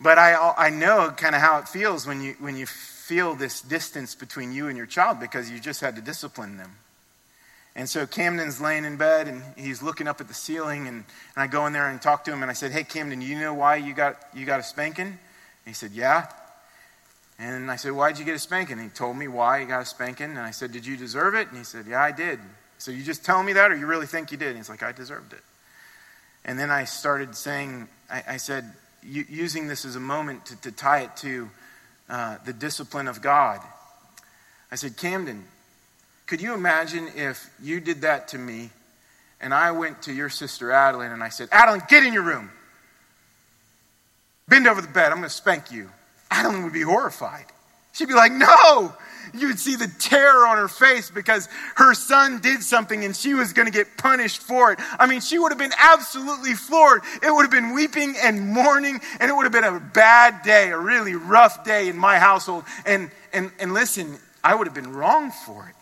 But 0.00 0.18
I, 0.18 0.54
I 0.56 0.70
know 0.70 1.12
kind 1.14 1.34
of 1.34 1.42
how 1.42 1.58
it 1.58 1.68
feels 1.68 2.06
when 2.06 2.22
you, 2.22 2.34
when 2.38 2.56
you 2.56 2.64
feel 2.64 3.34
this 3.34 3.60
distance 3.60 4.14
between 4.14 4.50
you 4.50 4.68
and 4.68 4.76
your 4.78 4.86
child 4.86 5.20
because 5.20 5.50
you 5.50 5.60
just 5.60 5.82
had 5.82 5.96
to 5.96 6.02
discipline 6.02 6.56
them. 6.56 6.72
And 7.76 7.88
so 7.88 8.06
Camden's 8.06 8.60
laying 8.62 8.86
in 8.86 8.96
bed 8.96 9.28
and 9.28 9.42
he's 9.56 9.82
looking 9.82 10.08
up 10.08 10.22
at 10.22 10.28
the 10.28 10.34
ceiling. 10.34 10.88
And, 10.88 11.04
and 11.36 11.42
I 11.42 11.46
go 11.48 11.66
in 11.66 11.74
there 11.74 11.90
and 11.90 12.00
talk 12.00 12.24
to 12.24 12.32
him. 12.32 12.40
And 12.40 12.50
I 12.50 12.54
said, 12.54 12.72
Hey, 12.72 12.84
Camden, 12.84 13.20
you 13.20 13.38
know 13.38 13.52
why 13.52 13.76
you 13.76 13.92
got, 13.92 14.16
you 14.34 14.46
got 14.46 14.58
a 14.58 14.62
spanking? 14.62 15.18
He 15.64 15.72
said, 15.72 15.92
Yeah. 15.92 16.26
And 17.38 17.70
I 17.70 17.76
said, 17.76 17.92
Why'd 17.92 18.18
you 18.18 18.24
get 18.24 18.34
a 18.34 18.38
spanking? 18.38 18.78
And 18.78 18.82
he 18.82 18.88
told 18.88 19.16
me 19.16 19.28
why 19.28 19.60
he 19.60 19.66
got 19.66 19.82
a 19.82 19.86
spanking. 19.86 20.30
And 20.30 20.38
I 20.38 20.50
said, 20.50 20.72
Did 20.72 20.86
you 20.86 20.96
deserve 20.96 21.34
it? 21.34 21.48
And 21.48 21.56
he 21.56 21.64
said, 21.64 21.86
Yeah, 21.86 22.02
I 22.02 22.12
did. 22.12 22.38
So 22.78 22.90
you 22.90 23.02
just 23.02 23.24
tell 23.24 23.42
me 23.42 23.52
that, 23.54 23.70
or 23.70 23.76
you 23.76 23.86
really 23.86 24.06
think 24.06 24.32
you 24.32 24.38
did? 24.38 24.48
And 24.48 24.56
he's 24.56 24.70
like, 24.70 24.82
I 24.82 24.92
deserved 24.92 25.32
it. 25.32 25.42
And 26.44 26.58
then 26.58 26.70
I 26.70 26.84
started 26.84 27.34
saying, 27.34 27.88
I, 28.10 28.22
I 28.28 28.36
said, 28.38 28.72
using 29.02 29.66
this 29.66 29.84
as 29.84 29.96
a 29.96 30.00
moment 30.00 30.46
to, 30.46 30.60
to 30.62 30.72
tie 30.72 31.00
it 31.00 31.16
to 31.18 31.50
uh, 32.08 32.36
the 32.44 32.52
discipline 32.52 33.08
of 33.08 33.22
God. 33.22 33.60
I 34.70 34.76
said, 34.76 34.96
Camden, 34.96 35.44
could 36.26 36.40
you 36.40 36.54
imagine 36.54 37.08
if 37.16 37.50
you 37.62 37.80
did 37.80 38.02
that 38.02 38.28
to 38.28 38.38
me 38.38 38.70
and 39.40 39.54
I 39.54 39.70
went 39.72 40.02
to 40.02 40.12
your 40.12 40.28
sister 40.28 40.70
Adeline 40.70 41.12
and 41.12 41.22
I 41.22 41.30
said, 41.30 41.48
Adeline, 41.50 41.82
get 41.88 42.04
in 42.04 42.12
your 42.12 42.22
room. 42.22 42.50
Bend 44.50 44.66
over 44.66 44.82
the 44.82 44.88
bed. 44.88 45.12
I'm 45.12 45.18
going 45.18 45.22
to 45.22 45.30
spank 45.30 45.72
you. 45.72 45.88
Adeline 46.30 46.64
would 46.64 46.72
be 46.72 46.82
horrified. 46.82 47.46
She'd 47.92 48.08
be 48.08 48.14
like, 48.14 48.32
No! 48.32 48.92
You 49.32 49.46
would 49.46 49.60
see 49.60 49.76
the 49.76 49.86
terror 50.00 50.44
on 50.44 50.56
her 50.56 50.66
face 50.66 51.08
because 51.08 51.48
her 51.76 51.94
son 51.94 52.40
did 52.40 52.64
something 52.64 53.04
and 53.04 53.14
she 53.14 53.34
was 53.34 53.52
going 53.52 53.66
to 53.66 53.72
get 53.72 53.96
punished 53.96 54.42
for 54.42 54.72
it. 54.72 54.80
I 54.98 55.06
mean, 55.06 55.20
she 55.20 55.38
would 55.38 55.52
have 55.52 55.58
been 55.58 55.74
absolutely 55.78 56.54
floored. 56.54 57.02
It 57.22 57.32
would 57.32 57.42
have 57.42 57.50
been 57.50 57.72
weeping 57.72 58.16
and 58.20 58.48
mourning, 58.48 59.00
and 59.20 59.30
it 59.30 59.34
would 59.34 59.44
have 59.44 59.52
been 59.52 59.62
a 59.62 59.78
bad 59.78 60.42
day, 60.42 60.70
a 60.70 60.78
really 60.78 61.14
rough 61.14 61.64
day 61.64 61.88
in 61.88 61.96
my 61.96 62.18
household. 62.18 62.64
And, 62.84 63.12
and, 63.32 63.52
and 63.60 63.72
listen, 63.72 64.18
I 64.42 64.56
would 64.56 64.66
have 64.66 64.74
been 64.74 64.92
wrong 64.92 65.30
for 65.30 65.68
it. 65.68 65.76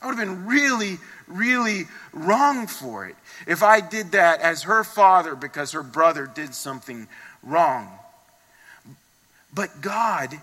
I 0.00 0.06
would 0.06 0.18
have 0.18 0.26
been 0.26 0.46
really, 0.46 0.98
really 1.28 1.84
wrong 2.12 2.66
for 2.66 3.06
it 3.06 3.14
if 3.46 3.62
I 3.62 3.80
did 3.80 4.12
that 4.12 4.40
as 4.40 4.64
her 4.64 4.82
father 4.82 5.36
because 5.36 5.70
her 5.72 5.84
brother 5.84 6.26
did 6.26 6.54
something 6.54 7.06
wrong. 7.42 7.88
But 9.54 9.80
God 9.80 10.34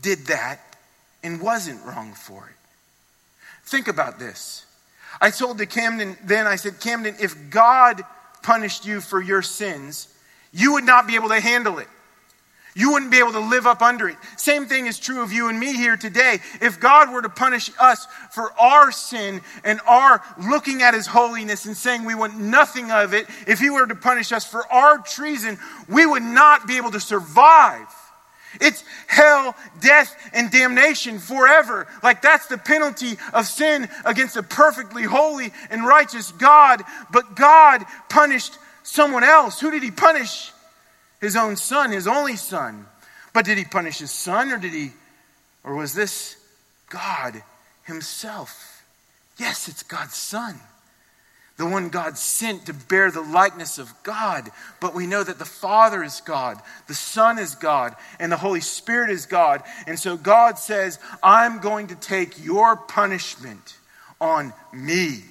did 0.00 0.26
that 0.26 0.60
and 1.22 1.40
wasn't 1.40 1.84
wrong 1.84 2.12
for 2.12 2.48
it. 2.48 2.56
Think 3.64 3.88
about 3.88 4.18
this. 4.18 4.66
I 5.20 5.30
told 5.30 5.58
to 5.58 5.66
Camden 5.66 6.16
then, 6.24 6.46
I 6.46 6.56
said, 6.56 6.80
Camden, 6.80 7.14
if 7.20 7.50
God 7.50 8.02
punished 8.42 8.84
you 8.84 9.00
for 9.00 9.20
your 9.20 9.42
sins, 9.42 10.08
you 10.52 10.72
would 10.72 10.84
not 10.84 11.06
be 11.06 11.14
able 11.14 11.28
to 11.28 11.40
handle 11.40 11.78
it. 11.78 11.88
You 12.74 12.92
wouldn't 12.92 13.10
be 13.10 13.18
able 13.18 13.32
to 13.32 13.40
live 13.40 13.66
up 13.66 13.82
under 13.82 14.08
it. 14.08 14.16
Same 14.36 14.66
thing 14.66 14.86
is 14.86 14.98
true 14.98 15.22
of 15.22 15.30
you 15.30 15.48
and 15.48 15.60
me 15.60 15.74
here 15.74 15.96
today. 15.96 16.38
If 16.60 16.80
God 16.80 17.12
were 17.12 17.20
to 17.20 17.28
punish 17.28 17.70
us 17.78 18.06
for 18.30 18.50
our 18.58 18.90
sin 18.90 19.42
and 19.62 19.80
our 19.86 20.22
looking 20.50 20.80
at 20.82 20.94
his 20.94 21.06
holiness 21.06 21.66
and 21.66 21.76
saying 21.76 22.04
we 22.04 22.14
want 22.14 22.38
nothing 22.38 22.90
of 22.90 23.12
it, 23.12 23.26
if 23.46 23.58
he 23.58 23.68
were 23.68 23.86
to 23.86 23.94
punish 23.94 24.32
us 24.32 24.46
for 24.46 24.66
our 24.72 24.98
treason, 24.98 25.58
we 25.86 26.06
would 26.06 26.22
not 26.22 26.66
be 26.66 26.78
able 26.78 26.90
to 26.92 27.00
survive. 27.00 27.88
It's 28.58 28.84
hell, 29.06 29.54
death, 29.80 30.14
and 30.32 30.50
damnation 30.50 31.18
forever. 31.18 31.86
Like 32.02 32.22
that's 32.22 32.46
the 32.46 32.58
penalty 32.58 33.18
of 33.34 33.46
sin 33.46 33.88
against 34.04 34.36
a 34.36 34.42
perfectly 34.42 35.02
holy 35.02 35.52
and 35.70 35.86
righteous 35.86 36.32
God. 36.32 36.82
But 37.10 37.36
God 37.36 37.84
punished 38.08 38.56
someone 38.82 39.24
else. 39.24 39.60
Who 39.60 39.70
did 39.70 39.82
he 39.82 39.90
punish? 39.90 40.52
His 41.22 41.36
own 41.36 41.56
son, 41.56 41.92
his 41.92 42.06
only 42.06 42.36
son. 42.36 42.84
But 43.32 43.46
did 43.46 43.56
he 43.56 43.64
punish 43.64 44.00
his 44.00 44.10
son 44.10 44.50
or 44.50 44.58
did 44.58 44.74
he, 44.74 44.90
or 45.64 45.76
was 45.76 45.94
this 45.94 46.36
God 46.90 47.42
himself? 47.84 48.84
Yes, 49.38 49.68
it's 49.68 49.84
God's 49.84 50.16
son. 50.16 50.56
The 51.56 51.66
one 51.66 51.90
God 51.90 52.18
sent 52.18 52.66
to 52.66 52.74
bear 52.74 53.10
the 53.10 53.22
likeness 53.22 53.78
of 53.78 53.92
God. 54.02 54.50
But 54.80 54.94
we 54.94 55.06
know 55.06 55.22
that 55.22 55.38
the 55.38 55.44
Father 55.44 56.02
is 56.02 56.20
God, 56.20 56.58
the 56.88 56.94
Son 56.94 57.38
is 57.38 57.54
God, 57.54 57.94
and 58.18 58.32
the 58.32 58.36
Holy 58.36 58.60
Spirit 58.60 59.10
is 59.10 59.26
God. 59.26 59.62
And 59.86 59.98
so 59.98 60.16
God 60.16 60.58
says, 60.58 60.98
I'm 61.22 61.60
going 61.60 61.86
to 61.88 61.94
take 61.94 62.44
your 62.44 62.74
punishment 62.74 63.76
on 64.20 64.52
me. 64.72 65.22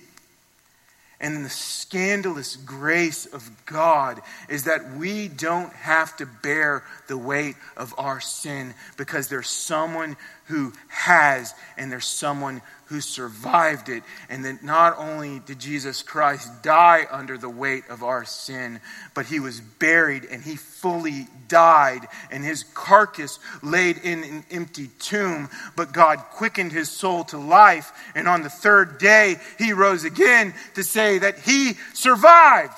And 1.21 1.45
the 1.45 1.49
scandalous 1.49 2.55
grace 2.55 3.27
of 3.27 3.49
God 3.67 4.19
is 4.49 4.63
that 4.63 4.95
we 4.95 5.27
don't 5.27 5.71
have 5.73 6.17
to 6.17 6.25
bear 6.25 6.83
the 7.07 7.17
weight 7.17 7.55
of 7.77 7.93
our 7.97 8.19
sin 8.19 8.73
because 8.97 9.27
there's 9.27 9.47
someone 9.47 10.17
who 10.45 10.73
has 10.87 11.53
and 11.77 11.91
there's 11.91 12.07
someone 12.07 12.63
who 12.91 12.99
survived 12.99 13.87
it. 13.87 14.03
And 14.29 14.43
that 14.43 14.63
not 14.63 14.97
only 14.97 15.39
did 15.39 15.59
Jesus 15.59 16.03
Christ 16.03 16.61
die 16.61 17.07
under 17.09 17.37
the 17.37 17.49
weight 17.49 17.85
of 17.89 18.03
our 18.03 18.25
sin, 18.25 18.81
but 19.13 19.25
he 19.25 19.39
was 19.39 19.61
buried 19.61 20.25
and 20.25 20.43
he 20.43 20.57
fully 20.57 21.27
died, 21.47 22.07
and 22.31 22.43
his 22.43 22.63
carcass 22.73 23.39
laid 23.63 23.97
in 23.99 24.23
an 24.23 24.45
empty 24.51 24.89
tomb. 24.99 25.49
But 25.75 25.93
God 25.93 26.17
quickened 26.31 26.73
his 26.73 26.89
soul 26.89 27.23
to 27.25 27.37
life, 27.37 27.91
and 28.13 28.27
on 28.27 28.43
the 28.43 28.49
third 28.49 28.97
day 28.97 29.37
he 29.57 29.71
rose 29.71 30.03
again 30.03 30.53
to 30.75 30.83
say 30.83 31.19
that 31.19 31.39
he 31.39 31.73
survived. 31.93 32.77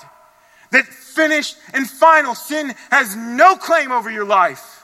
That 0.72 0.86
finished 0.86 1.57
and 1.74 1.89
final 1.89 2.36
sin 2.36 2.74
has 2.91 3.16
no 3.16 3.55
claim 3.55 3.91
over 3.91 4.11
your 4.11 4.26
life. 4.26 4.82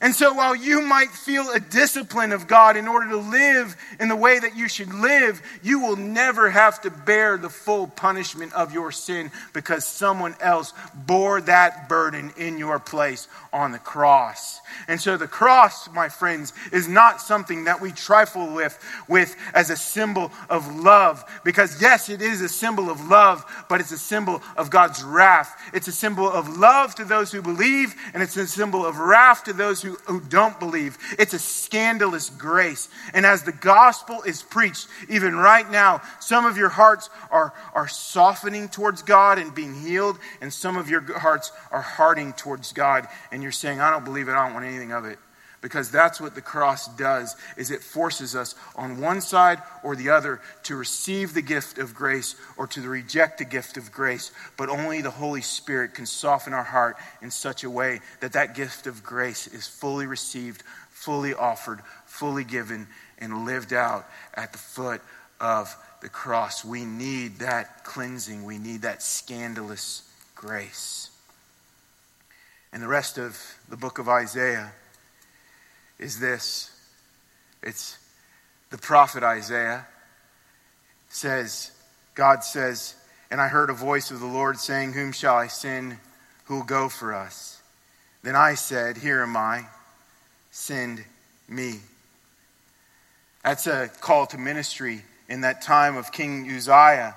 And 0.00 0.14
so, 0.14 0.34
while 0.34 0.54
you 0.54 0.82
might 0.82 1.10
feel 1.10 1.50
a 1.50 1.60
discipline 1.60 2.32
of 2.32 2.46
God 2.46 2.76
in 2.76 2.86
order 2.86 3.08
to 3.10 3.16
live 3.16 3.76
in 3.98 4.08
the 4.08 4.16
way 4.16 4.38
that 4.38 4.54
you 4.54 4.68
should 4.68 4.92
live, 4.92 5.40
you 5.62 5.80
will 5.80 5.96
never 5.96 6.50
have 6.50 6.82
to 6.82 6.90
bear 6.90 7.38
the 7.38 7.48
full 7.48 7.86
punishment 7.86 8.52
of 8.52 8.74
your 8.74 8.92
sin 8.92 9.30
because 9.54 9.86
someone 9.86 10.34
else 10.40 10.74
bore 10.94 11.40
that 11.42 11.88
burden 11.88 12.30
in 12.36 12.58
your 12.58 12.78
place 12.78 13.26
on 13.54 13.72
the 13.72 13.78
cross. 13.78 14.60
And 14.86 15.00
so, 15.00 15.16
the 15.16 15.28
cross, 15.28 15.88
my 15.90 16.10
friends, 16.10 16.52
is 16.72 16.88
not 16.88 17.22
something 17.22 17.64
that 17.64 17.80
we 17.80 17.90
trifle 17.90 18.52
with, 18.52 18.78
with 19.08 19.34
as 19.54 19.70
a 19.70 19.76
symbol 19.76 20.30
of 20.50 20.76
love. 20.76 21.24
Because, 21.42 21.80
yes, 21.80 22.10
it 22.10 22.20
is 22.20 22.42
a 22.42 22.50
symbol 22.50 22.90
of 22.90 23.08
love, 23.08 23.44
but 23.70 23.80
it's 23.80 23.92
a 23.92 23.98
symbol 23.98 24.42
of 24.58 24.68
God's 24.68 25.02
wrath. 25.02 25.58
It's 25.72 25.88
a 25.88 25.92
symbol 25.92 26.30
of 26.30 26.58
love 26.58 26.94
to 26.96 27.04
those 27.04 27.32
who 27.32 27.40
believe, 27.40 27.94
and 28.12 28.22
it's 28.22 28.36
a 28.36 28.46
symbol 28.46 28.84
of 28.84 28.98
wrath 28.98 29.44
to 29.44 29.54
those 29.54 29.80
who, 29.80 29.85
who 30.06 30.20
don't 30.20 30.58
believe. 30.58 30.98
It's 31.18 31.34
a 31.34 31.38
scandalous 31.38 32.30
grace. 32.30 32.88
And 33.14 33.24
as 33.24 33.42
the 33.42 33.52
gospel 33.52 34.22
is 34.22 34.42
preached, 34.42 34.88
even 35.08 35.34
right 35.36 35.68
now, 35.70 36.02
some 36.20 36.44
of 36.44 36.56
your 36.56 36.68
hearts 36.68 37.10
are, 37.30 37.54
are 37.74 37.88
softening 37.88 38.68
towards 38.68 39.02
God 39.02 39.38
and 39.38 39.54
being 39.54 39.74
healed, 39.74 40.18
and 40.40 40.52
some 40.52 40.76
of 40.76 40.90
your 40.90 41.00
hearts 41.18 41.52
are 41.70 41.82
hardening 41.82 42.32
towards 42.32 42.72
God, 42.72 43.08
and 43.30 43.42
you're 43.42 43.52
saying, 43.52 43.80
I 43.80 43.90
don't 43.90 44.04
believe 44.04 44.28
it, 44.28 44.32
I 44.32 44.44
don't 44.44 44.54
want 44.54 44.66
anything 44.66 44.92
of 44.92 45.04
it. 45.04 45.18
Because 45.60 45.90
that's 45.90 46.20
what 46.20 46.34
the 46.34 46.40
cross 46.40 46.88
does 46.96 47.34
is 47.56 47.70
it 47.70 47.82
forces 47.82 48.36
us 48.36 48.54
on 48.76 49.00
one 49.00 49.20
side 49.20 49.60
or 49.82 49.96
the 49.96 50.10
other 50.10 50.40
to 50.64 50.76
receive 50.76 51.34
the 51.34 51.42
gift 51.42 51.78
of 51.78 51.94
grace 51.94 52.36
or 52.56 52.66
to 52.66 52.82
reject 52.82 53.38
the 53.38 53.44
gift 53.44 53.76
of 53.76 53.90
grace. 53.90 54.32
But 54.56 54.68
only 54.68 55.00
the 55.00 55.10
holy 55.10 55.42
spirit 55.42 55.94
can 55.94 56.06
soften 56.06 56.52
our 56.52 56.64
heart 56.64 56.96
in 57.22 57.30
such 57.30 57.64
a 57.64 57.70
way 57.70 58.00
that 58.20 58.34
that 58.34 58.54
gift 58.54 58.86
of 58.86 59.02
grace 59.02 59.46
is 59.46 59.66
fully 59.66 60.06
received 60.06 60.62
fully 60.90 61.34
offered 61.34 61.80
fully 62.06 62.44
given 62.44 62.86
and 63.18 63.44
lived 63.44 63.72
out 63.72 64.06
at 64.34 64.52
the 64.52 64.58
foot 64.58 65.00
of 65.40 65.76
the 66.00 66.08
cross. 66.08 66.64
We 66.64 66.84
need 66.84 67.40
that 67.40 67.84
cleansing. 67.84 68.44
We 68.44 68.58
need 68.58 68.82
that 68.82 69.02
scandalous 69.02 70.02
grace. 70.34 71.10
And 72.72 72.82
the 72.82 72.88
rest 72.88 73.18
of 73.18 73.38
the 73.68 73.76
book 73.76 73.98
of 73.98 74.08
isaiah 74.08 74.72
is 75.98 76.20
this 76.20 76.70
it's 77.62 77.98
the 78.70 78.78
prophet 78.78 79.22
Isaiah 79.22 79.86
says, 81.08 81.72
God 82.14 82.44
says, 82.44 82.94
and 83.30 83.40
I 83.40 83.48
heard 83.48 83.70
a 83.70 83.74
voice 83.74 84.10
of 84.10 84.20
the 84.20 84.26
Lord 84.26 84.58
saying, 84.58 84.92
Whom 84.92 85.12
shall 85.12 85.34
I 85.34 85.46
send? 85.46 85.98
Who 86.44 86.56
will 86.56 86.64
go 86.64 86.88
for 86.88 87.14
us? 87.14 87.60
Then 88.22 88.36
I 88.36 88.54
said, 88.54 88.96
Here 88.96 89.22
am 89.22 89.36
I, 89.36 89.66
send 90.50 91.04
me. 91.48 91.80
That's 93.42 93.66
a 93.66 93.88
call 94.00 94.26
to 94.26 94.38
ministry 94.38 95.02
in 95.28 95.40
that 95.42 95.62
time 95.62 95.96
of 95.96 96.12
King 96.12 96.48
Uzziah 96.50 97.16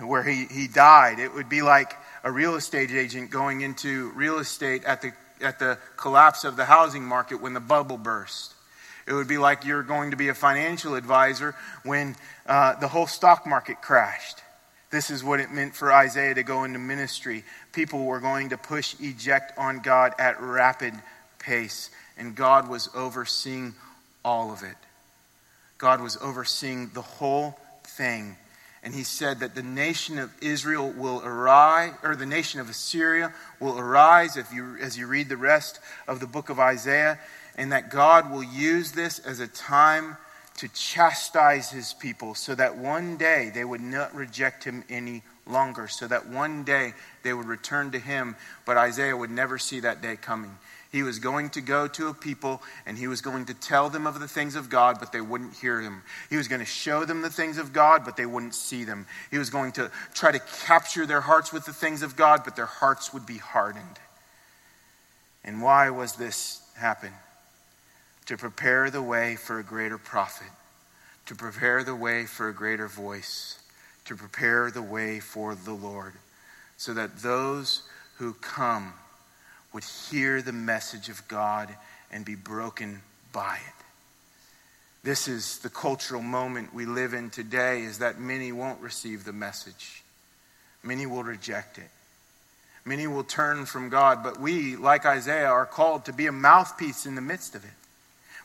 where 0.00 0.22
he, 0.22 0.46
he 0.46 0.68
died. 0.68 1.18
It 1.18 1.34
would 1.34 1.48
be 1.48 1.62
like 1.62 1.94
a 2.24 2.32
real 2.32 2.56
estate 2.56 2.90
agent 2.90 3.30
going 3.30 3.60
into 3.60 4.10
real 4.10 4.38
estate 4.38 4.84
at 4.84 5.02
the 5.02 5.12
at 5.42 5.58
the 5.58 5.78
collapse 5.96 6.44
of 6.44 6.56
the 6.56 6.64
housing 6.64 7.04
market 7.04 7.40
when 7.40 7.54
the 7.54 7.60
bubble 7.60 7.98
burst. 7.98 8.54
It 9.06 9.12
would 9.12 9.28
be 9.28 9.38
like 9.38 9.64
you're 9.64 9.82
going 9.82 10.12
to 10.12 10.16
be 10.16 10.28
a 10.28 10.34
financial 10.34 10.94
advisor 10.94 11.54
when 11.82 12.16
uh, 12.46 12.74
the 12.76 12.88
whole 12.88 13.06
stock 13.06 13.46
market 13.46 13.82
crashed. 13.82 14.38
This 14.90 15.10
is 15.10 15.24
what 15.24 15.40
it 15.40 15.50
meant 15.50 15.74
for 15.74 15.92
Isaiah 15.92 16.34
to 16.34 16.42
go 16.42 16.64
into 16.64 16.78
ministry. 16.78 17.44
People 17.72 18.04
were 18.04 18.20
going 18.20 18.50
to 18.50 18.58
push 18.58 18.94
eject 19.00 19.58
on 19.58 19.80
God 19.80 20.14
at 20.18 20.40
rapid 20.40 20.94
pace, 21.38 21.90
and 22.16 22.36
God 22.36 22.68
was 22.68 22.90
overseeing 22.94 23.74
all 24.24 24.52
of 24.52 24.62
it. 24.62 24.76
God 25.78 26.00
was 26.00 26.16
overseeing 26.18 26.90
the 26.90 27.02
whole 27.02 27.58
thing 27.84 28.36
and 28.82 28.94
he 28.94 29.04
said 29.04 29.40
that 29.40 29.54
the 29.54 29.62
nation 29.62 30.18
of 30.18 30.32
Israel 30.40 30.90
will 30.90 31.22
arise, 31.24 31.92
or 32.02 32.16
the 32.16 32.26
nation 32.26 32.60
of 32.60 32.68
Assyria 32.68 33.32
will 33.60 33.78
arise, 33.78 34.36
if 34.36 34.52
you, 34.52 34.76
as 34.80 34.98
you 34.98 35.06
read 35.06 35.28
the 35.28 35.36
rest 35.36 35.78
of 36.08 36.18
the 36.18 36.26
book 36.26 36.48
of 36.48 36.58
Isaiah, 36.58 37.18
and 37.56 37.70
that 37.70 37.90
God 37.90 38.30
will 38.30 38.42
use 38.42 38.92
this 38.92 39.18
as 39.20 39.38
a 39.38 39.46
time 39.46 40.16
to 40.56 40.68
chastise 40.68 41.70
his 41.70 41.94
people 41.94 42.34
so 42.34 42.54
that 42.54 42.76
one 42.76 43.16
day 43.16 43.50
they 43.54 43.64
would 43.64 43.80
not 43.80 44.14
reject 44.14 44.64
him 44.64 44.84
any 44.88 45.22
longer, 45.46 45.88
so 45.88 46.06
that 46.08 46.28
one 46.28 46.64
day 46.64 46.94
they 47.22 47.32
would 47.32 47.46
return 47.46 47.90
to 47.92 47.98
him, 47.98 48.36
but 48.64 48.76
Isaiah 48.76 49.16
would 49.16 49.30
never 49.30 49.58
see 49.58 49.80
that 49.80 50.02
day 50.02 50.16
coming. 50.16 50.56
He 50.92 51.02
was 51.02 51.18
going 51.18 51.48
to 51.50 51.62
go 51.62 51.88
to 51.88 52.08
a 52.08 52.14
people 52.14 52.62
and 52.84 52.98
he 52.98 53.08
was 53.08 53.22
going 53.22 53.46
to 53.46 53.54
tell 53.54 53.88
them 53.88 54.06
of 54.06 54.20
the 54.20 54.28
things 54.28 54.54
of 54.54 54.68
God, 54.68 54.98
but 55.00 55.10
they 55.10 55.22
wouldn't 55.22 55.54
hear 55.54 55.80
him. 55.80 56.02
He 56.28 56.36
was 56.36 56.48
going 56.48 56.60
to 56.60 56.66
show 56.66 57.06
them 57.06 57.22
the 57.22 57.30
things 57.30 57.56
of 57.56 57.72
God, 57.72 58.04
but 58.04 58.18
they 58.18 58.26
wouldn't 58.26 58.54
see 58.54 58.84
them. 58.84 59.06
He 59.30 59.38
was 59.38 59.48
going 59.48 59.72
to 59.72 59.90
try 60.12 60.32
to 60.32 60.40
capture 60.66 61.06
their 61.06 61.22
hearts 61.22 61.50
with 61.50 61.64
the 61.64 61.72
things 61.72 62.02
of 62.02 62.14
God, 62.14 62.42
but 62.44 62.56
their 62.56 62.66
hearts 62.66 63.14
would 63.14 63.24
be 63.24 63.38
hardened. 63.38 63.98
And 65.42 65.62
why 65.62 65.88
was 65.88 66.12
this 66.12 66.60
happen? 66.76 67.12
To 68.26 68.36
prepare 68.36 68.90
the 68.90 69.02
way 69.02 69.36
for 69.36 69.58
a 69.58 69.64
greater 69.64 69.96
prophet, 69.96 70.50
to 71.24 71.34
prepare 71.34 71.84
the 71.84 71.96
way 71.96 72.26
for 72.26 72.50
a 72.50 72.54
greater 72.54 72.86
voice, 72.86 73.58
to 74.04 74.14
prepare 74.14 74.70
the 74.70 74.82
way 74.82 75.20
for 75.20 75.54
the 75.54 75.72
Lord, 75.72 76.12
so 76.76 76.92
that 76.92 77.20
those 77.20 77.82
who 78.18 78.34
come 78.34 78.92
would 79.72 79.84
hear 79.84 80.42
the 80.42 80.52
message 80.52 81.08
of 81.08 81.26
God 81.28 81.68
and 82.10 82.24
be 82.24 82.34
broken 82.34 83.02
by 83.32 83.56
it. 83.56 83.84
This 85.04 85.26
is 85.26 85.58
the 85.58 85.70
cultural 85.70 86.22
moment 86.22 86.72
we 86.72 86.86
live 86.86 87.12
in 87.12 87.30
today 87.30 87.82
is 87.82 87.98
that 87.98 88.20
many 88.20 88.52
won't 88.52 88.80
receive 88.80 89.24
the 89.24 89.32
message. 89.32 90.02
Many 90.82 91.06
will 91.06 91.24
reject 91.24 91.78
it. 91.78 91.90
Many 92.84 93.06
will 93.06 93.24
turn 93.24 93.66
from 93.66 93.88
God, 93.88 94.22
but 94.22 94.40
we, 94.40 94.76
like 94.76 95.06
Isaiah, 95.06 95.48
are 95.48 95.66
called 95.66 96.04
to 96.06 96.12
be 96.12 96.26
a 96.26 96.32
mouthpiece 96.32 97.06
in 97.06 97.14
the 97.14 97.20
midst 97.20 97.54
of 97.54 97.64
it. 97.64 97.70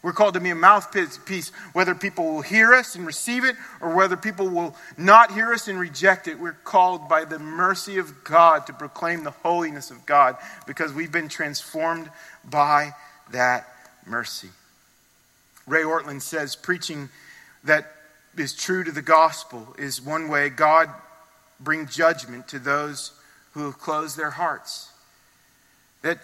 We're 0.03 0.13
called 0.13 0.35
to 0.35 0.39
be 0.39 0.51
a 0.51 0.55
mouthpiece, 0.55 1.49
whether 1.73 1.95
people 1.95 2.25
will 2.25 2.41
hear 2.41 2.73
us 2.73 2.95
and 2.95 3.05
receive 3.05 3.43
it 3.43 3.55
or 3.81 3.95
whether 3.95 4.15
people 4.15 4.47
will 4.47 4.75
not 4.97 5.31
hear 5.31 5.51
us 5.53 5.67
and 5.67 5.79
reject 5.79 6.27
it. 6.27 6.39
We're 6.39 6.53
called 6.53 7.09
by 7.09 7.25
the 7.25 7.39
mercy 7.39 7.97
of 7.97 8.23
God 8.23 8.67
to 8.67 8.73
proclaim 8.73 9.23
the 9.23 9.31
holiness 9.31 9.91
of 9.91 10.05
God 10.05 10.37
because 10.65 10.93
we've 10.93 11.11
been 11.11 11.29
transformed 11.29 12.09
by 12.49 12.93
that 13.31 13.67
mercy. 14.05 14.49
Ray 15.65 15.83
Ortlund 15.83 16.21
says 16.21 16.55
preaching 16.55 17.09
that 17.63 17.91
is 18.37 18.55
true 18.55 18.83
to 18.83 18.91
the 18.91 19.01
gospel 19.01 19.75
is 19.77 20.01
one 20.01 20.29
way 20.29 20.49
God 20.49 20.89
brings 21.59 21.95
judgment 21.95 22.47
to 22.49 22.59
those 22.59 23.11
who 23.53 23.65
have 23.65 23.79
closed 23.79 24.15
their 24.15 24.29
hearts. 24.31 24.91
That 26.03 26.19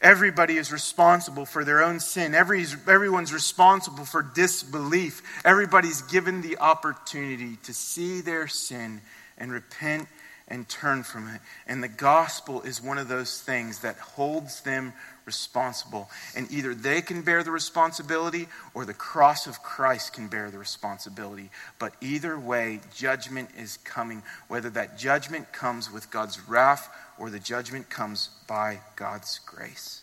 Everybody 0.00 0.56
is 0.56 0.70
responsible 0.70 1.44
for 1.44 1.64
their 1.64 1.82
own 1.82 1.98
sin. 1.98 2.34
Every, 2.34 2.64
everyone's 2.86 3.32
responsible 3.32 4.04
for 4.04 4.22
disbelief. 4.22 5.22
Everybody's 5.44 6.02
given 6.02 6.40
the 6.40 6.58
opportunity 6.58 7.56
to 7.64 7.74
see 7.74 8.20
their 8.20 8.46
sin 8.46 9.00
and 9.36 9.50
repent 9.50 10.06
and 10.46 10.68
turn 10.68 11.02
from 11.02 11.28
it. 11.28 11.40
And 11.66 11.82
the 11.82 11.88
gospel 11.88 12.62
is 12.62 12.82
one 12.82 12.98
of 12.98 13.08
those 13.08 13.40
things 13.40 13.80
that 13.80 13.96
holds 13.96 14.60
them 14.62 14.92
responsible. 15.26 16.08
And 16.34 16.50
either 16.50 16.74
they 16.74 17.02
can 17.02 17.22
bear 17.22 17.42
the 17.42 17.50
responsibility 17.50 18.48
or 18.74 18.84
the 18.84 18.94
cross 18.94 19.46
of 19.46 19.62
Christ 19.62 20.14
can 20.14 20.28
bear 20.28 20.50
the 20.50 20.58
responsibility. 20.58 21.50
But 21.78 21.92
either 22.00 22.38
way, 22.38 22.80
judgment 22.94 23.50
is 23.58 23.78
coming, 23.78 24.22
whether 24.48 24.70
that 24.70 24.96
judgment 24.96 25.52
comes 25.52 25.92
with 25.92 26.10
God's 26.10 26.48
wrath 26.48 26.88
or 27.18 27.30
the 27.30 27.38
judgment 27.38 27.90
comes 27.90 28.30
by 28.46 28.80
God's 28.96 29.40
grace. 29.40 30.02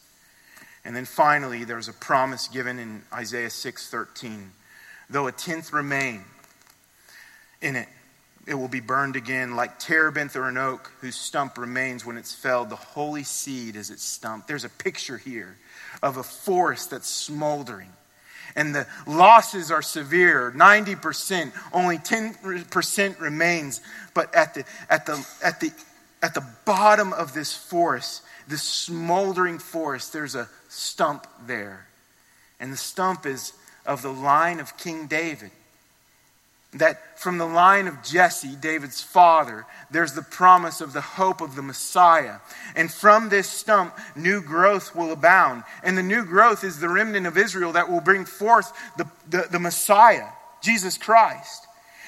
And 0.83 0.95
then 0.95 1.05
finally, 1.05 1.63
there's 1.63 1.87
a 1.87 1.93
promise 1.93 2.47
given 2.47 2.77
in 2.77 3.01
Isaiah 3.11 3.49
6:13. 3.49 4.51
Though 5.09 5.27
a 5.27 5.31
tenth 5.31 5.73
remain 5.73 6.23
in 7.61 7.75
it, 7.75 7.89
it 8.47 8.53
will 8.53 8.67
be 8.67 8.79
burned 8.79 9.15
again 9.15 9.55
like 9.55 9.79
terebinth 9.79 10.35
or 10.35 10.47
an 10.47 10.57
oak 10.57 10.91
whose 11.01 11.15
stump 11.15 11.57
remains 11.57 12.05
when 12.05 12.17
it's 12.17 12.33
felled. 12.33 12.69
The 12.69 12.75
holy 12.75 13.23
seed 13.23 13.75
is 13.75 13.89
its 13.89 14.03
stump. 14.03 14.45
There's 14.45 14.63
a 14.63 14.69
picture 14.69 15.17
here 15.17 15.57
of 16.03 16.17
a 16.17 16.23
forest 16.23 16.91
that's 16.91 17.09
smoldering. 17.09 17.89
And 18.55 18.73
the 18.73 18.87
losses 19.05 19.71
are 19.71 19.81
severe 19.81 20.53
90%, 20.55 21.51
only 21.73 21.97
10% 21.97 23.19
remains. 23.19 23.81
But 24.13 24.33
at 24.33 24.53
the, 24.53 24.63
at 24.89 25.05
the, 25.05 25.27
at 25.43 25.59
the 25.59 25.71
at 26.21 26.33
the 26.33 26.45
bottom 26.65 27.13
of 27.13 27.33
this 27.33 27.53
forest, 27.55 28.23
this 28.47 28.63
smoldering 28.63 29.59
forest, 29.59 30.13
there's 30.13 30.35
a 30.35 30.49
stump 30.69 31.27
there. 31.45 31.87
And 32.59 32.71
the 32.71 32.77
stump 32.77 33.25
is 33.25 33.53
of 33.85 34.01
the 34.01 34.11
line 34.11 34.59
of 34.59 34.77
King 34.77 35.07
David. 35.07 35.51
That 36.73 37.19
from 37.19 37.37
the 37.37 37.45
line 37.45 37.87
of 37.87 38.03
Jesse, 38.03 38.55
David's 38.55 39.01
father, 39.01 39.65
there's 39.91 40.13
the 40.13 40.21
promise 40.21 40.81
of 40.81 40.91
the 40.91 41.01
hope 41.01 41.39
of 41.39 41.55
the 41.55 41.61
Messiah. 41.61 42.39
And 42.75 42.91
from 42.91 43.29
this 43.29 43.49
stump, 43.49 43.97
new 44.15 44.41
growth 44.41 44.93
will 44.93 45.11
abound. 45.11 45.63
And 45.83 45.97
the 45.97 46.03
new 46.03 46.25
growth 46.25 46.63
is 46.63 46.79
the 46.79 46.89
remnant 46.89 47.27
of 47.27 47.37
Israel 47.37 47.71
that 47.73 47.89
will 47.89 48.01
bring 48.01 48.25
forth 48.25 48.73
the, 48.97 49.09
the, 49.29 49.47
the 49.51 49.59
Messiah, 49.59 50.27
Jesus 50.61 50.97
Christ. 50.97 51.65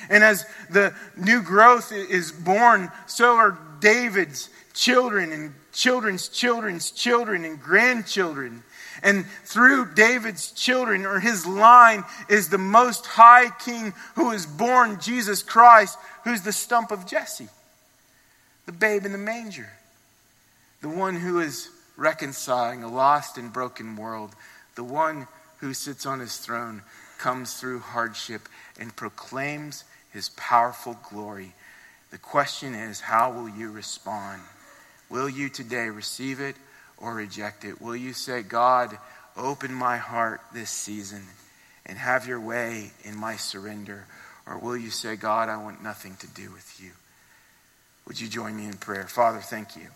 And 0.10 0.24
as 0.24 0.46
the 0.70 0.94
new 1.16 1.42
growth 1.42 1.92
is 1.92 2.32
born, 2.32 2.92
so 3.06 3.36
are 3.36 3.58
David's 3.80 4.50
children 4.74 5.32
and 5.32 5.54
children's 5.74 6.28
children's 6.30 6.92
children 6.92 7.46
and 7.46 7.62
grandchildren. 7.62 8.64
And 9.04 9.26
through 9.46 9.94
David's 9.94 10.52
children 10.52 11.06
or 11.06 11.20
his 11.20 11.46
line 11.46 12.04
is 12.30 12.50
the 12.50 12.58
most 12.58 13.06
high 13.06 13.50
king 13.60 13.94
who 14.16 14.32
is 14.32 14.46
born, 14.46 15.00
Jesus 15.00 15.44
Christ, 15.44 15.98
who's 16.24 16.42
the 16.42 16.52
stump 16.52 16.92
of 16.92 17.06
Jesse, 17.06 17.50
the 18.66 18.72
babe 18.72 19.06
in 19.06 19.12
the 19.12 19.18
manger, 19.18 19.70
the 20.82 20.90
one 20.90 21.16
who 21.16 21.40
is 21.40 21.70
reconciling 21.96 22.84
a 22.84 22.92
lost 22.92 23.38
and 23.38 23.54
broken 23.54 23.96
world, 23.96 24.36
the 24.76 24.84
one 24.84 25.28
who 25.60 25.74
sits 25.74 26.06
on 26.06 26.20
his 26.20 26.38
throne, 26.38 26.82
comes 27.18 27.56
through 27.56 27.80
hardship 27.80 28.48
and 28.80 28.96
proclaims 28.96 29.84
his 30.12 30.30
powerful 30.30 30.98
glory 31.10 31.54
the 32.12 32.18
question 32.18 32.74
is, 32.74 33.00
how 33.00 33.32
will 33.32 33.50
you 33.50 33.72
respond? 33.72 34.42
Will 35.10 35.30
you 35.30 35.50
today 35.50 35.90
receive 35.90 36.40
it 36.40 36.56
or 36.98 37.14
reject 37.14 37.66
it? 37.66 37.82
Will 37.82 37.96
you 37.96 38.14
say, 38.14 38.44
God, 38.44 38.98
open 39.36 39.74
my 39.74 39.98
heart 39.98 40.42
this 40.54 40.70
season 40.70 41.24
and 41.86 41.98
have 41.98 42.28
your 42.28 42.40
way 42.40 42.92
in 43.04 43.16
my 43.18 43.36
surrender? 43.36 44.06
Or 44.46 44.58
will 44.58 44.78
you 44.78 44.90
say, 44.90 45.16
God, 45.16 45.50
I 45.50 45.62
want 45.62 45.84
nothing 45.84 46.16
to 46.20 46.28
do 46.28 46.52
with 46.52 46.80
you? 46.82 46.92
Would 48.08 48.20
you 48.22 48.30
join 48.30 48.56
me 48.56 48.66
in 48.66 48.78
prayer? 48.78 49.08
Father, 49.08 49.40
thank 49.40 49.76
you. 49.76 49.88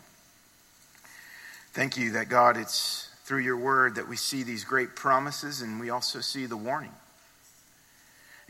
Thank 1.73 1.97
you 1.97 2.11
that, 2.11 2.27
God, 2.27 2.57
it's 2.57 3.09
through 3.23 3.39
your 3.39 3.57
word 3.57 3.95
that 3.95 4.09
we 4.09 4.17
see 4.17 4.43
these 4.43 4.65
great 4.65 4.95
promises 4.95 5.61
and 5.61 5.79
we 5.79 5.89
also 5.89 6.19
see 6.19 6.45
the 6.45 6.57
warning. 6.57 6.91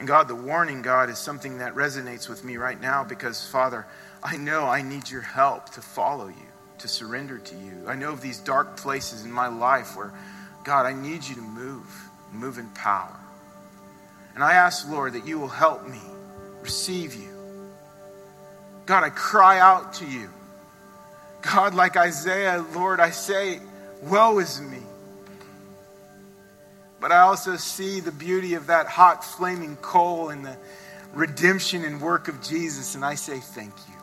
And 0.02 0.08
God, 0.08 0.28
the 0.28 0.34
warning, 0.34 0.82
God, 0.82 1.12
is 1.12 1.20
something 1.20 1.60
that 1.60 1.76
resonates 1.76 2.28
with 2.28 2.44
me 2.44 2.58
right 2.58 2.82
now 2.82 3.04
because, 3.04 3.48
Father, 3.48 3.86
I 4.24 4.36
know 4.36 4.64
I 4.64 4.82
need 4.82 5.08
your 5.08 5.22
help 5.22 5.70
to 5.74 5.82
follow 5.82 6.28
you, 6.28 6.50
to 6.80 6.88
surrender 6.88 7.38
to 7.38 7.56
you. 7.56 7.84
I 7.86 7.94
know 7.94 8.12
of 8.12 8.20
these 8.20 8.40
dark 8.40 8.78
places 8.78 9.26
in 9.26 9.32
my 9.32 9.48
life 9.48 9.96
where, 9.96 10.12
God, 10.64 10.88
I 10.88 10.94
need 10.94 11.24
you 11.24 11.36
to 11.36 11.42
move, 11.42 11.86
move 12.34 12.58
in 12.58 12.68
power. 12.70 13.16
And 14.34 14.44
I 14.44 14.54
ask, 14.54 14.90
Lord, 14.90 15.14
that 15.14 15.28
you 15.28 15.38
will 15.38 15.48
help 15.48 15.88
me 15.88 16.02
receive 16.64 17.14
you. 17.14 17.70
God, 18.88 19.04
I 19.04 19.12
cry 19.12 19.60
out 19.60 19.94
to 19.94 20.08
you. 20.08 20.32
God, 21.44 21.76
like 21.76 21.96
Isaiah, 21.96 22.66
Lord, 22.74 23.00
I 23.00 23.12
say, 23.12 23.60
Woe 24.02 24.40
is 24.40 24.60
me. 24.62 24.80
But 27.02 27.12
I 27.12 27.22
also 27.22 27.58
see 27.58 28.00
the 28.00 28.12
beauty 28.12 28.54
of 28.54 28.68
that 28.68 28.86
hot, 28.86 29.26
flaming 29.26 29.76
coal 29.78 30.30
and 30.30 30.46
the 30.46 30.56
redemption 31.14 31.84
and 31.84 32.00
work 32.00 32.28
of 32.28 32.42
Jesus, 32.44 32.94
and 32.94 33.04
I 33.04 33.16
say, 33.16 33.40
Thank 33.40 33.74
you. 33.90 33.96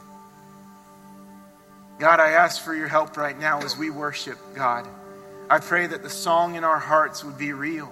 God, 2.00 2.20
I 2.20 2.30
ask 2.30 2.62
for 2.62 2.74
your 2.74 2.88
help 2.88 3.16
right 3.16 3.38
now 3.38 3.60
as 3.60 3.76
we 3.76 3.90
worship, 3.90 4.36
God. 4.54 4.86
I 5.48 5.60
pray 5.60 5.86
that 5.86 6.02
the 6.02 6.10
song 6.10 6.56
in 6.56 6.64
our 6.64 6.78
hearts 6.78 7.24
would 7.24 7.38
be 7.38 7.52
real, 7.52 7.90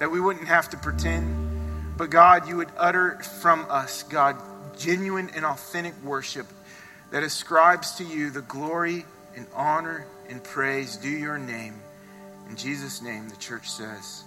that 0.00 0.10
we 0.10 0.20
wouldn't 0.20 0.48
have 0.48 0.70
to 0.70 0.76
pretend, 0.78 1.96
but 1.96 2.10
God, 2.10 2.48
you 2.48 2.56
would 2.56 2.70
utter 2.76 3.18
from 3.40 3.66
us, 3.68 4.02
God, 4.04 4.36
genuine 4.78 5.30
and 5.34 5.44
authentic 5.44 5.94
worship 6.02 6.46
that 7.10 7.22
ascribes 7.22 7.92
to 7.96 8.04
you 8.04 8.30
the 8.30 8.42
glory 8.42 9.04
and 9.36 9.46
honor 9.54 10.06
and 10.28 10.42
praise 10.42 10.96
due 10.96 11.08
your 11.08 11.38
name. 11.38 11.80
In 12.48 12.56
Jesus' 12.56 13.02
name, 13.02 13.28
the 13.28 13.36
church 13.36 13.70
says, 13.70 14.24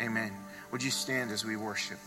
Amen. 0.00 0.32
Would 0.72 0.82
you 0.82 0.90
stand 0.90 1.30
as 1.30 1.44
we 1.44 1.56
worship? 1.56 1.98